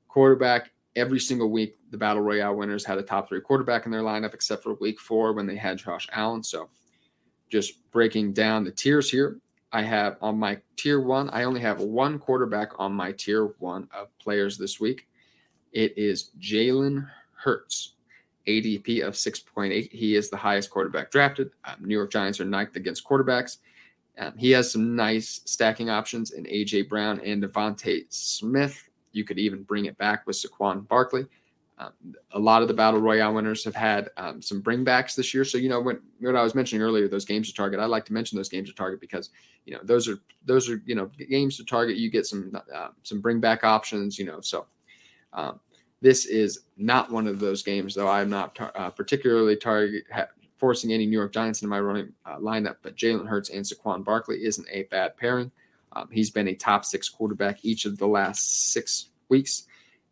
quarterback. 0.08 0.72
Every 0.96 1.20
single 1.20 1.50
week, 1.50 1.76
the 1.90 1.98
Battle 1.98 2.22
Royale 2.22 2.56
winners 2.56 2.84
had 2.84 2.98
a 2.98 3.02
top 3.02 3.28
three 3.28 3.40
quarterback 3.40 3.86
in 3.86 3.92
their 3.92 4.02
lineup, 4.02 4.34
except 4.34 4.64
for 4.64 4.74
week 4.74 4.98
four 4.98 5.32
when 5.34 5.46
they 5.46 5.54
had 5.54 5.78
Josh 5.78 6.08
Allen. 6.12 6.42
So, 6.42 6.68
just 7.48 7.88
breaking 7.92 8.32
down 8.32 8.64
the 8.64 8.72
tiers 8.72 9.08
here, 9.08 9.38
I 9.72 9.82
have 9.82 10.16
on 10.20 10.36
my 10.36 10.58
tier 10.76 11.00
one, 11.00 11.30
I 11.30 11.44
only 11.44 11.60
have 11.60 11.80
one 11.80 12.18
quarterback 12.18 12.70
on 12.76 12.92
my 12.92 13.12
tier 13.12 13.54
one 13.60 13.88
of 13.94 14.08
players 14.18 14.58
this 14.58 14.80
week. 14.80 15.06
It 15.72 15.96
is 15.96 16.30
Jalen 16.40 17.08
Hurts, 17.36 17.95
ADP 18.46 19.06
of 19.06 19.14
6.8. 19.14 19.90
He 19.90 20.14
is 20.14 20.30
the 20.30 20.36
highest 20.36 20.70
quarterback 20.70 21.10
drafted. 21.10 21.50
Um, 21.64 21.76
New 21.80 21.94
York 21.94 22.10
Giants 22.10 22.40
are 22.40 22.44
ninth 22.44 22.76
against 22.76 23.06
quarterbacks. 23.06 23.58
Um, 24.18 24.32
he 24.36 24.50
has 24.52 24.70
some 24.70 24.96
nice 24.96 25.40
stacking 25.44 25.90
options 25.90 26.32
in 26.32 26.44
AJ 26.44 26.88
Brown 26.88 27.20
and 27.20 27.42
DeVonta 27.42 28.04
Smith. 28.08 28.88
You 29.12 29.24
could 29.24 29.38
even 29.38 29.62
bring 29.62 29.86
it 29.86 29.98
back 29.98 30.26
with 30.26 30.36
Saquon 30.36 30.86
Barkley. 30.88 31.26
Um, 31.78 31.92
a 32.32 32.38
lot 32.38 32.62
of 32.62 32.68
the 32.68 32.74
battle 32.74 33.00
royale 33.00 33.34
winners 33.34 33.62
have 33.64 33.74
had 33.74 34.08
um, 34.16 34.40
some 34.40 34.62
bringbacks 34.62 35.14
this 35.14 35.34
year. 35.34 35.44
So 35.44 35.58
you 35.58 35.68
know 35.68 35.80
when 35.80 36.00
what 36.20 36.34
I 36.34 36.42
was 36.42 36.54
mentioning 36.54 36.82
earlier, 36.82 37.06
those 37.06 37.26
games 37.26 37.48
to 37.48 37.54
target. 37.54 37.80
I 37.80 37.84
like 37.84 38.06
to 38.06 38.14
mention 38.14 38.36
those 38.36 38.48
games 38.48 38.70
to 38.70 38.74
target 38.74 38.98
because 38.98 39.28
you 39.66 39.74
know 39.74 39.80
those 39.82 40.08
are 40.08 40.18
those 40.46 40.70
are 40.70 40.82
you 40.86 40.94
know 40.94 41.10
games 41.28 41.58
to 41.58 41.64
target. 41.64 41.96
You 41.96 42.10
get 42.10 42.24
some 42.24 42.50
uh, 42.74 42.88
some 43.02 43.20
bringback 43.20 43.62
options. 43.62 44.18
You 44.18 44.24
know 44.24 44.40
so. 44.40 44.66
Um, 45.34 45.60
this 46.06 46.24
is 46.24 46.60
not 46.76 47.10
one 47.10 47.26
of 47.26 47.40
those 47.40 47.64
games, 47.64 47.92
though. 47.92 48.06
I'm 48.06 48.30
not 48.30 48.54
tar- 48.54 48.70
uh, 48.76 48.90
particularly 48.90 49.56
target 49.56 50.04
ha- 50.12 50.28
forcing 50.56 50.92
any 50.92 51.04
New 51.04 51.18
York 51.18 51.32
Giants 51.32 51.62
into 51.62 51.68
my 51.68 51.80
running 51.80 52.12
uh, 52.24 52.36
lineup, 52.36 52.76
but 52.82 52.94
Jalen 52.94 53.26
Hurts 53.26 53.50
and 53.50 53.64
Saquon 53.64 54.04
Barkley 54.04 54.44
isn't 54.44 54.68
a 54.70 54.84
bad 54.84 55.16
pairing. 55.16 55.50
Um, 55.94 56.08
he's 56.12 56.30
been 56.30 56.46
a 56.46 56.54
top 56.54 56.84
six 56.84 57.08
quarterback 57.08 57.64
each 57.64 57.86
of 57.86 57.98
the 57.98 58.06
last 58.06 58.70
six 58.72 59.06
weeks, 59.30 59.64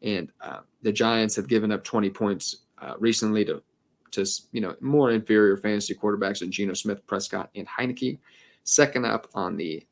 and 0.02 0.32
uh, 0.40 0.62
the 0.82 0.90
Giants 0.90 1.36
have 1.36 1.46
given 1.46 1.70
up 1.70 1.84
20 1.84 2.10
points 2.10 2.64
uh, 2.82 2.94
recently 2.98 3.44
to 3.44 3.62
to 4.10 4.26
you 4.50 4.60
know 4.60 4.74
more 4.80 5.12
inferior 5.12 5.56
fantasy 5.56 5.94
quarterbacks 5.94 6.40
than 6.40 6.50
Geno 6.50 6.74
Smith, 6.74 7.06
Prescott, 7.06 7.50
and 7.54 7.68
Heinicke. 7.68 8.18
Second 8.64 9.04
up 9.04 9.28
on 9.32 9.56
the 9.56 9.86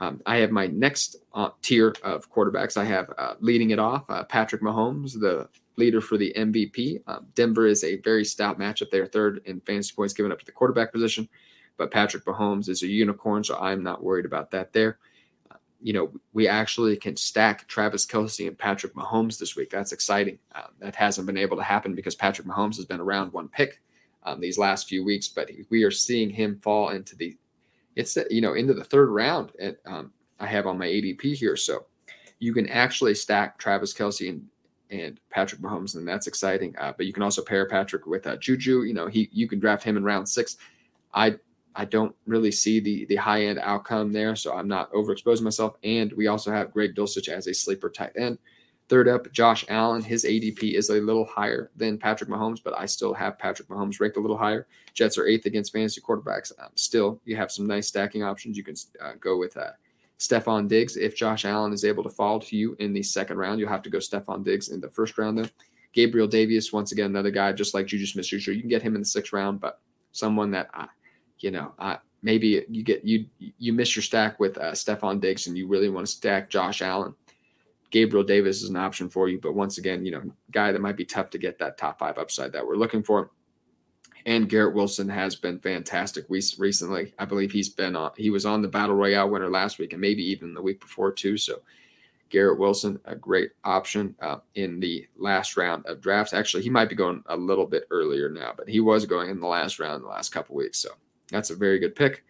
um, 0.00 0.20
I 0.26 0.36
have 0.36 0.50
my 0.50 0.66
next 0.66 1.16
uh, 1.34 1.50
tier 1.62 1.94
of 2.02 2.30
quarterbacks. 2.30 2.76
I 2.76 2.84
have 2.84 3.12
uh, 3.16 3.34
leading 3.40 3.70
it 3.70 3.78
off 3.78 4.04
uh, 4.08 4.24
Patrick 4.24 4.62
Mahomes, 4.62 5.18
the 5.18 5.48
leader 5.76 6.00
for 6.00 6.16
the 6.18 6.32
MVP. 6.36 7.02
Um, 7.06 7.26
Denver 7.34 7.66
is 7.66 7.82
a 7.82 7.96
very 8.00 8.24
stout 8.24 8.58
matchup. 8.58 8.90
They're 8.90 9.06
third 9.06 9.40
in 9.46 9.60
fantasy 9.60 9.94
points 9.94 10.14
given 10.14 10.32
up 10.32 10.38
to 10.40 10.46
the 10.46 10.52
quarterback 10.52 10.92
position, 10.92 11.28
but 11.76 11.90
Patrick 11.90 12.24
Mahomes 12.24 12.68
is 12.68 12.82
a 12.82 12.86
unicorn, 12.86 13.44
so 13.44 13.56
I'm 13.58 13.82
not 13.82 14.02
worried 14.02 14.26
about 14.26 14.50
that 14.50 14.72
there. 14.72 14.98
Uh, 15.50 15.56
you 15.80 15.94
know, 15.94 16.10
we 16.34 16.46
actually 16.46 16.96
can 16.96 17.16
stack 17.16 17.66
Travis 17.66 18.06
Kelce 18.06 18.46
and 18.46 18.58
Patrick 18.58 18.94
Mahomes 18.94 19.38
this 19.38 19.56
week. 19.56 19.70
That's 19.70 19.92
exciting. 19.92 20.38
Uh, 20.54 20.64
that 20.80 20.96
hasn't 20.96 21.26
been 21.26 21.38
able 21.38 21.56
to 21.56 21.62
happen 21.62 21.94
because 21.94 22.14
Patrick 22.14 22.46
Mahomes 22.46 22.76
has 22.76 22.84
been 22.84 23.00
around 23.00 23.32
one 23.32 23.48
pick 23.48 23.80
um, 24.24 24.40
these 24.40 24.58
last 24.58 24.88
few 24.88 25.04
weeks, 25.04 25.28
but 25.28 25.50
we 25.70 25.84
are 25.84 25.90
seeing 25.90 26.28
him 26.28 26.58
fall 26.62 26.90
into 26.90 27.16
the 27.16 27.36
it's 27.96 28.16
you 28.30 28.40
know 28.40 28.54
into 28.54 28.74
the 28.74 28.84
third 28.84 29.10
round. 29.10 29.52
And 29.58 29.76
um, 29.86 30.12
I 30.38 30.46
have 30.46 30.66
on 30.66 30.78
my 30.78 30.86
ADP 30.86 31.34
here, 31.34 31.56
so 31.56 31.86
you 32.38 32.52
can 32.52 32.68
actually 32.68 33.14
stack 33.14 33.58
Travis 33.58 33.92
Kelce 33.92 34.28
and 34.28 34.46
and 34.90 35.18
Patrick 35.30 35.60
Mahomes, 35.60 35.96
and 35.96 36.06
that's 36.06 36.28
exciting. 36.28 36.74
Uh, 36.78 36.92
but 36.96 37.06
you 37.06 37.12
can 37.12 37.22
also 37.22 37.42
pair 37.42 37.66
Patrick 37.66 38.06
with 38.06 38.26
uh, 38.26 38.36
Juju. 38.36 38.82
You 38.82 38.94
know, 38.94 39.08
he 39.08 39.28
you 39.32 39.48
can 39.48 39.58
draft 39.58 39.82
him 39.82 39.96
in 39.96 40.04
round 40.04 40.28
six. 40.28 40.56
I 41.14 41.36
I 41.74 41.84
don't 41.86 42.14
really 42.26 42.52
see 42.52 42.80
the 42.80 43.06
the 43.06 43.16
high 43.16 43.46
end 43.46 43.58
outcome 43.58 44.12
there, 44.12 44.36
so 44.36 44.54
I'm 44.54 44.68
not 44.68 44.92
overexposing 44.92 45.42
myself. 45.42 45.76
And 45.82 46.12
we 46.12 46.26
also 46.26 46.52
have 46.52 46.72
Greg 46.72 46.94
Dulcich 46.94 47.28
as 47.28 47.46
a 47.46 47.54
sleeper 47.54 47.90
tight 47.90 48.12
end. 48.16 48.38
Third 48.88 49.08
up, 49.08 49.32
Josh 49.32 49.64
Allen. 49.68 50.00
His 50.00 50.24
ADP 50.24 50.74
is 50.74 50.90
a 50.90 51.00
little 51.00 51.24
higher 51.24 51.70
than 51.74 51.98
Patrick 51.98 52.30
Mahomes, 52.30 52.62
but 52.62 52.78
I 52.78 52.86
still 52.86 53.12
have 53.14 53.38
Patrick 53.38 53.68
Mahomes 53.68 53.98
ranked 53.98 54.16
a 54.16 54.20
little 54.20 54.38
higher. 54.38 54.68
Jets 54.94 55.18
are 55.18 55.26
eighth 55.26 55.46
against 55.46 55.72
fantasy 55.72 56.00
quarterbacks. 56.00 56.52
Um, 56.60 56.70
still, 56.76 57.20
you 57.24 57.34
have 57.34 57.50
some 57.50 57.66
nice 57.66 57.88
stacking 57.88 58.22
options. 58.22 58.56
You 58.56 58.62
can 58.62 58.76
uh, 59.00 59.14
go 59.18 59.38
with 59.38 59.56
uh, 59.56 59.70
Stefon 60.20 60.68
Diggs. 60.68 60.96
If 60.96 61.16
Josh 61.16 61.44
Allen 61.44 61.72
is 61.72 61.84
able 61.84 62.04
to 62.04 62.08
fall 62.08 62.38
to 62.38 62.56
you 62.56 62.76
in 62.78 62.92
the 62.92 63.02
second 63.02 63.38
round, 63.38 63.58
you'll 63.58 63.68
have 63.68 63.82
to 63.82 63.90
go 63.90 63.98
Stefon 63.98 64.44
Diggs 64.44 64.68
in 64.68 64.80
the 64.80 64.90
first 64.90 65.18
round, 65.18 65.38
though. 65.38 65.48
Gabriel 65.92 66.28
Davis, 66.28 66.72
once 66.72 66.92
again, 66.92 67.06
another 67.06 67.30
guy 67.30 67.52
just 67.52 67.74
like 67.74 67.86
Juju 67.86 68.06
Smith 68.06 68.26
Schuster. 68.26 68.52
You 68.52 68.60
can 68.60 68.68
get 68.68 68.82
him 68.82 68.94
in 68.94 69.00
the 69.00 69.06
sixth 69.06 69.32
round, 69.32 69.60
but 69.60 69.80
someone 70.12 70.50
that, 70.52 70.68
uh, 70.74 70.86
you 71.40 71.50
know, 71.50 71.72
uh, 71.78 71.96
maybe 72.22 72.64
you 72.68 72.82
get 72.82 73.04
you 73.04 73.26
you 73.38 73.72
miss 73.72 73.96
your 73.96 74.02
stack 74.02 74.38
with 74.38 74.58
uh, 74.58 74.72
Stefon 74.72 75.20
Diggs 75.20 75.46
and 75.46 75.56
you 75.56 75.66
really 75.66 75.88
want 75.88 76.06
to 76.06 76.12
stack 76.12 76.50
Josh 76.50 76.82
Allen 76.82 77.14
Gabriel 77.96 78.24
Davis 78.24 78.62
is 78.62 78.68
an 78.68 78.76
option 78.76 79.08
for 79.08 79.26
you. 79.26 79.40
But 79.40 79.54
once 79.54 79.78
again, 79.78 80.04
you 80.04 80.12
know, 80.12 80.22
guy 80.50 80.70
that 80.70 80.82
might 80.82 80.98
be 80.98 81.06
tough 81.06 81.30
to 81.30 81.38
get 81.38 81.58
that 81.60 81.78
top 81.78 81.98
five 81.98 82.18
upside 82.18 82.52
that 82.52 82.66
we're 82.66 82.76
looking 82.76 83.02
for. 83.02 83.30
And 84.26 84.50
Garrett 84.50 84.74
Wilson 84.74 85.08
has 85.08 85.34
been 85.34 85.58
fantastic 85.60 86.26
recently. 86.28 87.14
I 87.18 87.24
believe 87.24 87.52
he's 87.52 87.70
been 87.70 87.96
on, 87.96 88.10
he 88.18 88.28
was 88.28 88.44
on 88.44 88.60
the 88.60 88.68
Battle 88.68 88.96
Royale 88.96 89.30
winner 89.30 89.48
last 89.48 89.78
week 89.78 89.94
and 89.94 90.00
maybe 90.02 90.22
even 90.24 90.52
the 90.52 90.60
week 90.60 90.78
before 90.78 91.10
too. 91.10 91.38
So 91.38 91.62
Garrett 92.28 92.58
Wilson, 92.58 93.00
a 93.06 93.16
great 93.16 93.52
option 93.64 94.14
uh, 94.20 94.40
in 94.56 94.78
the 94.78 95.06
last 95.16 95.56
round 95.56 95.86
of 95.86 96.02
drafts. 96.02 96.34
Actually, 96.34 96.64
he 96.64 96.68
might 96.68 96.90
be 96.90 96.96
going 96.96 97.22
a 97.28 97.36
little 97.38 97.64
bit 97.64 97.86
earlier 97.90 98.28
now, 98.28 98.52
but 98.54 98.68
he 98.68 98.80
was 98.80 99.06
going 99.06 99.30
in 99.30 99.40
the 99.40 99.46
last 99.46 99.78
round 99.78 100.04
the 100.04 100.08
last 100.08 100.34
couple 100.34 100.54
weeks. 100.54 100.80
So 100.80 100.90
that's 101.30 101.48
a 101.48 101.56
very 101.56 101.78
good 101.78 101.96
pick. 101.96 102.24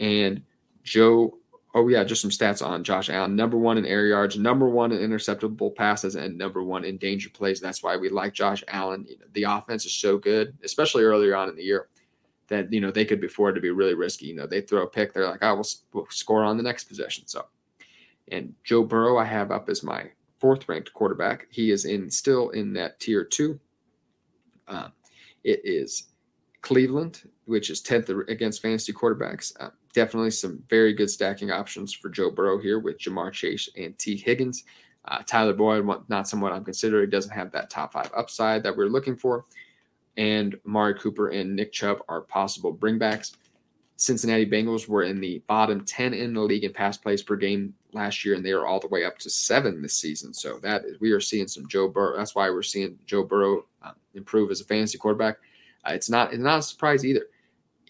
And 0.00 0.40
Joe 0.82 1.36
Oh 1.76 1.88
yeah, 1.88 2.04
just 2.04 2.22
some 2.22 2.30
stats 2.30 2.64
on 2.64 2.84
Josh 2.84 3.10
Allen. 3.10 3.34
Number 3.34 3.58
one 3.58 3.78
in 3.78 3.84
air 3.84 4.06
yards, 4.06 4.38
number 4.38 4.68
one 4.68 4.92
in 4.92 5.10
interceptable 5.10 5.74
passes, 5.74 6.14
and 6.14 6.38
number 6.38 6.62
one 6.62 6.84
in 6.84 6.98
danger 6.98 7.28
plays. 7.30 7.60
That's 7.60 7.82
why 7.82 7.96
we 7.96 8.08
like 8.08 8.32
Josh 8.32 8.62
Allen. 8.68 9.06
The 9.32 9.42
offense 9.42 9.84
is 9.84 9.92
so 9.92 10.16
good, 10.16 10.56
especially 10.62 11.02
earlier 11.02 11.34
on 11.34 11.48
in 11.48 11.56
the 11.56 11.64
year, 11.64 11.88
that 12.46 12.72
you 12.72 12.80
know 12.80 12.92
they 12.92 13.04
could 13.04 13.22
afford 13.24 13.56
to 13.56 13.60
be 13.60 13.70
really 13.70 13.94
risky. 13.94 14.26
You 14.26 14.36
know, 14.36 14.46
they 14.46 14.60
throw 14.60 14.84
a 14.84 14.86
pick, 14.86 15.12
they're 15.12 15.28
like, 15.28 15.42
"I 15.42 15.52
will 15.52 15.66
we'll 15.92 16.06
score 16.10 16.44
on 16.44 16.56
the 16.56 16.62
next 16.62 16.84
possession." 16.84 17.26
So, 17.26 17.46
and 18.30 18.54
Joe 18.62 18.84
Burrow, 18.84 19.18
I 19.18 19.24
have 19.24 19.50
up 19.50 19.68
as 19.68 19.82
my 19.82 20.10
fourth 20.38 20.68
ranked 20.68 20.92
quarterback. 20.92 21.48
He 21.50 21.72
is 21.72 21.86
in 21.86 22.08
still 22.08 22.50
in 22.50 22.72
that 22.74 23.00
tier 23.00 23.24
two. 23.24 23.58
Um, 24.68 24.92
it 25.42 25.60
is 25.64 26.04
Cleveland, 26.60 27.28
which 27.46 27.68
is 27.68 27.80
tenth 27.80 28.08
against 28.08 28.62
fantasy 28.62 28.92
quarterbacks. 28.92 29.52
Uh, 29.58 29.70
definitely 29.94 30.30
some 30.30 30.62
very 30.68 30.92
good 30.92 31.08
stacking 31.08 31.50
options 31.50 31.92
for 31.92 32.10
Joe 32.10 32.30
Burrow 32.30 32.58
here 32.58 32.78
with 32.78 32.98
Ja'Marr 32.98 33.32
Chase 33.32 33.68
and 33.76 33.98
Tee 33.98 34.16
Higgins. 34.16 34.64
Uh, 35.06 35.22
Tyler 35.26 35.52
Boyd, 35.52 35.86
not 36.08 36.28
someone 36.28 36.52
I'm 36.52 36.64
considering, 36.64 37.08
doesn't 37.10 37.32
have 37.32 37.52
that 37.52 37.70
top 37.70 37.92
five 37.92 38.10
upside 38.16 38.62
that 38.62 38.76
we're 38.76 38.86
looking 38.86 39.16
for. 39.16 39.46
Amari 40.18 40.94
Cooper 40.94 41.28
and 41.28 41.54
Nick 41.54 41.72
Chubb 41.72 41.98
are 42.08 42.22
possible 42.22 42.74
bringbacks. 42.74 43.36
Cincinnati 43.96 44.46
Bengals 44.46 44.88
were 44.88 45.04
in 45.04 45.20
the 45.20 45.42
bottom 45.46 45.84
10 45.84 46.14
in 46.14 46.34
the 46.34 46.40
league 46.40 46.64
in 46.64 46.72
pass 46.72 46.96
plays 46.96 47.22
per 47.22 47.36
game 47.36 47.74
last 47.92 48.24
year, 48.24 48.34
and 48.34 48.44
they 48.44 48.50
are 48.50 48.66
all 48.66 48.80
the 48.80 48.88
way 48.88 49.04
up 49.04 49.18
to 49.18 49.30
seven 49.30 49.80
this 49.80 49.96
season. 49.96 50.34
So 50.34 50.58
that 50.62 50.84
is, 50.84 50.98
we 51.00 51.12
are 51.12 51.20
seeing 51.20 51.46
some 51.46 51.68
Joe 51.68 51.88
Burrow. 51.88 52.16
That's 52.16 52.34
why 52.34 52.50
we're 52.50 52.62
seeing 52.62 52.98
Joe 53.06 53.22
Burrow 53.22 53.66
uh, 53.82 53.92
improve 54.14 54.50
as 54.50 54.60
a 54.60 54.64
fantasy 54.64 54.98
quarterback. 54.98 55.36
Uh, 55.86 55.92
it's 55.92 56.10
not 56.10 56.32
it's 56.32 56.42
not 56.42 56.58
a 56.60 56.62
surprise 56.62 57.04
either 57.04 57.26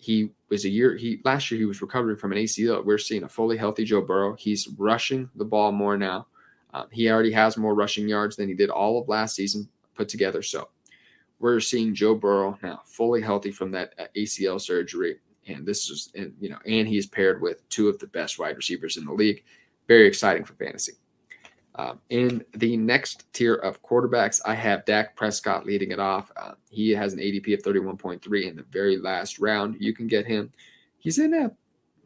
he 0.05 0.29
was 0.51 0.67
a 0.67 0.69
year 0.69 0.97
he 0.97 1.21
last 1.25 1.51
year 1.51 1.59
he 1.59 1.65
was 1.65 1.81
recovering 1.81 2.17
from 2.17 2.33
an 2.33 2.39
ACL. 2.39 2.85
We're 2.85 2.99
seeing 2.99 3.25
a 3.25 3.29
fully 3.29 3.57
healthy 3.57 3.85
Joe 3.85 4.03
Burrow. 4.03 4.35
He's 4.35 4.69
rushing 4.77 5.31
the 5.37 5.47
ball 5.47 5.73
more 5.73 5.97
now. 5.97 6.27
Um, 6.75 6.89
he 6.93 7.11
already 7.11 7.33
has 7.33 7.57
more 7.57 7.75
rushing 7.75 8.07
yards 8.07 8.37
than 8.37 8.49
he 8.49 8.55
did 8.55 8.69
all 8.69 9.01
of 9.01 9.09
last 9.09 9.35
season 9.35 9.67
put 9.95 10.11
together. 10.11 10.43
So 10.43 10.69
we're 11.39 11.61
seeing 11.61 11.95
Joe 11.95 12.15
Burrow 12.15 12.59
now 12.63 12.83
fully 12.85 13.23
healthy 13.23 13.51
from 13.51 13.71
that 13.71 13.95
uh, 13.99 14.07
ACL 14.15 14.61
surgery, 14.61 15.21
and 15.49 15.65
this 15.65 15.89
is 15.89 16.11
and 16.15 16.35
you 16.39 16.51
know 16.51 16.59
and 16.67 16.87
he's 16.87 17.07
paired 17.07 17.41
with 17.41 17.67
two 17.71 17.89
of 17.89 17.99
the 17.99 18.09
best 18.09 18.39
wide 18.39 18.57
receivers 18.57 18.99
in 18.99 19.07
the 19.07 19.13
league. 19.13 19.43
Very 19.89 20.07
exciting 20.07 20.45
for 20.45 20.53
fantasy. 20.55 20.93
Um, 21.77 22.01
in 22.11 22.45
the 22.55 22.77
next 22.77 23.33
tier 23.33 23.55
of 23.55 23.83
quarterbacks, 23.83 24.41
I 24.45 24.55
have 24.55 24.85
Dak 24.85 25.17
Prescott 25.17 25.67
leading 25.67 25.91
it 25.91 25.99
off. 25.99 26.31
Uh, 26.37 26.53
he 26.71 26.91
has 26.91 27.13
an 27.13 27.19
ADP 27.19 27.55
of 27.55 27.63
31.3 27.63 28.49
in 28.49 28.57
the 28.57 28.65
very 28.71 28.97
last 28.97 29.41
round. 29.41 29.77
You 29.81 29.93
can 29.93 30.07
get 30.07 30.25
him. 30.25 30.53
He's 30.99 31.19
in 31.19 31.35
a 31.35 31.51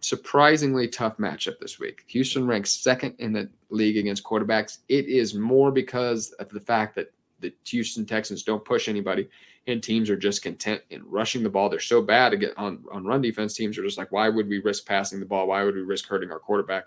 surprisingly 0.01 0.89
tough 0.89 1.19
matchup 1.19 1.59
this 1.61 1.79
week. 1.79 2.05
Houston 2.07 2.47
ranks 2.47 2.71
second 2.71 3.15
in 3.19 3.33
the 3.33 3.51
league 3.69 3.99
against 3.99 4.25
quarterbacks. 4.25 4.79
It 4.89 5.07
is 5.07 5.35
more 5.35 5.71
because 5.71 6.33
of 6.33 6.49
the 6.49 6.61
fact 6.61 6.95
that 6.95 7.13
the 7.41 7.53
Houston 7.67 8.07
Texans 8.07 8.43
don't 8.43 8.65
push 8.65 8.89
anybody 8.89 9.29
and 9.67 9.83
teams 9.83 10.09
are 10.09 10.17
just 10.17 10.43
content 10.43 10.81
in 10.91 11.03
rushing 11.09 11.43
the 11.43 11.51
ball. 11.51 11.69
They're 11.69 11.79
so 11.79 12.01
bad 12.01 12.31
to 12.31 12.37
get 12.37 12.57
on, 12.57 12.83
on 12.91 13.05
run 13.05 13.21
defense. 13.21 13.55
Teams 13.55 13.77
are 13.77 13.85
just 13.85 13.99
like, 13.99 14.11
why 14.11 14.29
would 14.29 14.49
we 14.49 14.61
risk 14.61 14.87
passing 14.87 15.21
the 15.21 15.27
ball? 15.27 15.49
Why 15.49 15.63
would 15.63 15.75
we 15.75 15.83
risk 15.83 16.09
hurting 16.09 16.31
our 16.31 16.39
quarterback? 16.39 16.87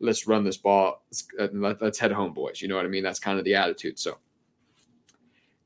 Let's 0.00 0.26
run 0.26 0.44
this 0.44 0.56
ball. 0.56 1.02
Let's, 1.38 1.52
let's 1.80 1.98
head 1.98 2.12
home, 2.12 2.32
boys. 2.32 2.60
You 2.60 2.68
know 2.68 2.76
what 2.76 2.84
I 2.84 2.88
mean? 2.88 3.02
That's 3.02 3.18
kind 3.18 3.38
of 3.38 3.44
the 3.44 3.54
attitude. 3.54 3.98
So, 3.98 4.18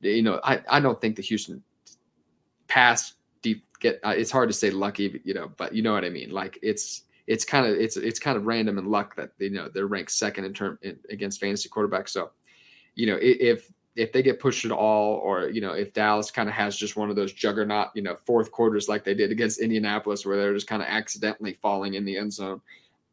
you 0.01 0.21
know, 0.21 0.39
I, 0.43 0.61
I 0.69 0.79
don't 0.79 0.99
think 0.99 1.15
the 1.15 1.21
Houston 1.23 1.63
pass 2.67 3.13
deep 3.41 3.65
get. 3.79 3.99
Uh, 4.03 4.13
it's 4.15 4.31
hard 4.31 4.49
to 4.49 4.53
say 4.53 4.69
lucky, 4.69 5.21
you 5.23 5.33
know, 5.33 5.51
but 5.57 5.73
you 5.73 5.81
know 5.81 5.93
what 5.93 6.05
I 6.05 6.09
mean. 6.09 6.31
Like 6.31 6.59
it's 6.61 7.03
it's 7.27 7.45
kind 7.45 7.65
of 7.65 7.73
it's 7.75 7.97
it's 7.97 8.19
kind 8.19 8.37
of 8.37 8.45
random 8.45 8.77
and 8.77 8.87
luck 8.87 9.15
that 9.15 9.31
you 9.39 9.49
know 9.51 9.69
they're 9.69 9.87
ranked 9.87 10.11
second 10.11 10.45
in 10.45 10.53
term 10.53 10.77
in, 10.81 10.99
against 11.09 11.39
fantasy 11.39 11.69
quarterbacks. 11.69 12.09
So, 12.09 12.31
you 12.95 13.07
know, 13.07 13.17
if 13.21 13.71
if 13.95 14.11
they 14.11 14.21
get 14.21 14.41
pushed 14.41 14.65
at 14.65 14.71
all, 14.71 15.15
or 15.15 15.47
you 15.47 15.61
know, 15.61 15.71
if 15.71 15.93
Dallas 15.93 16.29
kind 16.29 16.49
of 16.49 16.55
has 16.55 16.75
just 16.75 16.97
one 16.97 17.09
of 17.09 17.15
those 17.15 17.31
juggernaut, 17.31 17.89
you 17.95 18.01
know, 18.01 18.17
fourth 18.25 18.51
quarters 18.51 18.89
like 18.89 19.03
they 19.03 19.13
did 19.13 19.31
against 19.31 19.61
Indianapolis, 19.61 20.25
where 20.25 20.37
they're 20.37 20.53
just 20.53 20.67
kind 20.67 20.81
of 20.81 20.89
accidentally 20.89 21.53
falling 21.53 21.93
in 21.93 22.03
the 22.03 22.17
end 22.17 22.33
zone, 22.33 22.59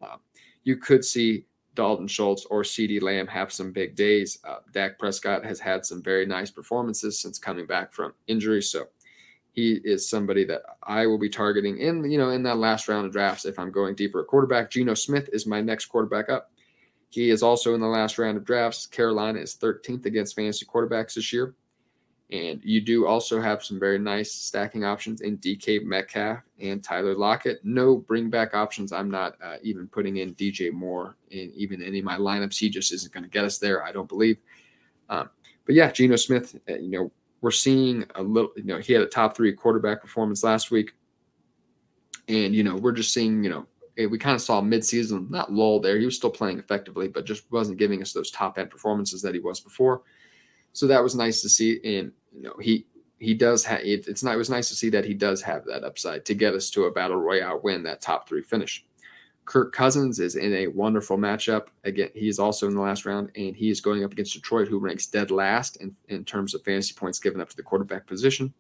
uh, 0.03 0.17
you 0.65 0.77
could 0.77 1.05
see 1.05 1.45
Dalton 1.75 2.07
Schultz 2.07 2.45
or 2.47 2.63
CeeDee 2.63 3.03
Lamb 3.03 3.27
have 3.27 3.53
some 3.53 3.73
big 3.73 3.95
days. 3.95 4.39
Uh, 4.47 4.59
Dak 4.73 4.99
Prescott 4.99 5.45
has 5.45 5.59
had 5.59 5.87
some 5.87 6.03
very 6.03 6.27
nice 6.27 6.51
performances 6.51 7.19
since 7.19 7.39
coming 7.39 7.67
back 7.67 7.93
from 7.93 8.13
injury, 8.27 8.63
so 8.63 8.87
he 9.53 9.81
is 9.85 10.09
somebody 10.09 10.45
that 10.45 10.63
I 10.83 11.07
will 11.07 11.19
be 11.19 11.29
targeting 11.29 11.79
in 11.79 12.11
you 12.11 12.19
know 12.19 12.31
in 12.31 12.43
that 12.45 12.59
last 12.59 12.89
round 12.89 13.07
of 13.07 13.13
drafts 13.13 13.45
if 13.45 13.59
I'm 13.59 13.71
going 13.71 13.95
deeper 13.95 14.21
at 14.21 14.27
quarterback. 14.27 14.71
Geno 14.71 14.95
Smith 14.95 15.29
is 15.33 15.47
my 15.47 15.61
next 15.61 15.87
quarterback 15.87 16.29
up. 16.29 16.51
He 17.11 17.29
is 17.29 17.43
also 17.43 17.75
in 17.75 17.81
the 17.81 17.87
last 17.87 18.19
round 18.19 18.39
of 18.39 18.45
drafts. 18.45 18.87
Carolina 18.87 19.39
is 19.39 19.55
13th 19.57 20.07
against 20.07 20.35
fantasy 20.35 20.65
quarterbacks 20.65 21.15
this 21.15 21.33
year. 21.33 21.55
And 22.33 22.63
you 22.65 22.81
do 22.81 23.07
also 23.07 23.43
have 23.43 23.63
some 23.63 23.79
very 23.79 23.99
nice 23.99 24.33
stacking 24.33 24.85
options 24.85 25.21
in 25.21 25.37
DK 25.37 25.85
Metcalf 25.85 26.39
and 26.59 26.83
Tyler 26.83 27.15
Lockett. 27.15 27.63
No 27.63 27.97
bring 27.97 28.31
back 28.31 28.55
options. 28.55 28.91
I'm 28.91 29.11
not 29.11 29.37
uh, 29.45 29.57
even 29.63 29.87
putting 29.87 30.17
in 30.17 30.35
DJ 30.35 30.73
Moore 30.73 31.17
in 31.31 31.53
even 31.55 31.83
any 31.83 31.99
of 31.99 32.07
my 32.07 32.17
lineups. 32.17 32.57
He 32.59 32.71
just 32.71 32.91
isn't 32.91 33.13
going 33.13 33.25
to 33.25 33.29
get 33.29 33.45
us 33.45 33.59
there, 33.59 33.85
I 33.85 33.93
don't 33.93 34.09
believe. 34.09 34.39
Um, 35.11 35.29
but 35.67 35.75
yeah, 35.75 35.93
Geno 35.93 36.17
Smith, 36.17 36.59
uh, 36.71 36.77
you 36.77 36.89
know, 36.89 37.13
we're 37.43 37.51
seeing 37.51 38.07
a 38.15 38.23
little, 38.23 38.53
you 38.57 38.65
know, 38.65 38.79
he 38.79 38.95
had 38.95 39.03
a 39.03 39.07
top 39.07 39.37
three 39.37 39.53
quarterback 39.53 40.01
performance 40.01 40.43
last 40.43 40.71
week. 40.71 40.95
And, 42.29 42.55
you 42.55 42.65
know, 42.65 42.77
we're 42.77 42.93
just 42.93 43.13
seeing, 43.13 43.45
you 43.45 43.51
know, 43.51 43.67
we 44.09 44.17
kind 44.17 44.35
of 44.35 44.41
saw 44.41 44.63
midseason, 44.63 45.29
not 45.29 45.53
lull 45.53 45.81
there. 45.81 45.99
He 45.99 46.07
was 46.07 46.17
still 46.17 46.31
playing 46.31 46.59
effectively, 46.59 47.09
but 47.09 47.27
just 47.27 47.53
wasn't 47.53 47.79
giving 47.79 48.01
us 48.01 48.15
those 48.15 48.31
top 48.31 48.59
end 48.59 48.71
performances 48.71 49.21
that 49.21 49.35
he 49.35 49.41
was 49.41 49.61
before. 49.61 50.01
So 50.73 50.87
that 50.87 51.03
was 51.03 51.15
nice 51.15 51.43
to 51.43 51.49
see. 51.49 51.81
And, 51.85 52.13
you 52.35 52.43
know, 52.43 52.55
he, 52.61 52.87
he 53.19 53.35
does 53.35 53.65
have 53.65 53.81
it, 53.81 54.09
it's 54.09 54.23
not, 54.23 54.35
it 54.35 54.39
was 54.39 54.51
nice 54.51 54.69
to 54.69 54.75
see 54.75 54.91
that 54.91 55.05
he 55.05 55.15
does 55.15 55.43
have 55.43 55.65
that 55.67 55.85
upside 55.85 56.25
to 56.27 56.35
get 56.35 56.55
us 56.55 56.71
to 56.71 56.85
a 56.85 56.91
battle 56.91 57.19
royale 57.19 57.61
win, 57.63 57.83
that 57.85 58.01
top 58.01 58.29
three 58.29 58.43
finish. 58.43 58.85
Kirk 59.45 59.73
Cousins 59.73 60.21
is 60.21 60.37
in 60.37 60.53
a 60.55 60.69
wonderful 60.69 61.19
matchup. 61.19 61.67
Again, 61.85 62.11
he 62.15 62.29
is 62.29 62.39
also 62.39 62.69
in 62.69 62.75
the 62.75 62.81
last 62.81 63.05
round, 63.05 63.31
and 63.37 63.57
he 63.57 63.71
is 63.71 63.81
going 63.81 64.05
up 64.05 64.13
against 64.13 64.35
Detroit, 64.35 64.69
who 64.69 64.79
ranks 64.79 65.07
dead 65.07 65.31
last 65.31 65.77
in, 65.77 65.95
in 66.09 66.25
terms 66.25 66.55
of 66.55 66.63
fantasy 66.63 66.95
points 66.95 67.19
given 67.19 67.41
up 67.41 67.49
to 67.49 67.57
the 67.57 67.63
quarterback 67.63 68.07
position. 68.07 68.55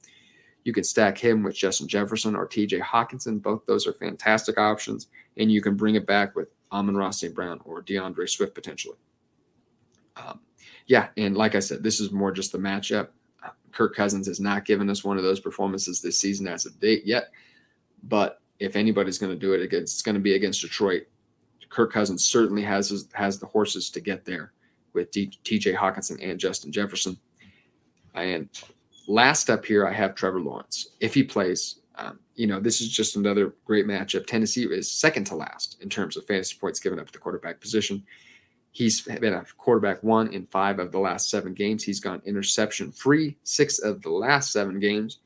You 0.64 0.72
can 0.72 0.84
stack 0.84 1.18
him 1.18 1.42
with 1.42 1.56
Justin 1.56 1.88
Jefferson 1.88 2.36
or 2.36 2.48
TJ 2.48 2.80
Hockenson. 2.82 3.40
Both 3.40 3.66
those 3.66 3.86
are 3.86 3.92
fantastic 3.92 4.58
options, 4.58 5.08
and 5.36 5.50
you 5.50 5.60
can 5.60 5.76
bring 5.76 5.94
it 5.94 6.06
back 6.06 6.34
with 6.36 6.48
Amon-Ra 6.70 7.10
St. 7.10 7.34
Brown 7.34 7.60
or 7.64 7.82
D'Andre 7.82 8.26
Swift 8.26 8.54
potentially. 8.54 8.96
Um, 10.16 10.40
yeah, 10.86 11.08
and 11.16 11.36
like 11.36 11.54
I 11.54 11.60
said, 11.60 11.82
this 11.82 12.00
is 12.00 12.10
more 12.10 12.32
just 12.32 12.52
the 12.52 12.58
matchup. 12.58 13.08
Kirk 13.72 13.94
Cousins 13.94 14.26
has 14.26 14.38
not 14.38 14.64
given 14.64 14.90
us 14.90 15.02
one 15.02 15.16
of 15.16 15.22
those 15.22 15.40
performances 15.40 16.00
this 16.00 16.18
season 16.18 16.46
as 16.46 16.66
of 16.66 16.78
date 16.78 17.04
yet, 17.06 17.30
but 18.02 18.40
if 18.58 18.76
anybody's 18.76 19.18
going 19.18 19.32
to 19.32 19.38
do 19.38 19.54
it 19.54 19.72
it's 19.72 20.02
going 20.02 20.14
to 20.14 20.20
be 20.20 20.34
against 20.34 20.60
Detroit. 20.60 21.04
Kirk 21.68 21.92
Cousins 21.92 22.24
certainly 22.24 22.62
has 22.62 23.08
has 23.12 23.38
the 23.38 23.46
horses 23.46 23.90
to 23.90 24.00
get 24.00 24.24
there 24.24 24.52
with 24.92 25.10
T.J. 25.10 25.72
Hockenson 25.72 26.18
and 26.22 26.38
Justin 26.38 26.70
Jefferson. 26.70 27.18
And 28.14 28.48
last 29.08 29.48
up 29.48 29.64
here, 29.64 29.86
I 29.86 29.92
have 29.92 30.14
Trevor 30.14 30.40
Lawrence. 30.40 30.88
If 31.00 31.14
he 31.14 31.22
plays, 31.22 31.80
um, 31.96 32.18
you 32.34 32.46
know, 32.46 32.60
this 32.60 32.80
is 32.80 32.88
just 32.90 33.16
another 33.16 33.54
great 33.64 33.86
matchup. 33.86 34.26
Tennessee 34.26 34.64
is 34.64 34.90
second 34.90 35.24
to 35.24 35.34
last 35.34 35.78
in 35.80 35.88
terms 35.88 36.16
of 36.16 36.26
fantasy 36.26 36.56
points 36.58 36.78
given 36.78 36.98
up 36.98 37.06
at 37.06 37.12
the 37.12 37.18
quarterback 37.18 37.60
position. 37.60 38.04
He's 38.74 39.02
been 39.02 39.34
a 39.34 39.44
quarterback 39.58 40.02
one 40.02 40.32
in 40.32 40.46
five 40.46 40.78
of 40.78 40.92
the 40.92 40.98
last 40.98 41.28
seven 41.28 41.52
games. 41.52 41.84
He's 41.84 42.00
gone 42.00 42.22
interception 42.24 42.90
free 42.90 43.36
six 43.42 43.78
of 43.78 44.00
the 44.00 44.10
last 44.10 44.50
seven 44.50 44.80
games. 44.80 45.18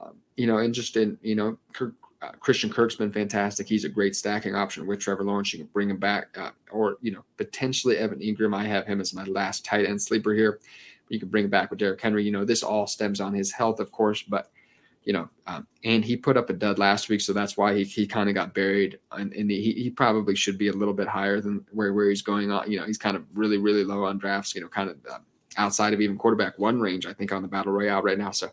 Um, 0.00 0.16
you 0.36 0.46
know, 0.46 0.58
and 0.58 0.74
just 0.74 0.96
in, 0.98 1.18
you 1.22 1.34
know, 1.34 1.58
Kirk, 1.72 1.94
uh, 2.20 2.32
Christian 2.38 2.70
Kirk's 2.70 2.96
been 2.96 3.10
fantastic. 3.10 3.66
He's 3.66 3.84
a 3.84 3.88
great 3.88 4.14
stacking 4.14 4.54
option 4.54 4.86
with 4.86 5.00
Trevor 5.00 5.24
Lawrence. 5.24 5.54
You 5.54 5.60
can 5.60 5.68
bring 5.72 5.88
him 5.88 5.96
back, 5.96 6.36
uh, 6.38 6.50
or 6.70 6.98
you 7.00 7.12
know, 7.12 7.24
potentially 7.38 7.96
Evan 7.96 8.20
Engram. 8.20 8.54
I 8.54 8.64
have 8.64 8.86
him 8.86 9.00
as 9.00 9.14
my 9.14 9.24
last 9.24 9.64
tight 9.64 9.86
end 9.86 10.00
sleeper 10.00 10.34
here. 10.34 10.60
You 11.08 11.18
can 11.18 11.28
bring 11.28 11.44
him 11.44 11.50
back 11.50 11.70
with 11.70 11.78
Derrick 11.78 12.00
Henry. 12.00 12.24
You 12.24 12.30
know, 12.30 12.44
this 12.44 12.62
all 12.62 12.86
stems 12.86 13.20
on 13.20 13.32
his 13.32 13.52
health, 13.52 13.80
of 13.80 13.90
course, 13.90 14.22
but 14.22 14.50
you 15.04 15.12
know, 15.12 15.28
um, 15.46 15.66
and 15.84 16.04
he 16.04 16.16
put 16.16 16.36
up 16.36 16.50
a 16.50 16.52
dud 16.52 16.78
last 16.78 17.08
week, 17.08 17.20
so 17.20 17.32
that's 17.32 17.56
why 17.56 17.74
he, 17.74 17.84
he 17.84 18.06
kind 18.06 18.28
of 18.28 18.34
got 18.34 18.54
buried. 18.54 18.98
And, 19.10 19.32
and 19.32 19.50
he, 19.50 19.72
he 19.72 19.90
probably 19.90 20.36
should 20.36 20.58
be 20.58 20.68
a 20.68 20.72
little 20.72 20.94
bit 20.94 21.08
higher 21.08 21.40
than 21.40 21.64
where 21.72 21.92
where 21.92 22.08
he's 22.08 22.22
going 22.22 22.50
on. 22.50 22.70
You 22.70 22.78
know, 22.78 22.86
he's 22.86 22.98
kind 22.98 23.16
of 23.16 23.24
really 23.34 23.58
really 23.58 23.84
low 23.84 24.04
on 24.04 24.18
drafts. 24.18 24.54
You 24.54 24.60
know, 24.60 24.68
kind 24.68 24.90
of 24.90 24.96
uh, 25.10 25.18
outside 25.56 25.92
of 25.92 26.00
even 26.00 26.16
quarterback 26.16 26.58
one 26.58 26.80
range, 26.80 27.06
I 27.06 27.12
think, 27.12 27.32
on 27.32 27.42
the 27.42 27.48
battle 27.48 27.72
royale 27.72 28.02
right 28.02 28.18
now. 28.18 28.30
So 28.30 28.50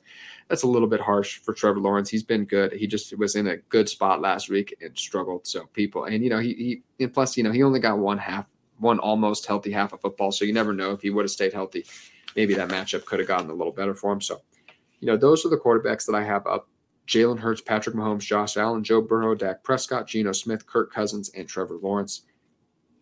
that's 0.48 0.64
a 0.64 0.68
little 0.68 0.88
bit 0.88 1.00
harsh 1.00 1.40
for 1.40 1.54
Trevor 1.54 1.80
Lawrence. 1.80 2.10
He's 2.10 2.24
been 2.24 2.46
good. 2.46 2.74
He 2.74 2.88
just 2.88 3.18
was 3.18 3.36
in 3.36 3.48
a 3.48 3.58
good 3.58 3.88
spot 3.88 4.22
last 4.22 4.50
week 4.50 4.76
and 4.82 4.98
struggled. 4.98 5.48
So 5.48 5.66
people, 5.74 6.06
and 6.06 6.24
you 6.24 6.30
know, 6.30 6.40
he, 6.40 6.82
he 6.98 7.04
and 7.04 7.14
plus, 7.14 7.38
you 7.38 7.44
know, 7.44 7.52
he 7.52 7.64
only 7.64 7.80
got 7.80 8.00
one 8.00 8.18
half, 8.18 8.46
one 8.80 9.00
almost 9.00 9.46
healthy 9.46 9.72
half 9.72 9.94
of 9.94 10.02
football. 10.02 10.32
So 10.32 10.46
you 10.46 10.54
never 10.54 10.74
know 10.74 10.92
if 10.92 11.02
he 11.02 11.10
would 11.10 11.24
have 11.24 11.32
stayed 11.32 11.54
healthy. 11.54 11.86
Maybe 12.36 12.54
that 12.56 12.70
matchup 12.70 13.06
could 13.06 13.20
have 13.20 13.28
gotten 13.28 13.50
a 13.50 13.54
little 13.54 13.74
better 13.74 13.96
for 13.96 14.12
him. 14.12 14.22
So, 14.22 14.42
you 15.00 15.08
know, 15.08 15.18
those 15.18 15.46
are 15.46 15.50
the 15.50 15.58
quarterbacks 15.58 16.06
that 16.06 16.16
I 16.16 16.24
have 16.24 16.46
up. 16.48 16.68
Jalen 17.08 17.40
Hurts, 17.40 17.62
Patrick 17.62 17.96
Mahomes, 17.96 18.22
Josh 18.22 18.56
Allen, 18.56 18.84
Joe 18.84 19.02
Burrow, 19.02 19.34
Dak 19.34 19.64
Prescott, 19.64 20.06
Geno 20.06 20.32
Smith, 20.32 20.68
Kirk 20.68 20.94
Cousins, 20.94 21.32
and 21.36 21.48
Trevor 21.48 21.78
Lawrence. 21.82 22.22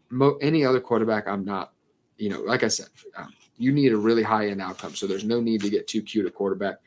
Mo- 0.09 0.37
any 0.41 0.63
other 0.63 0.79
quarterback, 0.79 1.27
I'm 1.27 1.43
not, 1.43 1.73
you 2.17 2.29
know, 2.29 2.39
like 2.39 2.63
I 2.63 2.69
said, 2.69 2.87
um, 3.17 3.33
you 3.57 3.73
need 3.73 3.91
a 3.91 3.97
really 3.97 4.23
high 4.23 4.47
end 4.47 4.61
outcome. 4.61 4.95
So 4.95 5.07
there's 5.07 5.25
no 5.25 5.41
need 5.41 5.61
to 5.61 5.69
get 5.69 5.87
too 5.87 6.01
cute 6.01 6.25
a 6.25 6.31
quarterback 6.31 6.77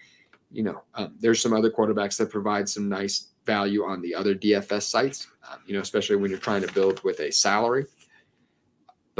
you 0.51 0.63
know, 0.63 0.83
um, 0.95 1.15
there's 1.21 1.41
some 1.41 1.53
other 1.53 1.71
quarterbacks 1.71 2.17
that 2.19 2.31
provide 2.31 2.69
some 2.69 2.89
nice 2.89 3.29
value 3.47 3.85
on 3.85 4.03
the 4.03 4.15
other 4.15 4.35
DFS 4.35 4.83
sites, 4.83 5.29
um, 5.51 5.59
you 5.67 5.75
know, 5.75 5.81
especially 5.81 6.17
when 6.17 6.31
you're 6.31 6.41
trying 6.41 6.63
to 6.63 6.73
build 6.73 7.03
with 7.05 7.21
a 7.21 7.31
salary. 7.31 7.87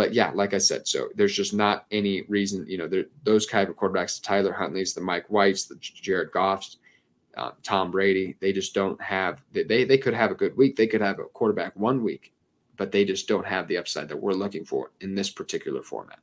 But 0.01 0.15
yeah, 0.15 0.31
like 0.35 0.55
I 0.55 0.59
said, 0.59 0.89
so 0.89 1.11
there's 1.15 1.37
just 1.37 1.53
not 1.53 1.85
any 1.91 2.23
reason, 2.23 2.65
you 2.67 2.79
know, 2.79 2.89
those 3.23 3.45
kind 3.45 3.69
of 3.69 3.77
quarterbacks, 3.77 4.19
the 4.19 4.27
Tyler 4.27 4.51
Huntley's, 4.51 4.95
the 4.95 5.03
Mike 5.03 5.27
White's, 5.29 5.67
the 5.67 5.77
Jared 5.79 6.31
Goff's, 6.33 6.79
um, 7.37 7.53
Tom 7.63 7.91
Brady, 7.91 8.35
they 8.41 8.51
just 8.51 8.73
don't 8.73 8.99
have, 9.03 9.45
they, 9.53 9.85
they 9.85 9.99
could 9.99 10.15
have 10.15 10.31
a 10.31 10.35
good 10.35 10.57
week. 10.57 10.75
They 10.75 10.87
could 10.87 11.03
have 11.03 11.19
a 11.19 11.25
quarterback 11.25 11.77
one 11.77 12.03
week, 12.03 12.33
but 12.79 12.91
they 12.91 13.05
just 13.05 13.29
don't 13.29 13.45
have 13.45 13.69
the 13.69 13.77
upside 13.77 14.09
that 14.09 14.17
we're 14.17 14.33
looking 14.33 14.65
for 14.65 14.91
in 15.03 15.15
this 15.15 15.29
particular 15.29 15.83
format. 15.83 16.21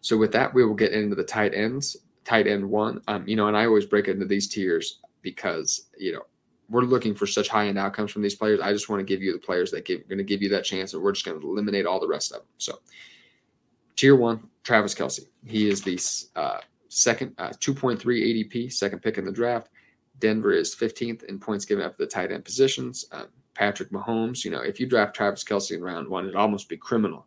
So 0.00 0.16
with 0.16 0.32
that, 0.32 0.52
we 0.52 0.64
will 0.64 0.74
get 0.74 0.90
into 0.90 1.14
the 1.14 1.22
tight 1.22 1.54
ends 1.54 1.96
tight 2.24 2.48
end 2.48 2.68
one. 2.68 3.02
Um, 3.06 3.22
you 3.28 3.36
know, 3.36 3.46
and 3.46 3.56
I 3.56 3.66
always 3.66 3.86
break 3.86 4.08
into 4.08 4.26
these 4.26 4.48
tiers 4.48 4.98
because 5.22 5.86
you 5.96 6.12
know 6.12 6.22
we're 6.68 6.82
looking 6.82 7.14
for 7.14 7.26
such 7.26 7.48
high 7.48 7.68
end 7.68 7.78
outcomes 7.78 8.10
from 8.10 8.22
these 8.22 8.34
players. 8.34 8.60
I 8.60 8.72
just 8.72 8.88
want 8.88 9.00
to 9.00 9.04
give 9.04 9.22
you 9.22 9.32
the 9.32 9.38
players 9.38 9.70
that 9.72 9.84
give, 9.84 10.08
going 10.08 10.18
to 10.18 10.24
give 10.24 10.42
you 10.42 10.48
that 10.50 10.64
chance, 10.64 10.94
and 10.94 11.02
we're 11.02 11.12
just 11.12 11.24
going 11.24 11.40
to 11.40 11.46
eliminate 11.46 11.86
all 11.86 12.00
the 12.00 12.08
rest 12.08 12.32
of 12.32 12.38
them. 12.38 12.46
So, 12.58 12.78
tier 13.96 14.16
one, 14.16 14.48
Travis 14.62 14.94
Kelce. 14.94 15.26
He 15.44 15.68
is 15.68 15.82
the 15.82 16.00
uh, 16.36 16.58
second, 16.88 17.34
uh, 17.38 17.50
2.3 17.50 18.00
ADP, 18.00 18.72
second 18.72 19.00
pick 19.00 19.18
in 19.18 19.24
the 19.24 19.32
draft. 19.32 19.68
Denver 20.18 20.52
is 20.52 20.74
15th 20.74 21.24
in 21.24 21.38
points 21.38 21.64
given 21.64 21.84
up 21.84 21.96
the 21.98 22.06
tight 22.06 22.32
end 22.32 22.44
positions. 22.44 23.06
Um, 23.12 23.26
Patrick 23.54 23.90
Mahomes, 23.90 24.44
you 24.44 24.50
know, 24.50 24.60
if 24.60 24.80
you 24.80 24.86
draft 24.86 25.14
Travis 25.14 25.44
Kelce 25.44 25.72
in 25.72 25.82
round 25.82 26.08
one, 26.08 26.24
it'd 26.24 26.36
almost 26.36 26.68
be 26.68 26.76
criminal 26.76 27.26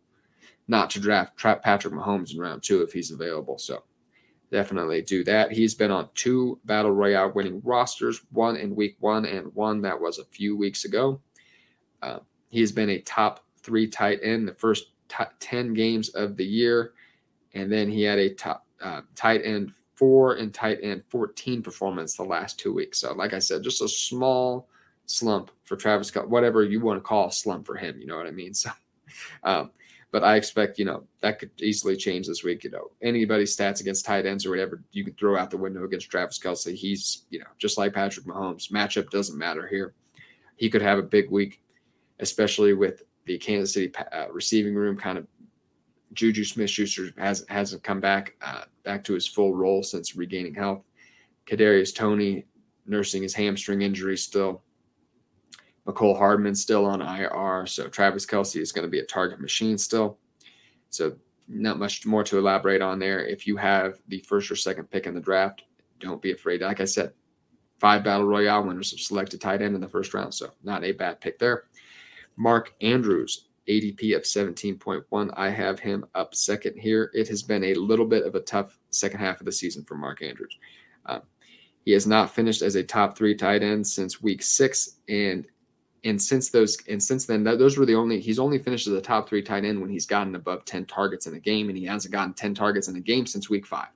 not 0.68 0.90
to 0.90 1.00
draft 1.00 1.36
Patrick 1.36 1.94
Mahomes 1.94 2.32
in 2.32 2.40
round 2.40 2.62
two 2.62 2.82
if 2.82 2.92
he's 2.92 3.10
available. 3.10 3.58
So 3.58 3.84
definitely 4.50 5.02
do 5.02 5.24
that. 5.24 5.52
He's 5.52 5.74
been 5.74 5.90
on 5.90 6.08
two 6.14 6.58
Battle 6.64 6.92
Royale 6.92 7.32
winning 7.32 7.60
rosters, 7.64 8.20
one 8.30 8.56
in 8.56 8.74
week 8.74 8.96
one 9.00 9.24
and 9.24 9.54
one 9.54 9.82
that 9.82 10.00
was 10.00 10.18
a 10.18 10.24
few 10.24 10.56
weeks 10.56 10.84
ago. 10.84 11.20
Uh, 12.02 12.18
he's 12.48 12.72
been 12.72 12.90
a 12.90 13.00
top 13.00 13.44
three 13.62 13.86
tight 13.86 14.20
end 14.22 14.46
the 14.46 14.54
first 14.54 14.92
t- 15.08 15.24
10 15.40 15.74
games 15.74 16.10
of 16.10 16.36
the 16.36 16.44
year. 16.44 16.92
And 17.54 17.70
then 17.70 17.90
he 17.90 18.02
had 18.02 18.18
a 18.18 18.34
top 18.34 18.66
uh, 18.82 19.02
tight 19.14 19.42
end 19.44 19.72
four 19.94 20.34
and 20.34 20.52
tight 20.52 20.78
end 20.82 21.02
14 21.08 21.62
performance 21.62 22.16
the 22.16 22.22
last 22.22 22.58
two 22.58 22.72
weeks. 22.72 22.98
So, 22.98 23.12
like 23.14 23.32
I 23.32 23.38
said, 23.38 23.62
just 23.62 23.82
a 23.82 23.88
small 23.88 24.68
slump 25.06 25.50
for 25.64 25.76
Travis 25.76 26.08
Scott, 26.08 26.28
whatever 26.28 26.62
you 26.62 26.80
want 26.80 26.98
to 26.98 27.00
call 27.00 27.28
a 27.28 27.32
slump 27.32 27.66
for 27.66 27.76
him. 27.76 27.98
You 27.98 28.06
know 28.06 28.16
what 28.16 28.26
I 28.26 28.32
mean? 28.32 28.52
So, 28.64 28.70
um, 29.44 29.70
but 30.12 30.22
I 30.24 30.36
expect, 30.36 30.78
you 30.78 30.84
know, 30.84 31.04
that 31.20 31.38
could 31.38 31.50
easily 31.60 31.96
change 31.96 32.26
this 32.26 32.44
week. 32.44 32.64
You 32.64 32.70
know, 32.70 32.90
anybody's 33.02 33.56
stats 33.56 33.80
against 33.80 34.04
tight 34.04 34.26
ends 34.26 34.46
or 34.46 34.50
whatever 34.50 34.82
you 34.92 35.04
can 35.04 35.14
throw 35.14 35.36
out 35.36 35.50
the 35.50 35.56
window 35.56 35.84
against 35.84 36.10
Travis 36.10 36.38
Kelce. 36.38 36.74
He's, 36.74 37.24
you 37.30 37.38
know, 37.38 37.46
just 37.58 37.76
like 37.78 37.92
Patrick 37.92 38.26
Mahomes. 38.26 38.70
Matchup 38.70 39.10
doesn't 39.10 39.38
matter 39.38 39.66
here. 39.66 39.94
He 40.56 40.70
could 40.70 40.82
have 40.82 40.98
a 40.98 41.02
big 41.02 41.30
week, 41.30 41.60
especially 42.20 42.72
with 42.72 43.02
the 43.26 43.36
Kansas 43.38 43.74
City 43.74 43.92
uh, 44.12 44.26
receiving 44.32 44.74
room 44.74 44.96
kind 44.96 45.18
of. 45.18 45.26
Juju 46.12 46.44
Smith 46.44 46.70
Schuster 46.70 47.10
has, 47.18 47.44
hasn't 47.48 47.82
come 47.82 48.00
back 48.00 48.36
uh, 48.40 48.62
back 48.84 49.04
to 49.04 49.12
his 49.12 49.26
full 49.26 49.54
role 49.54 49.82
since 49.82 50.16
regaining 50.16 50.54
health. 50.54 50.82
Kadarius 51.46 51.94
Toney 51.94 52.46
nursing 52.86 53.22
his 53.22 53.34
hamstring 53.34 53.82
injury 53.82 54.16
still. 54.16 54.62
Mecole 55.86 56.18
Hardman 56.18 56.54
still 56.54 56.84
on 56.84 57.00
IR. 57.00 57.66
So 57.66 57.88
Travis 57.88 58.26
Kelce 58.26 58.60
is 58.60 58.72
going 58.72 58.84
to 58.84 58.90
be 58.90 58.98
a 58.98 59.06
target 59.06 59.40
machine 59.40 59.78
still. 59.78 60.18
So 60.90 61.16
not 61.48 61.78
much 61.78 62.04
more 62.04 62.24
to 62.24 62.38
elaborate 62.38 62.82
on 62.82 62.98
there. 62.98 63.24
If 63.24 63.46
you 63.46 63.56
have 63.56 64.00
the 64.08 64.20
first 64.20 64.50
or 64.50 64.56
second 64.56 64.90
pick 64.90 65.06
in 65.06 65.14
the 65.14 65.20
draft, 65.20 65.62
don't 66.00 66.20
be 66.20 66.32
afraid. 66.32 66.62
Like 66.62 66.80
I 66.80 66.84
said, 66.84 67.12
five 67.78 68.04
battle 68.04 68.26
royale 68.26 68.64
winners 68.64 68.90
have 68.90 69.00
selected 69.00 69.40
tight 69.40 69.62
end 69.62 69.74
in 69.74 69.80
the 69.80 69.88
first 69.88 70.12
round, 70.12 70.34
so 70.34 70.50
not 70.62 70.84
a 70.84 70.92
bad 70.92 71.20
pick 71.20 71.38
there. 71.38 71.64
Mark 72.36 72.74
Andrews, 72.80 73.46
ADP 73.68 74.16
of 74.16 74.22
17.1. 74.22 75.30
I 75.36 75.50
have 75.50 75.78
him 75.78 76.04
up 76.14 76.34
second 76.34 76.78
here. 76.78 77.10
It 77.14 77.28
has 77.28 77.42
been 77.42 77.64
a 77.64 77.74
little 77.74 78.06
bit 78.06 78.26
of 78.26 78.34
a 78.34 78.40
tough 78.40 78.78
second 78.90 79.20
half 79.20 79.40
of 79.40 79.46
the 79.46 79.52
season 79.52 79.84
for 79.84 79.96
Mark 79.96 80.22
Andrews. 80.22 80.58
Um, 81.06 81.22
he 81.84 81.92
has 81.92 82.06
not 82.06 82.34
finished 82.34 82.62
as 82.62 82.74
a 82.74 82.82
top 82.82 83.16
three 83.16 83.34
tight 83.34 83.62
end 83.62 83.86
since 83.86 84.20
week 84.20 84.42
six, 84.42 84.98
and 85.08 85.46
and 86.06 86.22
since 86.22 86.50
those 86.50 86.78
and 86.88 87.02
since 87.02 87.26
then 87.26 87.42
those 87.42 87.76
were 87.76 87.84
the 87.84 87.94
only 87.94 88.20
he's 88.20 88.38
only 88.38 88.58
finished 88.58 88.86
as 88.86 88.92
a 88.94 89.00
top 89.00 89.28
three 89.28 89.42
tight 89.42 89.64
end 89.64 89.80
when 89.80 89.90
he's 89.90 90.06
gotten 90.06 90.36
above 90.36 90.64
10 90.64 90.86
targets 90.86 91.26
in 91.26 91.34
a 91.34 91.40
game 91.40 91.68
and 91.68 91.76
he 91.76 91.84
hasn't 91.84 92.12
gotten 92.12 92.32
10 92.32 92.54
targets 92.54 92.88
in 92.88 92.96
a 92.96 93.00
game 93.00 93.26
since 93.26 93.50
week 93.50 93.66
five. 93.66 93.88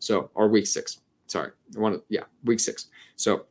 So 0.00 0.30
or 0.34 0.48
week 0.48 0.66
six 0.66 1.00
sorry. 1.26 1.52
One 1.74 2.02
yeah 2.08 2.24
week 2.44 2.60
six. 2.60 2.88
So 3.16 3.46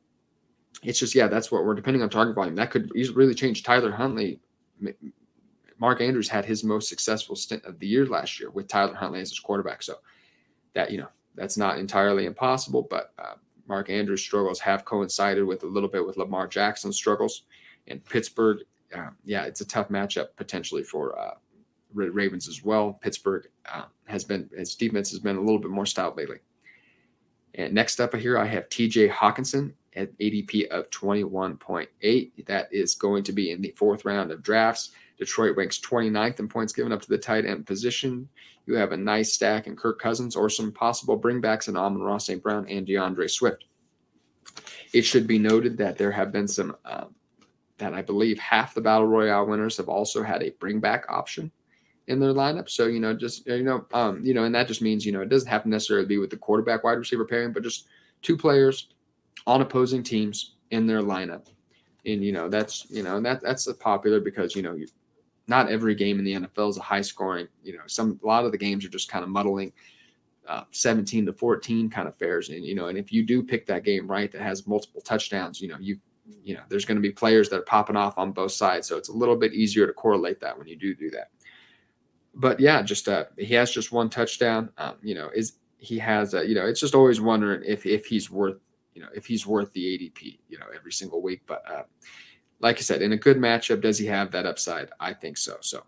it's 0.84 1.00
just 1.00 1.16
yeah 1.16 1.28
that's 1.28 1.52
what 1.52 1.66
we're 1.66 1.76
depending 1.76 2.04
on 2.04 2.10
target 2.10 2.36
volume 2.36 2.56
that 2.56 2.72
could 2.72 2.92
really 3.16 3.34
change. 3.34 3.64
Tyler 3.64 3.92
huntley 3.92 4.40
mark 5.80 6.02
andrews 6.02 6.30
had 6.30 6.46
his 6.46 6.64
most 6.64 6.90
successful 6.90 7.36
stint 7.36 7.64
of 7.66 7.80
the 7.80 7.88
year 7.88 8.06
last 8.06 8.40
year 8.40 8.52
with 8.52 8.68
tyler 8.68 8.94
huntley 8.94 9.22
as 9.22 9.30
his 9.30 9.40
quarterback. 9.40 9.82
So 9.82 9.96
that 10.74 10.92
you 10.92 10.98
know 10.98 11.08
that's 11.36 11.58
not 11.58 11.80
entirely 11.80 12.26
impossible 12.26 12.86
but 12.90 13.14
uh, 13.18 13.34
mark 13.68 13.90
andrews 13.90 14.22
struggles 14.22 14.60
have 14.60 14.86
coincided 14.86 15.44
with 15.44 15.64
a 15.64 15.68
little 15.68 15.90
bit 15.90 16.06
with 16.06 16.18
lamar 16.18 16.48
jackson's 16.48 16.96
struggles 16.96 17.44
and 17.88 18.04
Pittsburgh, 18.06 18.60
uh, 18.96 19.10
yeah, 19.26 19.44
it's 19.44 19.62
a 19.62 19.68
tough 19.68 19.90
matchup 19.90 20.28
potentially 20.36 20.84
for 20.84 21.18
uh, 21.18 21.36
Ravens 21.94 22.48
as 22.48 22.64
well. 22.64 22.94
Pittsburgh 23.02 23.48
uh, 23.72 23.86
has 24.06 24.24
been, 24.24 24.50
its 24.52 24.76
defense 24.76 25.10
has 25.12 25.20
been 25.20 25.38
a 25.38 25.42
little 25.42 25.60
bit 25.60 25.72
more 25.72 25.86
stout 25.86 26.18
lately. 26.18 26.38
And 27.56 27.74
next 27.74 28.00
up 28.00 28.16
here, 28.16 28.38
I 28.38 28.46
have 28.46 28.70
TJ 28.70 29.12
Hockenson 29.12 29.74
at 29.96 30.18
ADP 30.20 30.68
of 30.68 30.90
21.8. 30.92 32.46
That 32.46 32.68
is 32.72 32.96
going 32.96 33.24
to 33.24 33.32
be 33.32 33.52
in 33.52 33.62
the 33.62 33.74
fourth 33.76 34.06
round 34.06 34.32
of 34.32 34.44
drafts. 34.44 34.92
Detroit 35.18 35.58
ranks 35.58 35.80
29th 35.80 36.40
in 36.40 36.48
points 36.48 36.72
given 36.72 36.92
up 36.92 37.02
to 37.02 37.10
the 37.10 37.18
tight 37.18 37.46
end 37.46 37.66
position. 37.66 38.30
You 38.68 38.76
have 38.76 38.92
a 38.92 38.98
nice 38.98 39.34
stack 39.34 39.66
in 39.66 39.76
Kirk 39.76 40.00
Cousins 40.00 40.36
or 40.36 40.50
some 40.50 40.72
possible 40.72 41.20
bringbacks 41.20 41.68
in 41.68 41.76
Amon-Ra 41.76 42.20
St. 42.20 42.44
Brown 42.44 42.68
and 42.70 42.86
D'Andre 42.86 43.28
Swift. 43.28 43.66
It 44.94 45.02
should 45.02 45.26
be 45.26 45.40
noted 45.40 45.78
that 45.78 45.98
there 45.98 46.12
have 46.12 46.32
been 46.32 46.48
some 46.48 46.76
um, 46.86 47.16
that 47.78 47.94
I 47.94 48.02
believe 48.02 48.40
half 48.40 48.74
the 48.74 48.82
battle 48.82 49.08
royale 49.08 49.46
winners 49.46 49.78
have 49.78 49.90
also 49.90 50.24
had 50.24 50.42
a 50.44 50.52
bring 50.52 50.80
back 50.80 51.06
option 51.10 51.52
in 52.08 52.20
their 52.20 52.34
lineup. 52.34 52.70
So 52.70 52.88
you 52.88 53.00
know, 53.00 53.14
just 53.14 53.46
you 53.48 53.64
know, 53.64 53.86
um, 53.94 54.24
you 54.24 54.34
know, 54.34 54.46
and 54.46 54.56
that 54.56 54.68
just 54.68 54.82
means 54.82 55.06
you 55.06 55.12
know 55.12 55.22
it 55.22 55.30
doesn't 55.30 55.50
have 55.50 55.64
to 55.64 55.70
necessarily 55.70 56.08
be 56.08 56.18
with 56.18 56.30
the 56.30 56.38
quarterback 56.38 56.84
wide 56.84 56.94
receiver 56.94 57.26
pairing, 57.26 57.54
but 57.54 57.64
just 57.64 57.88
two 58.22 58.38
players 58.38 58.90
on 59.46 59.62
opposing 59.62 60.04
teams 60.04 60.56
in 60.72 60.88
their 60.88 61.02
lineup. 61.02 61.48
And 62.06 62.24
you 62.24 62.32
know 62.32 62.50
that's 62.50 62.90
you 62.90 63.04
know 63.04 63.20
that 63.22 63.42
that's 63.42 63.72
popular 63.74 64.20
because 64.20 64.56
you 64.56 64.62
know 64.62 64.74
you, 64.74 64.88
not 65.48 65.70
every 65.70 65.96
game 65.96 66.20
in 66.20 66.26
the 66.26 66.34
NFL 66.34 66.70
is 66.70 66.78
a 66.78 66.82
high 66.82 67.02
scoring. 67.02 67.48
You 67.64 67.74
know, 67.74 67.84
some 67.88 68.20
a 68.24 68.28
lot 68.28 68.46
of 68.46 68.52
the 68.52 68.58
games 68.58 68.86
are 68.86 68.90
just 68.90 69.10
kind 69.10 69.24
of 69.24 69.30
muddling. 69.30 69.74
Uh, 70.48 70.64
17 70.72 71.26
to 71.26 71.34
14 71.34 71.90
kind 71.90 72.08
of 72.08 72.16
fares 72.16 72.48
and 72.48 72.64
you 72.64 72.74
know 72.74 72.88
and 72.88 72.98
if 72.98 73.12
you 73.12 73.22
do 73.22 73.44
pick 73.44 73.66
that 73.66 73.84
game 73.84 74.10
right 74.10 74.32
that 74.32 74.42
has 74.42 74.66
multiple 74.66 75.02
touchdowns 75.02 75.60
you 75.60 75.68
know 75.68 75.76
you 75.78 76.00
you 76.44 76.54
know, 76.56 76.62
there's 76.70 76.86
going 76.86 76.96
to 76.96 77.02
be 77.02 77.12
players 77.12 77.50
that 77.50 77.60
are 77.60 77.64
popping 77.64 77.96
off 77.96 78.18
on 78.18 78.32
both 78.32 78.52
sides. 78.52 78.88
So 78.88 78.98
it's 78.98 79.10
a 79.10 79.14
little 79.14 79.36
bit 79.36 79.54
easier 79.54 79.88
to 79.88 79.94
correlate 79.94 80.40
that 80.42 80.58
when 80.58 80.68
you 80.68 80.76
do 80.76 80.96
do 80.96 81.10
that. 81.12 81.32
But 82.34 82.60
yeah, 82.60 82.82
just 82.82 83.08
uh, 83.08 83.26
he 83.38 83.54
has 83.56 83.72
just 83.72 83.92
one 83.92 84.10
touchdown. 84.10 84.70
Um, 84.78 84.96
you 85.02 85.16
know, 85.16 85.30
is 85.34 85.54
he 85.78 85.98
has 86.00 86.34
a, 86.34 86.48
you 86.48 86.56
know, 86.56 86.66
it's 86.66 86.80
just 86.80 86.96
always 86.96 87.20
wondering 87.20 87.64
if 87.66 87.86
if 87.86 88.06
he's 88.06 88.30
worth, 88.30 88.58
you 88.94 89.02
know, 89.02 89.10
if 89.16 89.26
he's 89.26 89.46
worth 89.46 89.72
the 89.74 89.84
ADP, 89.84 90.40
you 90.48 90.60
know, 90.60 90.68
every 90.76 90.92
single 90.92 91.22
week. 91.22 91.42
But 91.48 91.64
uh, 91.70 91.84
like 92.60 92.78
I 92.78 92.82
said, 92.82 93.02
in 93.02 93.14
a 93.14 93.18
good 93.18 93.38
matchup, 93.38 93.82
does 93.82 93.98
he 93.98 94.06
have 94.08 94.32
that 94.32 94.46
upside? 94.46 94.90
I 95.00 95.14
think 95.14 95.38
so. 95.38 95.58
So 95.62 95.84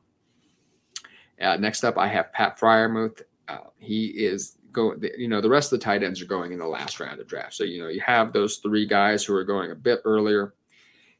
uh, 1.41 1.57
next 1.57 1.83
up, 1.83 1.97
I 1.97 2.07
have 2.07 2.33
Pat 2.33 2.59
Freiermuth. 2.59 3.21
Uh, 3.47 3.69
he 3.77 4.07
is 4.07 4.57
go 4.71 4.95
you 5.17 5.27
know 5.27 5.41
the 5.41 5.49
rest 5.49 5.71
of 5.71 5.79
the 5.79 5.83
tight 5.83 6.03
ends 6.03 6.21
are 6.21 6.25
going 6.25 6.51
in 6.51 6.59
the 6.59 6.67
last 6.67 6.99
round 6.99 7.19
of 7.19 7.27
draft. 7.27 7.53
So 7.53 7.63
you 7.63 7.81
know 7.81 7.89
you 7.89 8.01
have 8.01 8.33
those 8.33 8.57
three 8.57 8.85
guys 8.85 9.23
who 9.23 9.35
are 9.35 9.43
going 9.43 9.71
a 9.71 9.75
bit 9.75 10.01
earlier. 10.05 10.53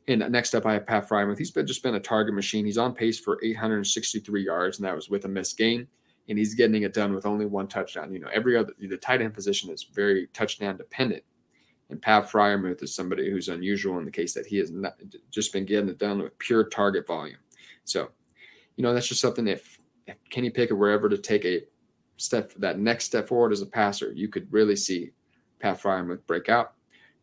And 0.07 0.27
next 0.31 0.55
up 0.55 0.65
i 0.65 0.73
have 0.73 0.87
pat 0.87 1.07
freiermuth 1.07 1.37
he's 1.37 1.51
been 1.51 1.67
just 1.67 1.83
been 1.83 1.95
a 1.95 1.99
target 1.99 2.33
machine. 2.33 2.65
He's 2.65 2.77
on 2.77 2.93
pace 2.93 3.19
for 3.19 3.39
863 3.43 4.43
yards 4.43 4.77
and 4.77 4.85
that 4.85 4.95
was 4.95 5.09
with 5.09 5.25
a 5.25 5.27
missed 5.27 5.57
game. 5.57 5.87
And 6.27 6.37
he's 6.37 6.53
getting 6.53 6.83
it 6.83 6.93
done 6.93 7.13
with 7.13 7.25
only 7.25 7.45
one 7.45 7.67
touchdown. 7.67 8.13
You 8.13 8.19
know 8.19 8.29
every 8.33 8.57
other 8.57 8.73
the 8.79 8.97
tight 8.97 9.21
end 9.21 9.33
position 9.33 9.69
is 9.69 9.83
very 9.83 10.27
touchdown 10.33 10.77
dependent. 10.77 11.23
And 11.89 12.01
pat 12.01 12.29
freiermuth 12.29 12.83
is 12.83 12.93
somebody 12.93 13.31
who's 13.31 13.49
unusual 13.49 13.97
in 13.97 14.05
the 14.05 14.11
case 14.11 14.33
that 14.33 14.45
he 14.45 14.57
has 14.57 14.71
not 14.71 14.95
just 15.31 15.51
been 15.53 15.65
getting 15.65 15.89
it 15.89 15.97
done 15.97 16.21
with 16.21 16.37
pure 16.37 16.65
target 16.65 17.07
volume. 17.07 17.39
So 17.83 18.09
you 18.75 18.83
know 18.83 18.93
that's 18.93 19.07
just 19.07 19.21
something 19.21 19.47
if, 19.47 19.79
if 20.07 20.17
kenny 20.29 20.49
pickett 20.49 20.77
were 20.77 20.89
ever 20.89 21.09
to 21.09 21.17
take 21.17 21.45
a 21.45 21.63
step 22.19 22.53
that 22.57 22.79
next 22.79 23.05
step 23.05 23.27
forward 23.27 23.51
as 23.51 23.61
a 23.61 23.65
passer, 23.65 24.11
you 24.11 24.27
could 24.27 24.51
really 24.51 24.75
see 24.75 25.11
Pat 25.59 25.81
Freiermuth 25.81 26.25
break 26.27 26.49
out. 26.49 26.73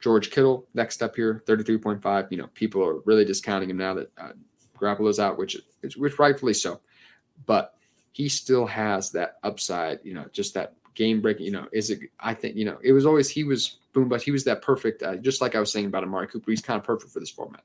George 0.00 0.30
Kittle, 0.30 0.66
next 0.74 1.02
up 1.02 1.16
here, 1.16 1.42
33.5. 1.46 2.30
You 2.30 2.38
know, 2.38 2.48
people 2.54 2.84
are 2.84 3.00
really 3.06 3.24
discounting 3.24 3.70
him 3.70 3.78
now 3.78 3.94
that 3.94 4.12
uh, 4.18 4.32
Garoppolo's 4.78 5.18
out, 5.18 5.38
which 5.38 5.56
is 5.82 5.96
which 5.96 6.18
rightfully 6.18 6.54
so. 6.54 6.80
But 7.46 7.74
he 8.12 8.28
still 8.28 8.66
has 8.66 9.10
that 9.12 9.36
upside, 9.42 10.00
you 10.02 10.14
know, 10.14 10.26
just 10.32 10.54
that 10.54 10.74
game 10.94 11.20
breaking, 11.20 11.46
you 11.46 11.52
know, 11.52 11.66
is 11.72 11.90
it 11.90 12.00
I 12.18 12.34
think, 12.34 12.56
you 12.56 12.64
know, 12.64 12.78
it 12.82 12.92
was 12.92 13.06
always 13.06 13.28
he 13.28 13.44
was 13.44 13.78
boom, 13.92 14.08
but 14.08 14.22
he 14.22 14.30
was 14.30 14.44
that 14.44 14.62
perfect, 14.62 15.02
uh, 15.02 15.16
just 15.16 15.40
like 15.40 15.54
I 15.54 15.60
was 15.60 15.70
saying 15.72 15.86
about 15.86 16.02
Amari 16.02 16.26
Cooper, 16.26 16.50
he's 16.50 16.62
kind 16.62 16.78
of 16.78 16.84
perfect 16.84 17.12
for 17.12 17.20
this 17.20 17.30
format. 17.30 17.62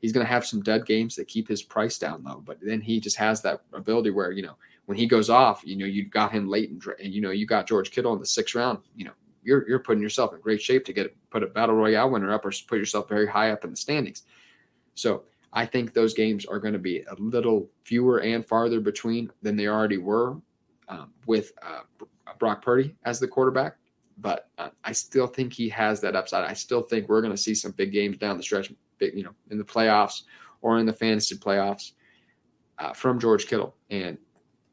He's 0.00 0.12
going 0.12 0.24
to 0.24 0.32
have 0.32 0.46
some 0.46 0.62
dead 0.62 0.86
games 0.86 1.16
that 1.16 1.28
keep 1.28 1.46
his 1.46 1.62
price 1.62 1.98
down 1.98 2.24
low, 2.24 2.42
but 2.44 2.58
then 2.62 2.80
he 2.80 3.00
just 3.00 3.16
has 3.16 3.42
that 3.42 3.60
ability 3.74 4.10
where, 4.10 4.32
you 4.32 4.42
know, 4.42 4.56
when 4.90 4.98
he 4.98 5.06
goes 5.06 5.30
off, 5.30 5.62
you 5.64 5.76
know, 5.76 5.86
you 5.86 6.04
got 6.04 6.32
him 6.32 6.48
late 6.48 6.68
and, 6.68 6.82
and 7.00 7.14
you 7.14 7.20
know, 7.20 7.30
you 7.30 7.46
got 7.46 7.64
George 7.64 7.92
Kittle 7.92 8.12
in 8.12 8.18
the 8.18 8.26
sixth 8.26 8.56
round, 8.56 8.80
you 8.96 9.04
know, 9.04 9.12
you're, 9.44 9.64
you're 9.68 9.78
putting 9.78 10.02
yourself 10.02 10.34
in 10.34 10.40
great 10.40 10.60
shape 10.60 10.84
to 10.86 10.92
get 10.92 11.14
put 11.30 11.44
a 11.44 11.46
battle 11.46 11.76
royale 11.76 12.10
winner 12.10 12.32
up 12.32 12.44
or 12.44 12.50
put 12.66 12.76
yourself 12.80 13.08
very 13.08 13.28
high 13.28 13.52
up 13.52 13.62
in 13.62 13.70
the 13.70 13.76
standings. 13.76 14.24
So 14.96 15.22
I 15.52 15.64
think 15.64 15.92
those 15.92 16.12
games 16.12 16.44
are 16.44 16.58
going 16.58 16.72
to 16.72 16.80
be 16.80 17.02
a 17.02 17.14
little 17.20 17.70
fewer 17.84 18.18
and 18.18 18.44
farther 18.44 18.80
between 18.80 19.30
than 19.42 19.54
they 19.54 19.68
already 19.68 19.98
were 19.98 20.38
um, 20.88 21.12
with 21.24 21.52
uh, 21.62 21.82
Brock 22.40 22.60
Purdy 22.60 22.96
as 23.04 23.20
the 23.20 23.28
quarterback. 23.28 23.76
But 24.18 24.48
uh, 24.58 24.70
I 24.82 24.90
still 24.90 25.28
think 25.28 25.52
he 25.52 25.68
has 25.68 26.00
that 26.00 26.16
upside. 26.16 26.42
I 26.42 26.54
still 26.54 26.82
think 26.82 27.08
we're 27.08 27.22
going 27.22 27.32
to 27.32 27.40
see 27.40 27.54
some 27.54 27.70
big 27.70 27.92
games 27.92 28.16
down 28.16 28.36
the 28.36 28.42
stretch, 28.42 28.72
big, 28.98 29.16
you 29.16 29.22
know, 29.22 29.36
in 29.52 29.58
the 29.58 29.62
playoffs 29.62 30.22
or 30.62 30.80
in 30.80 30.86
the 30.86 30.92
fantasy 30.92 31.36
playoffs 31.36 31.92
uh, 32.80 32.92
from 32.92 33.20
George 33.20 33.46
Kittle. 33.46 33.76
And 33.88 34.18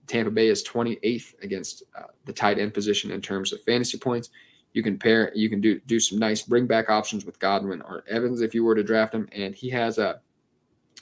Tampa 0.07 0.31
Bay 0.31 0.47
is 0.47 0.63
28th 0.63 1.43
against 1.43 1.83
uh, 1.97 2.03
the 2.25 2.33
tight 2.33 2.59
end 2.59 2.73
position 2.73 3.11
in 3.11 3.21
terms 3.21 3.53
of 3.53 3.61
fantasy 3.63 3.97
points. 3.97 4.29
You 4.73 4.83
can 4.83 4.97
pair, 4.97 5.31
you 5.35 5.49
can 5.49 5.61
do 5.61 5.79
do 5.81 5.99
some 5.99 6.19
nice 6.19 6.43
bring 6.43 6.67
back 6.67 6.89
options 6.89 7.25
with 7.25 7.39
Godwin 7.39 7.81
or 7.81 8.03
Evans 8.09 8.41
if 8.41 8.53
you 8.53 8.63
were 8.63 8.75
to 8.75 8.83
draft 8.83 9.13
him, 9.13 9.27
and 9.31 9.55
he 9.55 9.69
has 9.71 9.97
a, 9.97 10.19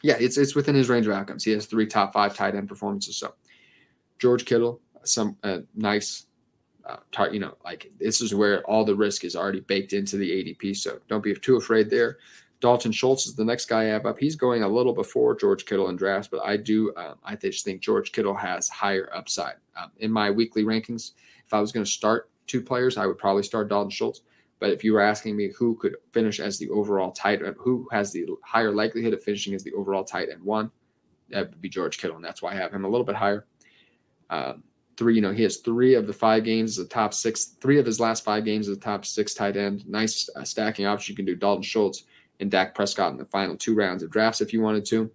yeah, 0.01 0.15
it's 0.19 0.37
it's 0.37 0.55
within 0.55 0.75
his 0.75 0.89
range 0.89 1.07
of 1.07 1.13
outcomes. 1.13 1.43
He 1.43 1.51
has 1.51 1.65
three 1.65 1.85
top 1.85 2.13
five 2.13 2.35
tight 2.35 2.55
end 2.55 2.69
performances. 2.69 3.17
So 3.17 3.33
George 4.19 4.45
Kittle, 4.45 4.79
some 5.03 5.35
uh, 5.43 5.59
nice, 5.75 6.27
uh, 6.85 6.97
tar- 7.11 7.33
you 7.33 7.39
know, 7.39 7.55
like 7.65 7.91
this 7.99 8.21
is 8.21 8.33
where 8.33 8.63
all 8.63 8.85
the 8.85 8.95
risk 8.95 9.25
is 9.25 9.35
already 9.35 9.61
baked 9.61 9.93
into 9.93 10.17
the 10.17 10.29
ADP. 10.29 10.77
So 10.77 10.99
don't 11.07 11.23
be 11.23 11.33
too 11.35 11.57
afraid 11.57 11.89
there. 11.89 12.17
Dalton 12.61 12.91
Schultz 12.91 13.27
is 13.27 13.35
the 13.35 13.45
next 13.45 13.65
guy 13.65 13.81
I 13.81 13.85
have 13.85 14.05
up. 14.05 14.17
He's 14.17 14.35
going 14.35 14.63
a 14.63 14.67
little 14.67 14.93
before 14.93 15.35
George 15.35 15.65
Kittle 15.65 15.89
in 15.89 15.95
drafts, 15.95 16.27
but 16.27 16.43
I 16.43 16.57
do 16.57 16.93
um, 16.95 17.15
I 17.23 17.35
just 17.35 17.65
think 17.65 17.81
George 17.81 18.11
Kittle 18.11 18.33
has 18.33 18.69
higher 18.69 19.09
upside. 19.13 19.55
Um, 19.75 19.91
in 19.97 20.11
my 20.11 20.31
weekly 20.31 20.63
rankings, 20.63 21.11
if 21.45 21.53
I 21.53 21.59
was 21.59 21.71
going 21.71 21.85
to 21.85 21.91
start 21.91 22.29
two 22.47 22.61
players, 22.61 22.97
I 22.97 23.05
would 23.05 23.17
probably 23.17 23.43
start 23.43 23.69
Dalton 23.69 23.91
Schultz. 23.91 24.21
But 24.59 24.69
if 24.71 24.83
you 24.83 24.93
were 24.93 25.01
asking 25.01 25.35
me 25.35 25.51
who 25.57 25.75
could 25.75 25.97
finish 26.11 26.39
as 26.39 26.57
the 26.57 26.69
overall 26.69 27.11
tight 27.11 27.43
end, 27.43 27.55
who 27.59 27.87
has 27.91 28.11
the 28.11 28.25
higher 28.43 28.71
likelihood 28.71 29.13
of 29.13 29.21
finishing 29.21 29.53
as 29.53 29.63
the 29.63 29.73
overall 29.73 30.05
tight 30.05 30.29
end 30.29 30.41
one, 30.41 30.71
that 31.29 31.49
would 31.49 31.61
be 31.61 31.69
George 31.69 31.97
Kittle, 31.97 32.15
and 32.15 32.25
that's 32.25 32.41
why 32.41 32.53
I 32.53 32.55
have 32.55 32.73
him 32.73 32.85
a 32.85 32.89
little 32.89 33.05
bit 33.05 33.15
higher. 33.15 33.45
Um, 34.29 34.63
three, 34.97 35.15
you 35.15 35.21
know, 35.21 35.33
he 35.33 35.43
has 35.43 35.57
three 35.57 35.95
of 35.95 36.07
the 36.07 36.13
five 36.13 36.43
games 36.45 36.79
as 36.79 36.85
a 36.85 36.89
top 36.89 37.13
six, 37.13 37.45
three 37.61 37.79
of 37.79 37.85
his 37.85 37.99
last 37.99 38.23
five 38.23 38.45
games 38.45 38.69
as 38.69 38.77
a 38.77 38.79
top 38.79 39.05
six 39.05 39.33
tight 39.33 39.57
end. 39.57 39.87
Nice 39.87 40.29
uh, 40.35 40.43
stacking 40.43 40.85
option. 40.85 41.13
You 41.13 41.17
can 41.17 41.25
do 41.25 41.35
Dalton 41.35 41.63
Schultz 41.63 42.03
and 42.39 42.51
Dak 42.51 42.75
Prescott 42.75 43.11
in 43.11 43.17
the 43.17 43.25
final 43.25 43.55
two 43.55 43.75
rounds 43.75 44.03
of 44.03 44.11
drafts 44.11 44.41
if 44.41 44.53
you 44.53 44.61
wanted 44.61 44.85
to. 44.85 45.11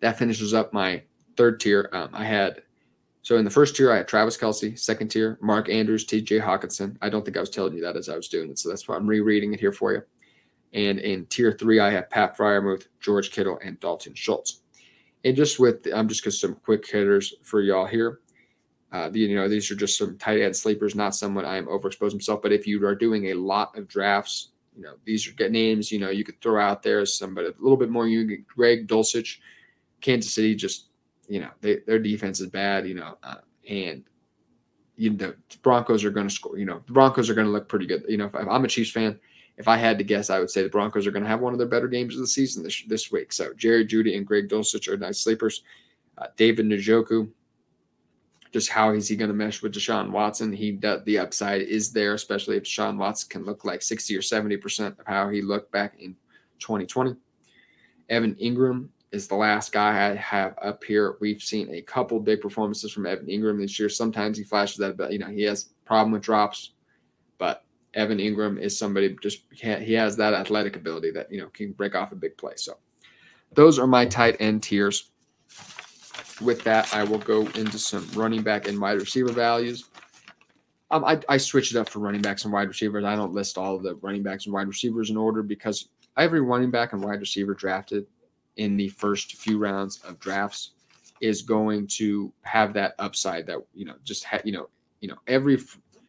That 0.00 0.18
finishes 0.18 0.54
up 0.54 0.72
my 0.72 1.02
third 1.36 1.60
tier. 1.60 1.88
Um, 1.92 2.10
I 2.12 2.24
had 2.24 2.62
so 3.22 3.36
in 3.36 3.44
the 3.44 3.50
first 3.50 3.76
tier 3.76 3.92
I 3.92 3.98
had 3.98 4.08
Travis 4.08 4.36
Kelce, 4.36 4.78
second 4.78 5.08
tier 5.08 5.38
Mark 5.40 5.68
Andrews, 5.68 6.04
T.J. 6.04 6.40
Hockenson. 6.40 6.96
I 7.00 7.08
don't 7.08 7.24
think 7.24 7.36
I 7.36 7.40
was 7.40 7.50
telling 7.50 7.74
you 7.74 7.82
that 7.82 7.96
as 7.96 8.08
I 8.08 8.16
was 8.16 8.28
doing 8.28 8.50
it, 8.50 8.58
so 8.58 8.68
that's 8.68 8.88
why 8.88 8.96
I'm 8.96 9.06
rereading 9.06 9.52
it 9.52 9.60
here 9.60 9.72
for 9.72 9.92
you. 9.92 10.02
And 10.74 10.98
in 10.98 11.26
tier 11.26 11.52
three 11.52 11.78
I 11.78 11.90
have 11.90 12.10
Pat 12.10 12.36
Freiermuth, 12.36 12.86
George 13.00 13.30
Kittle, 13.30 13.58
and 13.62 13.78
Dalton 13.80 14.14
Schultz. 14.14 14.62
And 15.24 15.36
just 15.36 15.60
with 15.60 15.86
I'm 15.94 16.08
just 16.08 16.24
going 16.24 16.32
some 16.32 16.56
quick 16.56 16.86
hitters 16.88 17.34
for 17.42 17.60
y'all 17.60 17.86
here. 17.86 18.20
Uh, 18.90 19.10
you 19.12 19.34
know, 19.34 19.48
these 19.48 19.70
are 19.70 19.74
just 19.74 19.96
some 19.96 20.18
tight 20.18 20.40
end 20.40 20.54
sleepers, 20.54 20.94
not 20.94 21.14
someone 21.14 21.46
I 21.46 21.56
am 21.56 21.66
overexposing 21.66 22.14
myself. 22.14 22.42
But 22.42 22.52
if 22.52 22.66
you 22.66 22.84
are 22.84 22.94
doing 22.94 23.30
a 23.30 23.34
lot 23.34 23.76
of 23.78 23.88
drafts, 23.88 24.51
you 24.76 24.82
know, 24.82 24.94
these 25.04 25.28
are 25.28 25.48
names, 25.48 25.92
you 25.92 25.98
know, 25.98 26.10
you 26.10 26.24
could 26.24 26.40
throw 26.40 26.60
out 26.60 26.82
there 26.82 27.04
somebody 27.04 27.48
a 27.48 27.52
little 27.58 27.76
bit 27.76 27.90
more. 27.90 28.06
You 28.06 28.26
get 28.26 28.46
Greg 28.46 28.88
Dulcich, 28.88 29.38
Kansas 30.00 30.34
City, 30.34 30.54
just, 30.54 30.88
you 31.28 31.40
know, 31.40 31.50
they, 31.60 31.80
their 31.86 31.98
defense 31.98 32.40
is 32.40 32.48
bad, 32.48 32.86
you 32.86 32.94
know, 32.94 33.18
uh, 33.22 33.36
and 33.68 34.04
you 34.96 35.10
know, 35.10 35.16
the 35.16 35.36
Broncos 35.62 36.04
are 36.04 36.10
going 36.10 36.28
to 36.28 36.34
score, 36.34 36.58
you 36.58 36.64
know, 36.64 36.82
the 36.86 36.92
Broncos 36.92 37.28
are 37.28 37.34
going 37.34 37.46
to 37.46 37.52
look 37.52 37.68
pretty 37.68 37.86
good. 37.86 38.04
You 38.08 38.18
know, 38.18 38.26
if 38.26 38.34
I'm 38.34 38.64
a 38.64 38.68
Chiefs 38.68 38.90
fan, 38.90 39.18
if 39.56 39.68
I 39.68 39.76
had 39.76 39.98
to 39.98 40.04
guess, 40.04 40.30
I 40.30 40.38
would 40.38 40.50
say 40.50 40.62
the 40.62 40.68
Broncos 40.68 41.06
are 41.06 41.10
going 41.10 41.22
to 41.22 41.28
have 41.28 41.40
one 41.40 41.52
of 41.52 41.58
their 41.58 41.68
better 41.68 41.88
games 41.88 42.14
of 42.14 42.20
the 42.20 42.26
season 42.26 42.62
this, 42.62 42.82
this 42.86 43.12
week. 43.12 43.32
So 43.32 43.52
Jerry 43.54 43.86
Jeudy 43.86 44.16
and 44.16 44.26
Greg 44.26 44.48
Dulcich 44.48 44.88
are 44.88 44.96
nice 44.96 45.20
sleepers. 45.20 45.62
Uh, 46.18 46.26
David 46.36 46.66
Njoku, 46.66 47.28
just 48.52 48.68
how 48.68 48.92
is 48.92 49.08
he 49.08 49.16
going 49.16 49.30
to 49.30 49.34
mesh 49.34 49.62
with 49.62 49.74
Deshaun 49.74 50.10
Watson? 50.10 50.52
He 50.52 50.72
the 50.72 51.18
upside 51.18 51.62
is 51.62 51.92
there, 51.92 52.14
especially 52.14 52.56
if 52.56 52.64
Deshaun 52.64 52.98
Watson 52.98 53.28
can 53.30 53.44
look 53.44 53.64
like 53.64 53.82
60 53.82 54.16
or 54.16 54.22
70 54.22 54.56
percent 54.58 54.98
of 54.98 55.06
how 55.06 55.30
he 55.30 55.40
looked 55.40 55.72
back 55.72 55.94
in 55.98 56.14
2020. 56.58 57.16
Evan 58.10 58.34
Engram 58.34 58.88
is 59.10 59.26
the 59.26 59.34
last 59.34 59.72
guy 59.72 60.10
I 60.10 60.14
have 60.16 60.54
up 60.60 60.84
here. 60.84 61.16
We've 61.20 61.42
seen 61.42 61.74
a 61.74 61.80
couple 61.82 62.20
big 62.20 62.40
performances 62.40 62.92
from 62.92 63.06
Evan 63.06 63.26
Engram 63.26 63.58
this 63.58 63.78
year. 63.78 63.88
Sometimes 63.88 64.36
he 64.36 64.44
flashes 64.44 64.76
that, 64.78 64.96
but 64.96 65.12
you 65.12 65.18
know 65.18 65.28
he 65.28 65.42
has 65.42 65.70
problem 65.86 66.12
with 66.12 66.22
drops. 66.22 66.72
But 67.38 67.64
Evan 67.94 68.18
Engram 68.18 68.60
is 68.60 68.78
somebody 68.78 69.16
just 69.22 69.44
he 69.50 69.94
has 69.94 70.16
that 70.18 70.34
athletic 70.34 70.76
ability 70.76 71.10
that 71.12 71.32
you 71.32 71.40
know 71.40 71.48
can 71.48 71.72
break 71.72 71.94
off 71.94 72.12
a 72.12 72.16
big 72.16 72.36
play. 72.36 72.54
So 72.56 72.76
those 73.54 73.78
are 73.78 73.86
my 73.86 74.04
tight 74.04 74.36
end 74.40 74.62
tiers 74.62 75.11
with 76.42 76.62
that, 76.64 76.92
I 76.94 77.04
will 77.04 77.18
go 77.18 77.42
into 77.48 77.78
some 77.78 78.08
running 78.14 78.42
back 78.42 78.68
and 78.68 78.80
wide 78.80 79.00
receiver 79.00 79.32
values. 79.32 79.88
Um, 80.90 81.04
I, 81.04 81.20
I 81.28 81.36
switch 81.38 81.74
it 81.74 81.78
up 81.78 81.88
for 81.88 82.00
running 82.00 82.20
backs 82.20 82.44
and 82.44 82.52
wide 82.52 82.68
receivers. 82.68 83.04
I 83.04 83.16
don't 83.16 83.32
list 83.32 83.56
all 83.56 83.78
the 83.78 83.94
running 83.96 84.22
backs 84.22 84.44
and 84.44 84.52
wide 84.52 84.68
receivers 84.68 85.10
in 85.10 85.16
order 85.16 85.42
because 85.42 85.88
every 86.16 86.40
running 86.40 86.70
back 86.70 86.92
and 86.92 87.02
wide 87.02 87.20
receiver 87.20 87.54
drafted 87.54 88.06
in 88.56 88.76
the 88.76 88.88
first 88.88 89.36
few 89.36 89.58
rounds 89.58 89.98
of 90.02 90.18
drafts 90.20 90.72
is 91.20 91.42
going 91.42 91.86
to 91.86 92.32
have 92.42 92.74
that 92.74 92.94
upside 92.98 93.46
that 93.46 93.58
you 93.72 93.84
know 93.84 93.94
just 94.04 94.24
ha- 94.24 94.40
you 94.44 94.52
know 94.52 94.68
you 95.00 95.08
know 95.08 95.16
every 95.28 95.58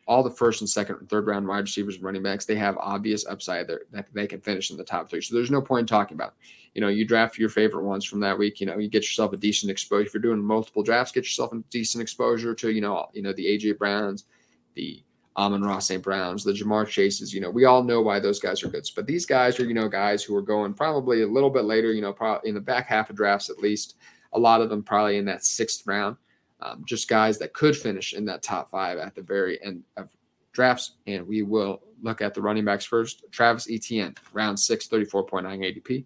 all 0.07 0.23
the 0.23 0.29
first 0.29 0.61
and 0.61 0.69
second 0.69 0.97
and 0.97 1.09
third 1.09 1.27
round 1.27 1.47
wide 1.47 1.59
receivers 1.59 1.95
and 1.95 2.03
running 2.03 2.23
backs 2.23 2.45
they 2.45 2.55
have 2.55 2.77
obvious 2.77 3.25
upside 3.25 3.67
that 3.67 4.05
they 4.13 4.27
can 4.27 4.41
finish 4.41 4.71
in 4.71 4.77
the 4.77 4.84
top 4.84 5.09
three. 5.09 5.21
So 5.21 5.36
there's 5.36 5.51
no 5.51 5.61
point 5.61 5.81
in 5.81 5.88
talking 5.88 6.15
about. 6.15 6.34
It 6.41 6.62
you 6.74 6.82
know, 6.82 6.88
you 6.88 7.05
draft 7.05 7.38
your 7.38 7.49
favorite 7.49 7.84
ones 7.84 8.03
from 8.03 8.19
that 8.21 8.38
week. 8.38 8.59
You 8.59 8.65
know, 8.65 8.78
you 8.78 8.89
get 8.89 9.03
yourself 9.03 9.34
a 9.34 9.38
decent 9.38 9.71
exposure. 9.71 10.07
If 10.07 10.13
you're 10.13 10.21
doing 10.21 10.43
multiple 10.43 10.82
drafts, 10.82 11.11
get 11.11 11.24
yourself 11.24 11.53
a 11.53 11.59
decent 11.69 12.01
exposure 12.01 12.55
to, 12.55 12.71
you 12.71 12.82
know, 12.82 13.07
you 13.13 13.21
know, 13.21 13.34
the 13.34 13.45
AJ 13.45 13.78
Browns, 13.78 14.26
the 14.74 15.03
Amon-Ra 15.38 15.80
St. 15.80 16.01
Browns, 16.01 16.43
the 16.43 16.51
Ja'Marr 16.51 16.88
Chases. 16.88 17.34
You 17.34 17.41
know, 17.41 17.51
we 17.51 17.65
all 17.65 17.84
know 17.84 18.01
why 18.01 18.19
those 18.19 18.39
guys 18.39 18.63
are 18.63 18.69
good. 18.69 18.88
But 18.95 19.05
these 19.05 19.26
guys 19.26 19.59
are, 19.59 19.65
you 19.65 19.76
know, 19.76 19.88
guys 19.88 20.24
who 20.24 20.36
are 20.36 20.41
going 20.41 20.74
probably 20.74 21.21
a 21.21 21.28
little 21.28 21.49
bit 21.49 21.65
later, 21.65 21.93
you 21.93 22.01
know, 22.01 22.13
probably 22.13 22.49
in 22.49 22.55
the 22.55 22.61
back 22.61 22.88
half 22.88 23.09
of 23.09 23.15
drafts 23.15 23.49
at 23.49 23.59
least. 23.59 23.95
A 24.34 24.39
lot 24.39 24.61
of 24.61 24.69
them 24.69 24.82
probably 24.82 25.17
in 25.17 25.26
that 25.26 25.45
sixth 25.45 25.86
round. 25.86 26.17
Um, 26.59 26.84
just 26.86 27.07
guys 27.07 27.38
that 27.39 27.53
could 27.53 27.76
finish 27.76 28.13
in 28.13 28.26
that 28.26 28.41
top 28.41 28.71
five 28.71 28.97
at 28.97 29.15
the 29.15 29.21
very 29.21 29.63
end 29.63 29.84
of 29.97 30.09
drafts. 30.53 30.93
And 31.05 31.28
we 31.28 31.43
will 31.43 31.82
look 32.01 32.21
at 32.21 32.34
the 32.34 32.41
running 32.41 32.65
backs 32.65 32.86
first. 32.86 33.26
Travis 33.32 33.67
Etienne, 33.69 34.15
round 34.32 34.59
six, 34.59 34.88
34.9 34.88 35.43
ADP 35.43 36.05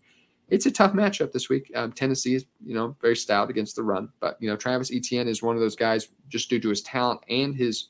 it's 0.50 0.66
a 0.66 0.72
tough 0.72 0.94
matchup 0.94 1.32
this 1.32 1.50
week. 1.50 1.72
Um, 1.76 1.92
Tennessee 1.92 2.36
is, 2.36 2.46
you 2.66 2.74
know, 2.74 2.96
very 3.02 3.16
stout 3.16 3.50
against 3.50 3.76
the 3.76 3.84
run, 3.84 4.10
but 4.20 4.38
you 4.40 4.50
know, 4.50 4.56
Travis 4.56 4.92
Etienne 4.92 5.28
is 5.28 5.44
one 5.44 5.56
of 5.56 5.62
those 5.62 5.76
guys 5.76 6.10
just 6.30 6.50
due 6.50 6.60
to 6.60 6.70
his 6.70 6.82
talent 6.82 7.22
and 7.30 7.56
his 7.56 7.90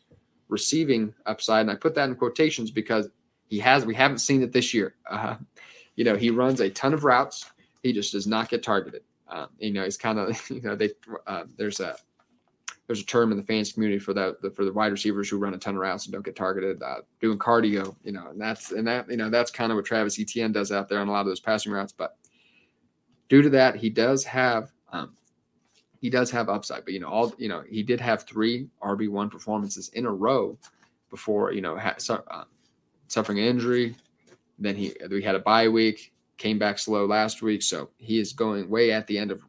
receiving 0.49 1.13
upside. 1.25 1.61
And 1.61 1.71
I 1.71 1.75
put 1.75 1.93
that 1.95 2.09
in 2.09 2.15
quotations 2.15 2.71
because 2.71 3.09
he 3.47 3.59
has. 3.59 3.85
We 3.85 3.95
haven't 3.95 4.19
seen 4.19 4.41
it 4.41 4.51
this 4.51 4.73
year. 4.73 4.95
Uh, 5.09 5.35
you 5.95 6.03
know, 6.03 6.15
he 6.15 6.29
runs 6.29 6.59
a 6.59 6.69
ton 6.69 6.93
of 6.93 7.03
routes. 7.03 7.49
He 7.83 7.93
just 7.93 8.11
does 8.11 8.27
not 8.27 8.49
get 8.49 8.63
targeted. 8.63 9.03
Um, 9.29 9.49
you 9.59 9.71
know, 9.71 9.83
he's 9.83 9.97
kind 9.97 10.19
of, 10.19 10.39
you 10.49 10.61
know, 10.61 10.75
they 10.75 10.91
uh, 11.27 11.43
there's 11.57 11.79
a 11.79 11.95
there's 12.87 13.01
a 13.01 13.05
term 13.05 13.31
in 13.31 13.37
the 13.37 13.43
fans 13.43 13.73
community 13.73 13.99
for 13.99 14.13
that 14.13 14.37
for 14.55 14.63
the 14.63 14.71
wide 14.71 14.91
receivers 14.91 15.29
who 15.29 15.37
run 15.37 15.53
a 15.53 15.57
ton 15.57 15.75
of 15.75 15.81
routes 15.81 16.05
and 16.05 16.13
don't 16.13 16.25
get 16.25 16.35
targeted, 16.35 16.81
uh, 16.81 17.01
doing 17.21 17.37
cardio. 17.37 17.95
You 18.03 18.13
know, 18.13 18.29
and 18.29 18.39
that's 18.39 18.71
and 18.71 18.87
that 18.87 19.09
you 19.09 19.17
know 19.17 19.29
that's 19.29 19.51
kind 19.51 19.71
of 19.71 19.75
what 19.75 19.85
Travis 19.85 20.19
Etienne 20.19 20.51
does 20.51 20.71
out 20.71 20.87
there 20.87 20.99
on 20.99 21.07
a 21.07 21.11
lot 21.11 21.21
of 21.21 21.27
those 21.27 21.39
passing 21.39 21.71
routes, 21.71 21.91
but 21.91 22.17
due 23.29 23.41
to 23.41 23.49
that, 23.51 23.75
he 23.75 23.89
does 23.89 24.23
have 24.23 24.71
um, 24.91 25.15
he 25.99 26.09
does 26.09 26.31
have 26.31 26.49
upside. 26.49 26.85
But 26.85 26.93
you 26.93 26.99
know, 26.99 27.07
all 27.07 27.33
you 27.37 27.49
know, 27.49 27.63
he 27.67 27.83
did 27.83 27.99
have 28.01 28.23
three 28.23 28.67
RB 28.81 29.09
one 29.09 29.29
performances 29.29 29.89
in 29.89 30.05
a 30.05 30.11
row 30.11 30.57
before 31.09 31.51
you 31.51 31.61
know 31.61 31.77
ha- 31.77 31.95
su- 31.97 32.23
uh, 32.29 32.43
suffering 33.07 33.39
an 33.39 33.45
injury. 33.45 33.95
Then 34.59 34.75
he 34.75 34.93
we 35.09 35.21
had 35.21 35.35
a 35.35 35.39
bye 35.39 35.67
week, 35.67 36.13
came 36.37 36.59
back 36.59 36.79
slow 36.79 37.05
last 37.05 37.41
week, 37.41 37.61
so 37.61 37.89
he 37.97 38.19
is 38.19 38.33
going 38.33 38.69
way 38.69 38.91
at 38.91 39.07
the 39.07 39.17
end 39.17 39.31
of 39.31 39.41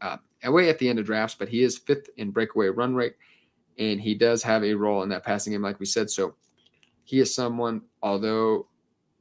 uh, 0.00 0.16
way 0.46 0.68
at 0.68 0.78
the 0.78 0.88
end 0.88 0.98
of 0.98 1.06
drafts. 1.06 1.36
But 1.38 1.48
he 1.48 1.62
is 1.62 1.78
fifth 1.78 2.10
in 2.16 2.30
breakaway 2.30 2.68
run 2.68 2.94
rate, 2.94 3.14
and 3.78 4.00
he 4.00 4.14
does 4.14 4.42
have 4.42 4.64
a 4.64 4.74
role 4.74 5.02
in 5.02 5.08
that 5.10 5.24
passing 5.24 5.52
game, 5.52 5.62
like 5.62 5.80
we 5.80 5.86
said. 5.86 6.10
So 6.10 6.34
he 7.04 7.20
is 7.20 7.34
someone, 7.34 7.82
although 8.02 8.66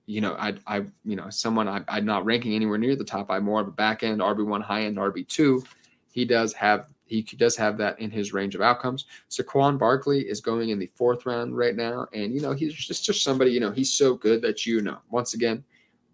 you 0.09 0.21
know, 0.21 0.35
I, 0.39 0.55
I, 0.65 0.77
you 1.05 1.15
know, 1.15 1.29
someone 1.29 1.67
I, 1.67 1.81
I'm 1.87 2.03
not 2.03 2.25
ranking 2.25 2.55
anywhere 2.55 2.79
near 2.79 2.95
the 2.95 3.03
top. 3.03 3.29
I'm 3.29 3.43
more 3.43 3.61
of 3.61 3.67
a 3.67 3.71
back 3.71 4.01
end 4.01 4.21
RB 4.21 4.43
one, 4.43 4.59
high 4.59 4.85
end 4.85 4.97
RB 4.97 5.27
two. 5.27 5.63
He 6.11 6.25
does 6.25 6.51
have 6.53 6.87
he 7.05 7.21
does 7.21 7.55
have 7.57 7.77
that 7.77 7.99
in 7.99 8.09
his 8.09 8.33
range 8.33 8.55
of 8.55 8.61
outcomes. 8.61 9.05
Saquon 9.29 9.77
Barkley 9.77 10.21
is 10.21 10.41
going 10.41 10.69
in 10.69 10.79
the 10.79 10.87
fourth 10.95 11.27
round 11.27 11.55
right 11.55 11.75
now, 11.75 12.07
and 12.11 12.33
you 12.33 12.41
know 12.41 12.53
he's 12.53 12.73
just 12.73 13.05
just 13.05 13.23
somebody. 13.23 13.51
You 13.51 13.59
know 13.59 13.69
he's 13.69 13.93
so 13.93 14.15
good 14.15 14.41
that 14.41 14.65
you 14.65 14.81
know 14.81 14.97
once 15.11 15.35
again, 15.35 15.63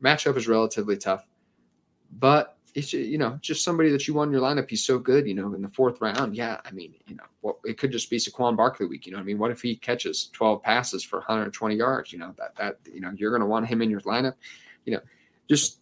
matchup 0.03 0.35
is 0.35 0.45
relatively 0.45 0.97
tough, 0.97 1.25
but 2.19 2.54
it's 2.75 2.91
you 2.91 3.17
know 3.17 3.39
just 3.41 3.63
somebody 3.63 3.89
that 3.89 4.05
you 4.05 4.13
want 4.13 4.27
in 4.27 4.33
your 4.33 4.41
lineup. 4.41 4.69
He's 4.69 4.85
so 4.85 4.99
good, 4.99 5.25
you 5.25 5.33
know, 5.33 5.53
in 5.53 5.61
the 5.61 5.69
fourth 5.69 6.01
round. 6.01 6.35
Yeah, 6.35 6.59
I 6.65 6.71
mean, 6.71 6.93
you 7.07 7.15
know, 7.15 7.23
what 7.39 7.55
it 7.63 7.77
could 7.77 7.91
just 7.91 8.09
be 8.09 8.17
Saquon 8.17 8.57
Barkley 8.57 8.85
week. 8.85 9.05
You 9.05 9.13
know, 9.13 9.19
I 9.19 9.23
mean, 9.23 9.39
what 9.39 9.49
if 9.49 9.61
he 9.61 9.77
catches 9.77 10.29
12 10.33 10.61
passes 10.61 11.01
for 11.01 11.19
120 11.19 11.73
yards? 11.73 12.11
You 12.11 12.19
know, 12.19 12.35
that 12.37 12.53
that 12.57 12.79
you 12.93 12.99
know 12.99 13.13
you're 13.15 13.31
going 13.31 13.41
to 13.41 13.47
want 13.47 13.65
him 13.65 13.81
in 13.81 13.89
your 13.89 14.01
lineup. 14.01 14.33
You 14.83 14.93
know, 14.93 14.99
just 15.49 15.79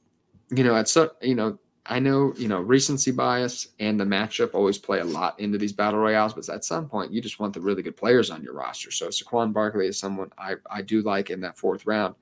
you 0.51 0.63
know, 0.63 0.75
at 0.75 0.87
so 0.87 1.11
you 1.19 1.33
know, 1.33 1.57
I 1.87 1.97
know 1.97 2.31
you 2.37 2.47
know 2.47 2.59
recency 2.59 3.09
bias 3.09 3.69
and 3.79 3.99
the 3.99 4.05
matchup 4.05 4.53
always 4.53 4.77
play 4.77 4.99
a 4.99 5.05
lot 5.05 5.39
into 5.39 5.57
these 5.57 5.73
battle 5.73 5.99
royales, 5.99 6.35
but 6.35 6.47
at 6.47 6.63
some 6.63 6.87
point 6.87 7.11
you 7.11 7.21
just 7.21 7.39
want 7.39 7.55
the 7.55 7.61
really 7.61 7.81
good 7.81 7.97
players 7.97 8.29
on 8.29 8.43
your 8.43 8.53
roster. 8.53 8.91
So 8.91 9.07
Saquon 9.07 9.51
Barkley 9.51 9.87
is 9.87 9.97
someone 9.97 10.29
I 10.37 10.55
I 10.69 10.83
do 10.83 11.01
like 11.01 11.31
in 11.31 11.41
that 11.41 11.57
fourth 11.57 11.87
round. 11.87 12.13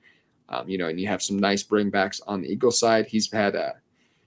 Um, 0.48 0.68
you 0.68 0.78
know, 0.78 0.88
and 0.88 0.98
you 0.98 1.08
have 1.08 1.22
some 1.22 1.38
nice 1.38 1.62
bringbacks 1.62 2.20
on 2.26 2.40
the 2.40 2.48
Eagle 2.48 2.72
side. 2.72 3.06
He's 3.06 3.30
had 3.30 3.54
a 3.54 3.81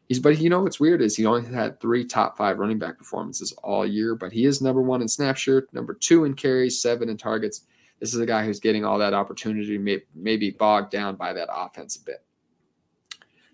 He's 0.08 0.20
but 0.20 0.40
you 0.40 0.50
know 0.50 0.62
what's 0.62 0.80
weird 0.80 1.02
is 1.02 1.16
he 1.16 1.26
only 1.26 1.52
had 1.52 1.80
three 1.80 2.06
top 2.06 2.38
five 2.38 2.60
running 2.60 2.78
back 2.78 2.98
performances 2.98 3.52
all 3.64 3.86
year, 3.86 4.16
but 4.16 4.32
he 4.32 4.46
is 4.46 4.62
number 4.62 4.82
one 4.82 5.02
in 5.02 5.08
snap 5.08 5.36
share, 5.36 5.68
number 5.74 5.96
two 5.96 6.26
in 6.26 6.36
carries, 6.36 6.80
seven 6.80 7.10
in 7.10 7.18
targets. 7.18 7.62
This 8.00 8.14
is 8.14 8.20
a 8.20 8.26
guy 8.26 8.46
who's 8.46 8.60
getting 8.60 8.86
all 8.86 9.00
that 9.00 9.14
opportunity, 9.14 9.78
may, 9.78 10.02
maybe 10.14 10.52
bogged 10.52 10.92
down 10.92 11.16
by 11.16 11.34
that 11.34 11.50
offense 11.52 11.96
a 11.96 12.04
bit. 12.04 12.24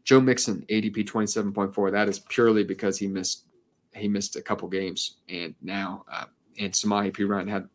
Joe 0.03 0.19
Mixon, 0.19 0.65
ADP 0.69 1.07
27.4. 1.07 1.91
That 1.91 2.09
is 2.09 2.19
purely 2.19 2.63
because 2.63 2.97
he 2.97 3.07
missed 3.07 3.45
he 3.93 4.07
missed 4.07 4.37
a 4.37 4.41
couple 4.41 4.67
games, 4.69 5.17
and 5.29 5.53
now 5.61 6.05
uh, 6.11 6.25
and 6.59 6.71
Samaje 6.73 7.15
Perine 7.15 7.49
had 7.49 7.67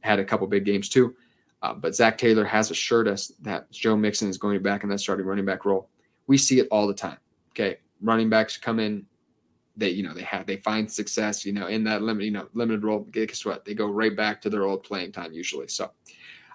had 0.00 0.18
a 0.18 0.24
couple 0.24 0.46
big 0.46 0.64
games 0.64 0.88
too. 0.88 1.14
Uh, 1.62 1.74
but 1.74 1.94
Zac 1.94 2.18
Taylor 2.18 2.44
has 2.44 2.70
assured 2.70 3.08
us 3.08 3.28
that 3.42 3.70
Joe 3.70 3.96
Mixon 3.96 4.28
is 4.28 4.38
going 4.38 4.62
back 4.62 4.82
in 4.82 4.88
that 4.90 5.00
starting 5.00 5.26
running 5.26 5.44
back 5.44 5.64
role. 5.64 5.88
We 6.26 6.38
see 6.38 6.60
it 6.60 6.68
all 6.70 6.86
the 6.86 6.94
time. 6.94 7.18
Okay, 7.50 7.78
running 8.00 8.30
backs 8.30 8.56
come 8.56 8.78
in, 8.78 9.06
they 9.76 9.90
you 9.90 10.02
know 10.02 10.12
they 10.12 10.22
have 10.22 10.44
they 10.46 10.56
find 10.56 10.90
success 10.90 11.46
you 11.46 11.52
know 11.52 11.68
in 11.68 11.84
that 11.84 12.02
limit 12.02 12.24
you 12.24 12.30
know 12.30 12.48
limited 12.54 12.84
role. 12.84 13.00
Guess 13.00 13.44
what? 13.44 13.64
They 13.64 13.74
go 13.74 13.86
right 13.86 14.16
back 14.16 14.42
to 14.42 14.50
their 14.50 14.64
old 14.64 14.82
playing 14.84 15.12
time 15.12 15.32
usually. 15.32 15.68
So. 15.68 15.90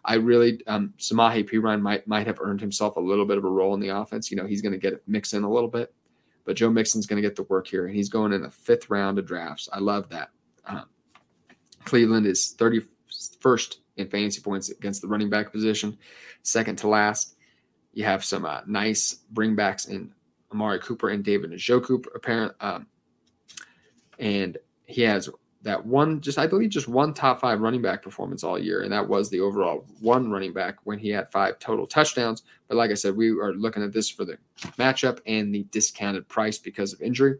I 0.06 0.16
really, 0.16 0.60
um, 0.68 0.94
Samaje 0.98 1.50
Perine 1.50 1.82
might 1.82 2.06
might 2.10 2.28
have 2.28 2.42
earned 2.42 2.60
himself 2.60 2.98
a 2.98 3.00
little 3.00 3.26
bit 3.26 3.38
of 3.38 3.46
a 3.46 3.50
role 3.50 3.74
in 3.74 3.80
the 3.80 3.88
offense. 3.88 4.30
You 4.30 4.36
know, 4.36 4.46
he's 4.46 4.62
going 4.62 4.74
to 4.74 4.78
get 4.78 5.02
mixed 5.08 5.34
in 5.34 5.44
a 5.44 5.50
little 5.50 5.70
bit, 5.70 5.94
but 6.46 6.58
Joe 6.58 6.70
Mixon's 6.70 7.06
going 7.06 7.22
to 7.22 7.28
get 7.28 7.38
the 7.38 7.44
work 7.44 7.68
here, 7.68 7.86
and 7.86 7.96
he's 7.96 8.10
going 8.10 8.34
in 8.34 8.42
the 8.42 8.52
fifth 8.52 8.90
round 8.90 9.18
of 9.18 9.26
drafts. 9.26 9.70
I 9.72 9.80
love 9.80 10.10
that. 10.10 10.32
Um, 10.66 10.86
Cleveland 11.86 12.26
is 12.26 12.56
31st 12.58 13.78
in 13.98 14.10
fantasy 14.10 14.42
points 14.42 14.70
against 14.70 15.02
the 15.02 15.08
running 15.08 15.30
back 15.30 15.52
position, 15.52 15.98
second 16.42 16.78
to 16.80 16.88
last. 16.88 17.36
You 17.94 18.06
have 18.06 18.26
some 18.26 18.46
uh, 18.46 18.62
nice 18.66 19.20
bringbacks 19.34 19.90
in 19.90 20.12
Amari 20.54 20.80
Cooper 20.80 21.10
and 21.10 21.24
David 21.24 21.52
Njoku, 21.52 22.06
apparent. 22.16 22.54
Um, 22.60 22.88
and 24.20 24.58
he 24.86 25.02
has 25.02 25.30
that 25.64 25.86
one, 25.86 26.20
just 26.22 26.38
I 26.38 26.46
believe, 26.46 26.70
just 26.70 26.88
one 26.88 27.14
top 27.14 27.40
five 27.40 27.62
running 27.62 27.82
back 27.82 28.04
performance 28.04 28.44
all 28.44 28.60
year, 28.60 28.82
and 28.82 28.92
that 28.92 29.08
was 29.08 29.30
the 29.30 29.40
overall 29.40 29.86
one 30.02 30.30
running 30.30 30.54
back 30.54 30.78
when 30.84 31.00
he 31.00 31.10
had 31.10 31.32
five 31.32 31.58
total 31.60 31.88
touchdowns. 31.88 32.44
But 32.68 32.78
like 32.78 32.92
I 32.92 32.96
said, 32.96 33.16
we 33.16 33.30
are 33.30 33.54
looking 33.54 33.82
at 33.84 33.94
this 33.94 34.10
for 34.10 34.26
the 34.26 34.38
matchup 34.78 35.20
and 35.26 35.56
the 35.56 35.64
discounted 35.72 36.28
price 36.28 36.58
because 36.58 36.94
of 36.94 37.02
injury. 37.02 37.40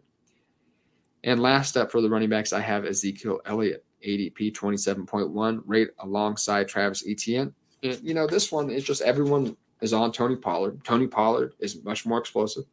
And 1.22 1.40
last 1.40 1.76
up 1.76 1.90
for 1.90 2.00
the 2.00 2.08
running 2.08 2.30
backs, 2.30 2.52
I 2.52 2.60
have 2.60 2.84
Ezekiel 2.84 3.40
Elliott, 3.46 3.84
ADP 4.06 4.52
27.1, 4.52 5.62
rate 5.66 5.90
alongside 5.98 6.68
Travis 6.68 7.04
Etienne. 7.06 7.54
And, 7.82 8.00
you 8.02 8.14
know, 8.14 8.26
this 8.26 8.50
one 8.50 8.70
is 8.70 8.84
just 8.84 9.02
everyone 9.02 9.56
is 9.80 9.92
on 9.92 10.12
Tony 10.12 10.36
Pollard. 10.36 10.82
Tony 10.84 11.06
Pollard 11.06 11.54
is 11.58 11.82
much 11.84 12.06
more 12.06 12.18
explosive. 12.18 12.64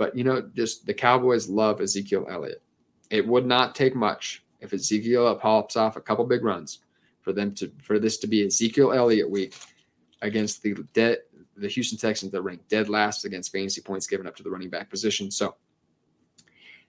But, 0.00 0.16
you 0.16 0.24
know, 0.24 0.40
just 0.56 0.86
the 0.86 0.94
Cowboys 0.94 1.50
love 1.50 1.82
Ezekiel 1.82 2.26
Elliott. 2.30 2.62
It 3.10 3.26
would 3.28 3.44
not 3.44 3.74
take 3.74 3.94
much 3.94 4.42
if 4.60 4.72
Ezekiel 4.72 5.36
pops 5.36 5.76
off 5.76 5.96
a 5.96 6.00
couple 6.00 6.24
big 6.24 6.42
runs 6.42 6.78
for 7.20 7.34
them 7.34 7.54
to 7.56 7.70
for 7.82 7.98
this 7.98 8.16
to 8.20 8.26
be 8.26 8.46
Ezekiel 8.46 8.94
Elliott 8.94 9.28
week 9.28 9.58
against 10.22 10.62
the 10.62 10.72
dead 10.94 11.18
the 11.54 11.68
Houston 11.68 11.98
Texans 11.98 12.32
that 12.32 12.40
rank 12.40 12.62
dead 12.68 12.88
last 12.88 13.26
against 13.26 13.52
fantasy 13.52 13.82
points 13.82 14.06
given 14.06 14.26
up 14.26 14.34
to 14.36 14.42
the 14.42 14.48
running 14.48 14.70
back 14.70 14.88
position. 14.88 15.30
So, 15.30 15.56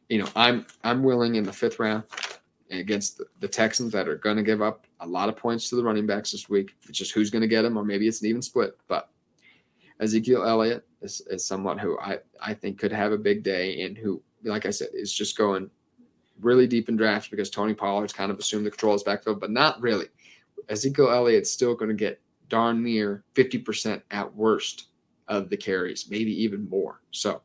you 0.07 0.19
know, 0.19 0.29
I'm 0.33 0.65
I'm 0.85 1.03
willing 1.03 1.35
in 1.35 1.43
the 1.43 1.51
fifth 1.51 1.79
round 1.79 2.05
against 2.69 3.17
the, 3.17 3.25
the 3.41 3.47
Texans 3.49 3.91
that 3.91 4.07
are 4.07 4.15
going 4.15 4.37
to 4.37 4.43
give 4.43 4.61
up 4.61 4.87
a 5.01 5.05
lot 5.05 5.27
of 5.27 5.35
points 5.35 5.67
to 5.67 5.75
the 5.75 5.83
running 5.83 6.07
backs 6.07 6.31
this 6.31 6.47
week. 6.47 6.77
It's 6.87 6.97
just 6.97 7.11
who's 7.11 7.29
going 7.29 7.41
to 7.41 7.47
get 7.49 7.63
them, 7.63 7.77
or 7.77 7.83
maybe 7.83 8.07
it's 8.07 8.21
an 8.21 8.27
even 8.27 8.41
split. 8.41 8.77
But 8.87 9.09
Ezekiel 10.01 10.43
Elliott 10.43 10.85
is, 11.01 11.21
is 11.29 11.45
someone 11.45 11.77
who 11.77 11.97
I, 11.99 12.17
I 12.41 12.53
think 12.53 12.79
could 12.79 12.91
have 12.91 13.11
a 13.11 13.17
big 13.17 13.43
day 13.43 13.83
and 13.83 13.97
who, 13.97 14.21
like 14.43 14.65
I 14.65 14.71
said, 14.71 14.89
is 14.93 15.13
just 15.13 15.37
going 15.37 15.69
really 16.41 16.67
deep 16.67 16.89
in 16.89 16.97
drafts 16.97 17.29
because 17.29 17.49
Tony 17.49 17.75
Pollard's 17.75 18.11
kind 18.11 18.31
of 18.31 18.39
assumed 18.39 18.65
the 18.65 18.71
control 18.71 18.93
of 18.93 18.99
his 18.99 19.03
backfield, 19.03 19.39
but 19.39 19.51
not 19.51 19.79
really. 19.79 20.07
Ezekiel 20.69 21.11
Elliott's 21.11 21.51
still 21.51 21.75
going 21.75 21.89
to 21.89 21.95
get 21.95 22.19
darn 22.49 22.83
near 22.83 23.23
50% 23.35 24.01
at 24.11 24.35
worst 24.35 24.87
of 25.27 25.49
the 25.49 25.57
carries, 25.57 26.09
maybe 26.09 26.31
even 26.43 26.67
more. 26.67 27.01
So, 27.11 27.41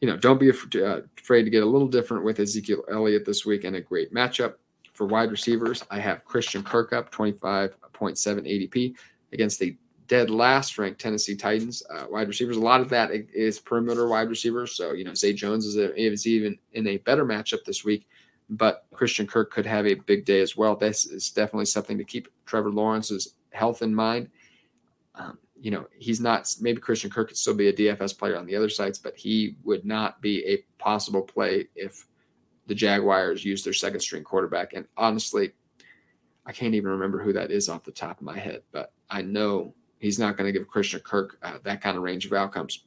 you 0.00 0.08
know, 0.08 0.16
don't 0.16 0.38
be 0.38 0.50
uh, 0.50 1.00
afraid 1.18 1.42
to 1.42 1.50
get 1.50 1.64
a 1.64 1.66
little 1.66 1.88
different 1.88 2.24
with 2.24 2.38
Ezekiel 2.38 2.84
Elliott 2.90 3.24
this 3.24 3.44
week 3.44 3.64
and 3.64 3.76
a 3.76 3.80
great 3.80 4.14
matchup. 4.14 4.54
For 4.94 5.06
wide 5.06 5.30
receivers, 5.30 5.84
I 5.90 5.98
have 5.98 6.24
Christian 6.24 6.62
Kirk 6.62 6.92
up 6.92 7.10
25.7 7.12 7.72
ADP 7.92 8.94
against 9.32 9.58
the 9.58 9.76
dead 10.12 10.28
last 10.28 10.76
ranked 10.76 11.00
Tennessee 11.00 11.34
Titans 11.34 11.82
uh, 11.88 12.04
wide 12.10 12.28
receivers. 12.28 12.58
A 12.58 12.60
lot 12.60 12.82
of 12.82 12.90
that 12.90 13.10
is 13.32 13.58
perimeter 13.58 14.06
wide 14.06 14.28
receivers. 14.28 14.76
So, 14.76 14.92
you 14.92 15.04
know, 15.04 15.14
Zay 15.14 15.32
Jones 15.32 15.64
is, 15.64 15.78
a, 15.78 15.98
is 15.98 16.26
even 16.26 16.58
in 16.74 16.86
a 16.86 16.98
better 16.98 17.24
matchup 17.24 17.64
this 17.64 17.82
week, 17.82 18.06
but 18.50 18.84
Christian 18.92 19.26
Kirk 19.26 19.50
could 19.50 19.64
have 19.64 19.86
a 19.86 19.94
big 19.94 20.26
day 20.26 20.42
as 20.42 20.54
well. 20.54 20.76
This 20.76 21.06
is 21.06 21.30
definitely 21.30 21.64
something 21.64 21.96
to 21.96 22.04
keep 22.04 22.28
Trevor 22.44 22.70
Lawrence's 22.70 23.36
health 23.52 23.80
in 23.80 23.94
mind. 23.94 24.28
Um, 25.14 25.38
you 25.58 25.70
know, 25.70 25.86
he's 25.96 26.20
not, 26.20 26.46
maybe 26.60 26.78
Christian 26.78 27.10
Kirk 27.10 27.28
could 27.28 27.38
still 27.38 27.54
be 27.54 27.68
a 27.68 27.72
DFS 27.72 28.18
player 28.18 28.36
on 28.36 28.44
the 28.44 28.54
other 28.54 28.68
sites, 28.68 28.98
but 28.98 29.16
he 29.16 29.56
would 29.64 29.86
not 29.86 30.20
be 30.20 30.44
a 30.44 30.58
possible 30.76 31.22
play 31.22 31.68
if 31.74 32.06
the 32.66 32.74
Jaguars 32.74 33.46
use 33.46 33.64
their 33.64 33.72
second 33.72 34.00
string 34.00 34.24
quarterback. 34.24 34.74
And 34.74 34.86
honestly, 34.94 35.52
I 36.44 36.52
can't 36.52 36.74
even 36.74 36.90
remember 36.90 37.22
who 37.22 37.32
that 37.32 37.50
is 37.50 37.70
off 37.70 37.84
the 37.84 37.92
top 37.92 38.18
of 38.18 38.26
my 38.26 38.38
head, 38.38 38.60
but 38.72 38.92
I 39.08 39.22
know 39.22 39.72
he's 40.02 40.18
not 40.18 40.36
going 40.36 40.52
to 40.52 40.58
give 40.58 40.68
Christian 40.68 41.00
Kirk 41.00 41.38
uh, 41.42 41.58
that 41.62 41.80
kind 41.80 41.96
of 41.96 42.02
range 42.02 42.26
of 42.26 42.32
outcomes. 42.32 42.84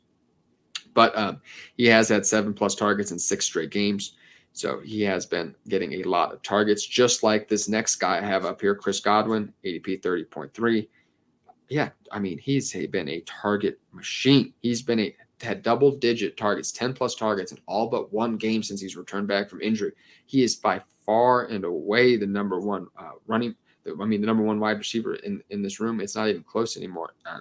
But 0.94 1.18
um, 1.18 1.42
he 1.78 1.86
has 1.88 2.10
had 2.10 2.26
seven 2.26 2.54
plus 2.54 2.76
targets 2.76 3.12
in 3.12 3.18
six 3.18 3.46
straight 3.46 3.72
games. 3.72 4.16
So 4.54 4.80
he 4.80 5.02
has 5.02 5.26
been 5.26 5.56
getting 5.68 5.94
a 5.94 6.04
lot 6.04 6.32
of 6.32 6.42
targets, 6.42 6.86
just 6.86 7.24
like 7.24 7.48
this 7.48 7.68
next 7.68 7.98
guy 7.98 8.18
I 8.18 8.22
have 8.22 8.46
up 8.46 8.62
here, 8.62 8.76
Chris 8.76 9.00
Godwin, 9.00 9.54
ADP 9.66 10.02
30.3. 10.02 10.88
Yeah, 11.68 11.90
I 12.12 12.20
mean, 12.20 12.38
he's 12.38 12.74
been 12.88 13.10
a 13.10 13.22
target 13.22 13.80
machine. 13.92 14.54
He's 14.62 14.82
been 14.82 15.00
a 15.00 15.16
had 15.42 15.62
double 15.64 15.92
digit 15.92 16.38
targets, 16.38 16.72
10 16.72 16.94
plus 16.94 17.16
targets 17.16 17.52
in 17.52 17.58
all 17.66 17.90
but 17.90 18.14
one 18.14 18.38
game 18.38 18.64
since 18.64 18.80
he's 18.80 18.96
returned 18.96 19.28
back 19.28 19.50
from 19.50 19.62
injury. 19.62 19.92
He 20.26 20.44
is 20.44 20.56
by 20.56 20.82
far 21.06 21.46
and 21.48 21.66
away 21.66 22.16
the 22.16 22.26
number 22.26 22.60
one 22.60 22.88
uh, 22.98 23.12
running 23.28 23.56
I 23.88 24.06
mean, 24.06 24.22
the 24.22 24.28
number 24.28 24.44
one 24.44 24.60
wide 24.60 24.78
receiver 24.78 25.16
in, 25.16 25.42
in 25.50 25.62
this 25.62 25.80
room. 25.80 26.00
It's 26.02 26.16
not 26.16 26.28
even 26.28 26.44
close 26.44 26.78
anymore. 26.78 27.14
Uh, 27.26 27.40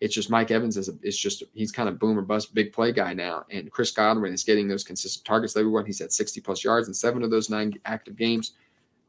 it's 0.00 0.14
just 0.14 0.30
Mike 0.30 0.50
Evans 0.50 0.76
is 0.76 0.88
a, 0.88 0.92
it's 1.02 1.16
just 1.16 1.42
he's 1.52 1.72
kind 1.72 1.88
of 1.88 1.98
boom 1.98 2.18
or 2.18 2.22
bust 2.22 2.54
big 2.54 2.72
play 2.72 2.90
guy 2.92 3.12
now, 3.12 3.44
and 3.50 3.70
Chris 3.70 3.90
Godwin 3.90 4.32
is 4.32 4.44
getting 4.44 4.66
those 4.66 4.84
consistent 4.84 5.24
targets 5.24 5.56
everyone. 5.56 5.84
He's 5.84 6.00
at 6.00 6.12
60 6.12 6.40
plus 6.40 6.64
yards 6.64 6.88
in 6.88 6.94
seven 6.94 7.22
of 7.22 7.30
those 7.30 7.50
nine 7.50 7.74
active 7.84 8.16
games. 8.16 8.54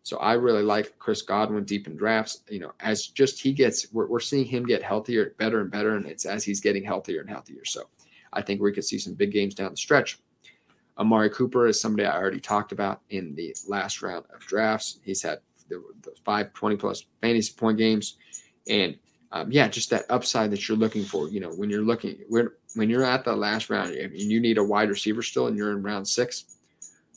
So 0.04 0.18
I 0.18 0.34
really 0.34 0.64
like 0.64 0.98
Chris 0.98 1.22
Godwin 1.22 1.64
deep 1.64 1.88
in 1.88 1.96
drafts. 1.96 2.42
You 2.50 2.60
know, 2.60 2.74
as 2.80 3.08
just 3.08 3.40
he 3.40 3.54
gets, 3.54 3.92
we're, 3.94 4.08
we're 4.08 4.20
seeing 4.20 4.46
him 4.46 4.66
get 4.66 4.82
healthier, 4.82 5.34
better 5.38 5.62
and 5.62 5.72
better, 5.72 5.96
and 5.96 6.06
it's 6.06 6.26
as 6.26 6.44
he's 6.44 6.60
getting 6.60 6.84
healthier 6.84 7.22
and 7.22 7.30
healthier. 7.30 7.64
So 7.64 7.84
I 8.34 8.42
think 8.42 8.62
we 8.62 8.74
could 8.74 8.86
see 8.86 8.98
some 8.98 9.14
big 9.14 9.32
games 9.32 9.54
down 9.54 9.72
the 9.72 9.78
stretch. 9.78 10.20
Amari 10.98 11.30
Cooper 11.30 11.68
is 11.68 11.80
somebody 11.80 12.06
I 12.06 12.18
already 12.18 12.40
talked 12.40 12.72
about 12.72 13.02
in 13.10 13.34
the 13.36 13.56
last 13.68 14.02
round 14.02 14.26
of 14.34 14.42
drafts. 14.42 15.00
He's 15.04 15.22
had 15.22 15.40
the, 15.72 15.84
the 16.04 16.16
five 16.24 16.54
20 16.54 16.76
plus 16.76 17.06
fantasy 17.22 17.54
point 17.56 17.78
games. 17.78 18.18
And 18.68 18.98
um, 19.32 19.52
yeah, 19.52 19.68
just 19.68 19.90
that 19.90 20.06
upside 20.10 20.52
that 20.52 20.68
you're 20.68 20.78
looking 20.78 21.04
for. 21.04 21.30
You 21.30 21.40
know, 21.40 21.52
when 21.52 21.70
you're 21.70 21.84
looking, 21.84 22.18
when, 22.30 22.50
when 22.76 22.90
you're 22.90 23.04
at 23.04 23.24
the 23.24 23.36
last 23.36 23.70
round 23.70 23.92
and 23.92 24.14
you 24.14 24.40
need 24.40 24.58
a 24.58 24.64
wide 24.64 24.90
receiver 24.90 25.22
still 25.22 25.48
and 25.48 25.58
you're 25.58 25.72
in 25.72 25.82
round 25.82 26.08
six, 26.08 26.58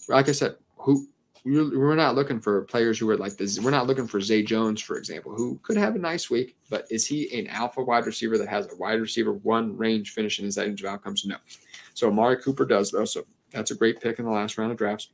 like 0.09 0.29
I 0.29 0.33
said, 0.33 0.57
who 0.77 1.07
we're 1.45 1.95
not 1.95 2.15
looking 2.15 2.41
for 2.41 2.63
players 2.63 2.99
who 2.99 3.11
are 3.11 3.19
like 3.19 3.37
this. 3.37 3.61
We're 3.61 3.71
not 3.71 3.87
looking 3.87 4.07
for 4.07 4.19
Zay 4.19 4.43
Jones, 4.43 4.81
for 4.81 4.97
example, 4.97 5.35
who 5.35 5.61
could 5.63 5.77
have 5.77 5.95
a 5.95 5.99
nice 5.99 6.31
week, 6.31 6.57
but 6.71 6.87
is 6.91 7.07
he 7.07 7.39
an 7.39 7.49
alpha 7.49 7.83
wide 7.83 8.07
receiver 8.07 8.39
that 8.39 8.49
has 8.49 8.67
a 8.73 8.77
wide 8.77 9.01
receiver 9.01 9.35
one 9.35 9.77
range 9.77 10.13
finish 10.13 10.39
in 10.39 10.47
his 10.47 10.57
range 10.57 10.83
of 10.83 10.89
outcomes? 10.89 11.27
No. 11.27 11.37
So 11.93 12.09
Amari 12.09 12.39
Cooper 12.39 12.65
does 12.65 12.91
though. 12.91 13.05
So 13.05 13.25
that's 13.51 13.73
a 13.73 13.75
great 13.75 14.01
pick 14.01 14.19
in 14.19 14.25
the 14.25 14.31
last 14.31 14.57
round 14.57 14.73
of 14.73 14.79
drafts. 14.79 15.11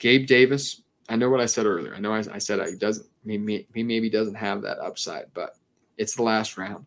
Gabe 0.00 0.26
Davis, 0.26 0.82
I 1.08 1.16
know 1.16 1.30
what 1.30 1.40
I 1.40 1.46
said 1.46 1.66
earlier. 1.66 1.94
I 1.94 2.00
know 2.00 2.12
I, 2.12 2.22
I 2.32 2.38
said 2.38 2.60
he 2.68 2.76
doesn't. 2.76 3.06
He, 3.24 3.66
he 3.74 3.82
maybe 3.82 4.10
doesn't 4.10 4.34
have 4.34 4.62
that 4.62 4.78
upside, 4.78 5.26
but 5.34 5.56
it's 5.96 6.14
the 6.14 6.22
last 6.22 6.58
round. 6.58 6.86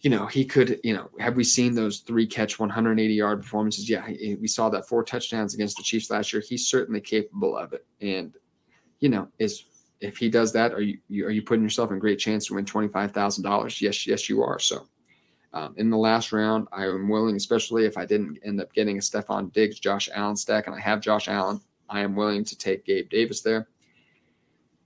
You 0.00 0.10
know, 0.10 0.26
he 0.26 0.44
could. 0.44 0.80
You 0.82 0.94
know, 0.94 1.10
have 1.18 1.36
we 1.36 1.44
seen 1.44 1.74
those 1.74 2.00
three 2.00 2.26
catch 2.26 2.58
180 2.58 3.12
yard 3.12 3.42
performances? 3.42 3.88
Yeah, 3.88 4.06
we 4.06 4.48
saw 4.48 4.68
that 4.70 4.88
four 4.88 5.04
touchdowns 5.04 5.54
against 5.54 5.76
the 5.76 5.82
Chiefs 5.82 6.10
last 6.10 6.32
year. 6.32 6.42
He's 6.46 6.66
certainly 6.66 7.00
capable 7.00 7.56
of 7.56 7.72
it, 7.72 7.86
and 8.00 8.34
you 9.00 9.08
know, 9.08 9.28
is 9.38 9.64
if 10.00 10.16
he 10.16 10.28
does 10.28 10.52
that, 10.52 10.72
are 10.72 10.82
you, 10.82 10.98
you 11.08 11.26
are 11.26 11.30
you 11.30 11.42
putting 11.42 11.64
yourself 11.64 11.90
in 11.90 11.98
great 11.98 12.18
chance 12.18 12.46
to 12.46 12.54
win 12.54 12.64
twenty 12.64 12.88
five 12.88 13.12
thousand 13.12 13.44
dollars? 13.44 13.80
Yes, 13.80 14.06
yes, 14.06 14.28
you 14.28 14.42
are. 14.42 14.58
So. 14.58 14.86
Um, 15.52 15.72
in 15.78 15.88
the 15.88 15.96
last 15.96 16.32
round, 16.32 16.68
I 16.70 16.84
am 16.84 17.08
willing, 17.08 17.34
especially 17.34 17.86
if 17.86 17.96
I 17.96 18.04
didn't 18.04 18.38
end 18.44 18.60
up 18.60 18.74
getting 18.74 18.98
a 18.98 19.00
Stefon 19.00 19.50
Diggs, 19.54 19.80
Josh 19.80 20.06
Allen 20.12 20.36
stack, 20.36 20.66
and 20.66 20.76
I 20.76 20.80
have 20.80 21.00
Josh 21.00 21.28
Allen. 21.28 21.62
I 21.88 22.00
am 22.00 22.14
willing 22.14 22.44
to 22.44 22.58
take 22.58 22.84
Gabe 22.84 23.08
Davis 23.08 23.40
there. 23.40 23.68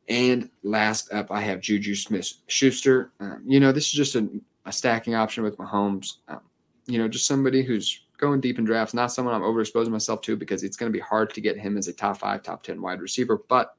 And 0.09 0.51
last 0.63 1.13
up, 1.13 1.31
I 1.31 1.41
have 1.41 1.61
Juju 1.61 1.95
Smith 1.95 2.33
Schuster. 2.49 3.13
Um, 3.21 3.43
you 3.47 3.61
know, 3.61 3.71
this 3.71 3.87
is 3.87 3.93
just 3.93 4.17
a, 4.17 4.29
a 4.67 4.73
stacking 4.73 5.15
option 5.15 5.45
with 5.45 5.57
Mahomes. 5.57 6.15
Um, 6.27 6.41
you 6.87 6.99
know, 6.99 7.07
just 7.07 7.27
somebody 7.27 7.63
who's 7.63 8.03
going 8.19 8.41
deep 8.41 8.59
in 8.59 8.65
drafts, 8.65 8.93
not 8.93 9.13
someone 9.13 9.35
I'm 9.35 9.43
overexposing 9.43 9.91
myself 9.91 10.21
to 10.23 10.37
because 10.37 10.63
it's 10.65 10.77
going 10.77 10.93
to 10.93 10.97
be 10.97 11.03
hard 11.03 11.33
to 11.35 11.41
get 11.41 11.57
him 11.57 11.79
as 11.79 11.89
a 11.89 11.93
top 11.93 12.19
five, 12.19 12.43
top 12.43 12.63
10 12.63 12.83
wide 12.83 13.01
receiver. 13.01 13.41
But, 13.49 13.75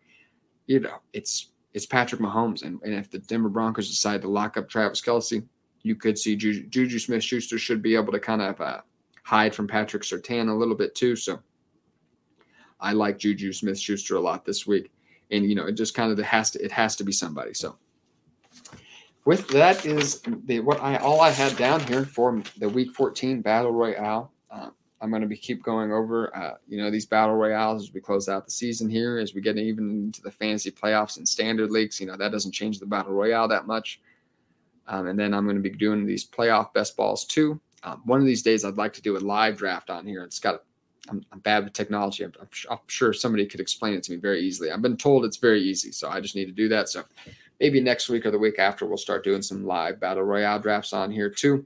you 0.68 0.80
know, 0.80 1.00
it's 1.14 1.52
it's 1.74 1.86
Patrick 1.86 2.22
Mahomes. 2.22 2.64
And, 2.64 2.80
and 2.84 2.94
if 2.94 3.10
the 3.10 3.20
Denver 3.20 3.50
Broncos 3.50 3.90
decide 3.90 4.22
to 4.22 4.28
lock 4.28 4.58
up 4.58 4.68
Travis 4.68 5.02
Kelce, 5.02 5.44
you 5.84 5.96
could 5.96 6.18
see 6.18 6.36
Juju, 6.36 6.68
Juju 6.68 7.00
Smith 7.00 7.24
Schuster 7.24 7.58
should 7.58 7.82
be 7.82 7.96
able 7.96 8.12
to 8.12 8.20
kind 8.20 8.42
of 8.42 8.60
uh, 8.60 8.82
hide 9.24 9.56
from 9.56 9.68
Patrick 9.68 10.04
Surtain 10.04 10.50
a 10.50 10.54
little 10.54 10.76
bit 10.76 10.96
too. 10.96 11.16
So, 11.16 11.40
I 12.82 12.94
like 12.94 13.20
Juju 13.20 13.54
Smith 13.54 13.80
Schuster 13.80 14.16
a 14.16 14.20
lot 14.20 14.46
this 14.46 14.66
week. 14.66 14.92
And 15.30 15.46
you 15.46 15.56
know, 15.56 15.66
it 15.66 15.74
just 15.74 15.94
kind 15.94 16.12
of 16.12 16.20
has 16.26 16.52
to 16.52 16.64
it 16.64 16.72
has 16.72 16.96
to 16.98 17.04
be 17.04 17.12
somebody. 17.12 17.54
So 17.54 17.78
with 19.26 19.48
that 19.50 19.86
is 19.86 20.22
the 20.46 20.60
what 20.60 20.82
I 20.82 20.98
all 20.98 21.22
I 21.22 21.30
had 21.30 21.56
down 21.58 21.80
here 21.82 22.06
for 22.06 22.42
the 22.58 22.70
week 22.70 22.92
14 22.92 23.42
battle 23.42 23.72
royale. 23.72 24.32
Uh, 24.50 24.70
I'm 25.02 25.10
going 25.10 25.24
to 25.24 25.28
be 25.28 25.38
keep 25.38 25.64
going 25.64 25.92
over, 25.92 26.36
uh, 26.36 26.56
you 26.68 26.78
know, 26.78 26.92
these 26.92 27.08
battle 27.08 27.36
royales 27.36 27.84
as 27.84 27.94
we 27.94 28.02
close 28.02 28.30
out 28.30 28.46
the 28.46 28.52
season 28.52 28.88
here, 28.88 29.18
as 29.18 29.34
we 29.34 29.42
get 29.42 29.58
even 29.58 29.90
into 29.90 30.22
the 30.22 30.30
fantasy 30.30 30.70
playoffs 30.70 31.18
and 31.18 31.28
standard 31.28 31.72
leagues. 31.72 32.00
You 32.00 32.06
know, 32.06 32.18
that 32.18 32.32
doesn't 32.32 32.52
change 32.52 32.80
the 32.80 32.86
battle 32.86 33.14
royale 33.14 33.48
that 33.48 33.66
much. 33.66 34.00
Um, 34.88 35.08
and 35.08 35.18
then 35.18 35.34
I'm 35.34 35.46
going 35.46 35.56
to 35.56 35.62
be 35.62 35.70
doing 35.70 36.06
these 36.06 36.28
playoff 36.28 36.74
best 36.74 36.96
balls 36.96 37.26
too. 37.26 37.60
Um, 37.84 38.02
one 38.06 38.20
of 38.20 38.28
these 38.28 38.44
days, 38.44 38.64
I'd 38.64 38.78
like 38.78 38.94
to 38.94 39.02
do 39.02 39.18
a 39.18 39.20
live 39.20 39.58
draft 39.58 39.90
on 39.90 40.06
here. 40.06 40.24
It's 40.24 40.40
got 40.40 40.64
I'm, 41.12 41.26
I'm 41.32 41.40
bad 41.40 41.66
with 41.66 41.74
technology. 41.74 42.24
I'm, 42.24 42.34
I'm, 42.70 42.80
sure 42.88 43.14
somebody 43.14 43.46
could 43.46 43.60
explain 43.60 43.94
it 43.94 44.04
to 44.04 44.12
me 44.12 44.18
very 44.18 44.42
easily. 44.42 44.72
I've 44.72 44.82
been 44.82 44.98
told 44.98 45.26
it's 45.26 45.38
very 45.38 45.62
easy, 45.62 45.92
so 45.92 46.10
I 46.10 46.22
just 46.22 46.36
need 46.36 46.46
to 46.46 46.52
do 46.52 46.70
that. 46.70 46.90
So 46.90 47.04
maybe 47.60 47.82
next 47.82 48.10
week 48.10 48.26
or 48.26 48.32
the 48.32 48.40
week 48.40 48.58
after, 48.58 48.86
we'll 48.86 48.98
start 48.98 49.24
doing 49.24 49.42
some 49.42 49.66
live 49.66 50.00
battle 50.00 50.24
royale 50.24 50.60
drafts 50.60 50.94
on 50.94 51.12
here 51.12 51.30
too. 51.30 51.66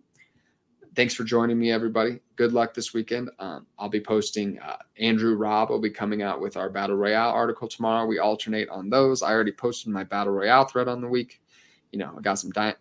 Thanks 0.96 1.14
for 1.14 1.26
joining 1.26 1.60
me, 1.60 1.72
everybody. 1.72 2.20
Good 2.38 2.54
luck 2.54 2.74
this 2.74 2.94
weekend. 2.94 3.30
Um, 3.40 3.68
I'll 3.78 3.90
be 3.90 4.00
posting. 4.00 4.60
Uh, 4.60 4.78
Andrew 4.98 5.36
Robb 5.36 5.70
will 5.70 5.82
be 5.82 5.90
coming 5.90 6.22
out 6.22 6.40
with 6.40 6.56
our 6.56 6.70
battle 6.70 6.96
royale 6.96 7.32
article 7.32 7.68
tomorrow. 7.68 8.06
We 8.06 8.20
alternate 8.20 8.70
on 8.70 8.90
those. 8.90 9.22
I 9.22 9.32
already 9.32 9.52
posted 9.52 9.92
my 9.92 10.06
battle 10.06 10.32
royale 10.32 10.64
thread 10.64 10.88
on 10.88 11.02
the 11.02 11.08
week. 11.08 11.42
You 11.92 12.00
know, 12.00 12.14
I 12.18 12.22
got 12.22 12.40
some. 12.40 12.52
Di- 12.52 12.76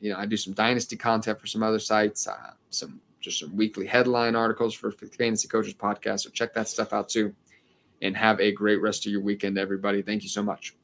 you 0.00 0.12
know, 0.12 0.18
I 0.18 0.26
do 0.26 0.36
some 0.36 0.52
dynasty 0.52 0.96
content 0.96 1.40
for 1.40 1.48
some 1.48 1.64
other 1.64 1.80
sites. 1.80 2.28
Uh, 2.28 2.52
some 2.70 3.00
just 3.28 3.40
some 3.40 3.54
weekly 3.56 3.86
headline 3.86 4.34
articles 4.34 4.74
for 4.74 4.90
Fantasy 4.90 5.48
Coaches 5.48 5.74
podcast. 5.74 6.20
So 6.20 6.30
check 6.30 6.54
that 6.54 6.68
stuff 6.68 6.92
out 6.92 7.08
too. 7.08 7.34
and 8.00 8.16
have 8.16 8.40
a 8.40 8.52
great 8.52 8.80
rest 8.80 9.06
of 9.06 9.12
your 9.12 9.20
weekend, 9.20 9.58
everybody. 9.58 10.02
Thank 10.02 10.22
you 10.22 10.28
so 10.28 10.42
much. 10.42 10.77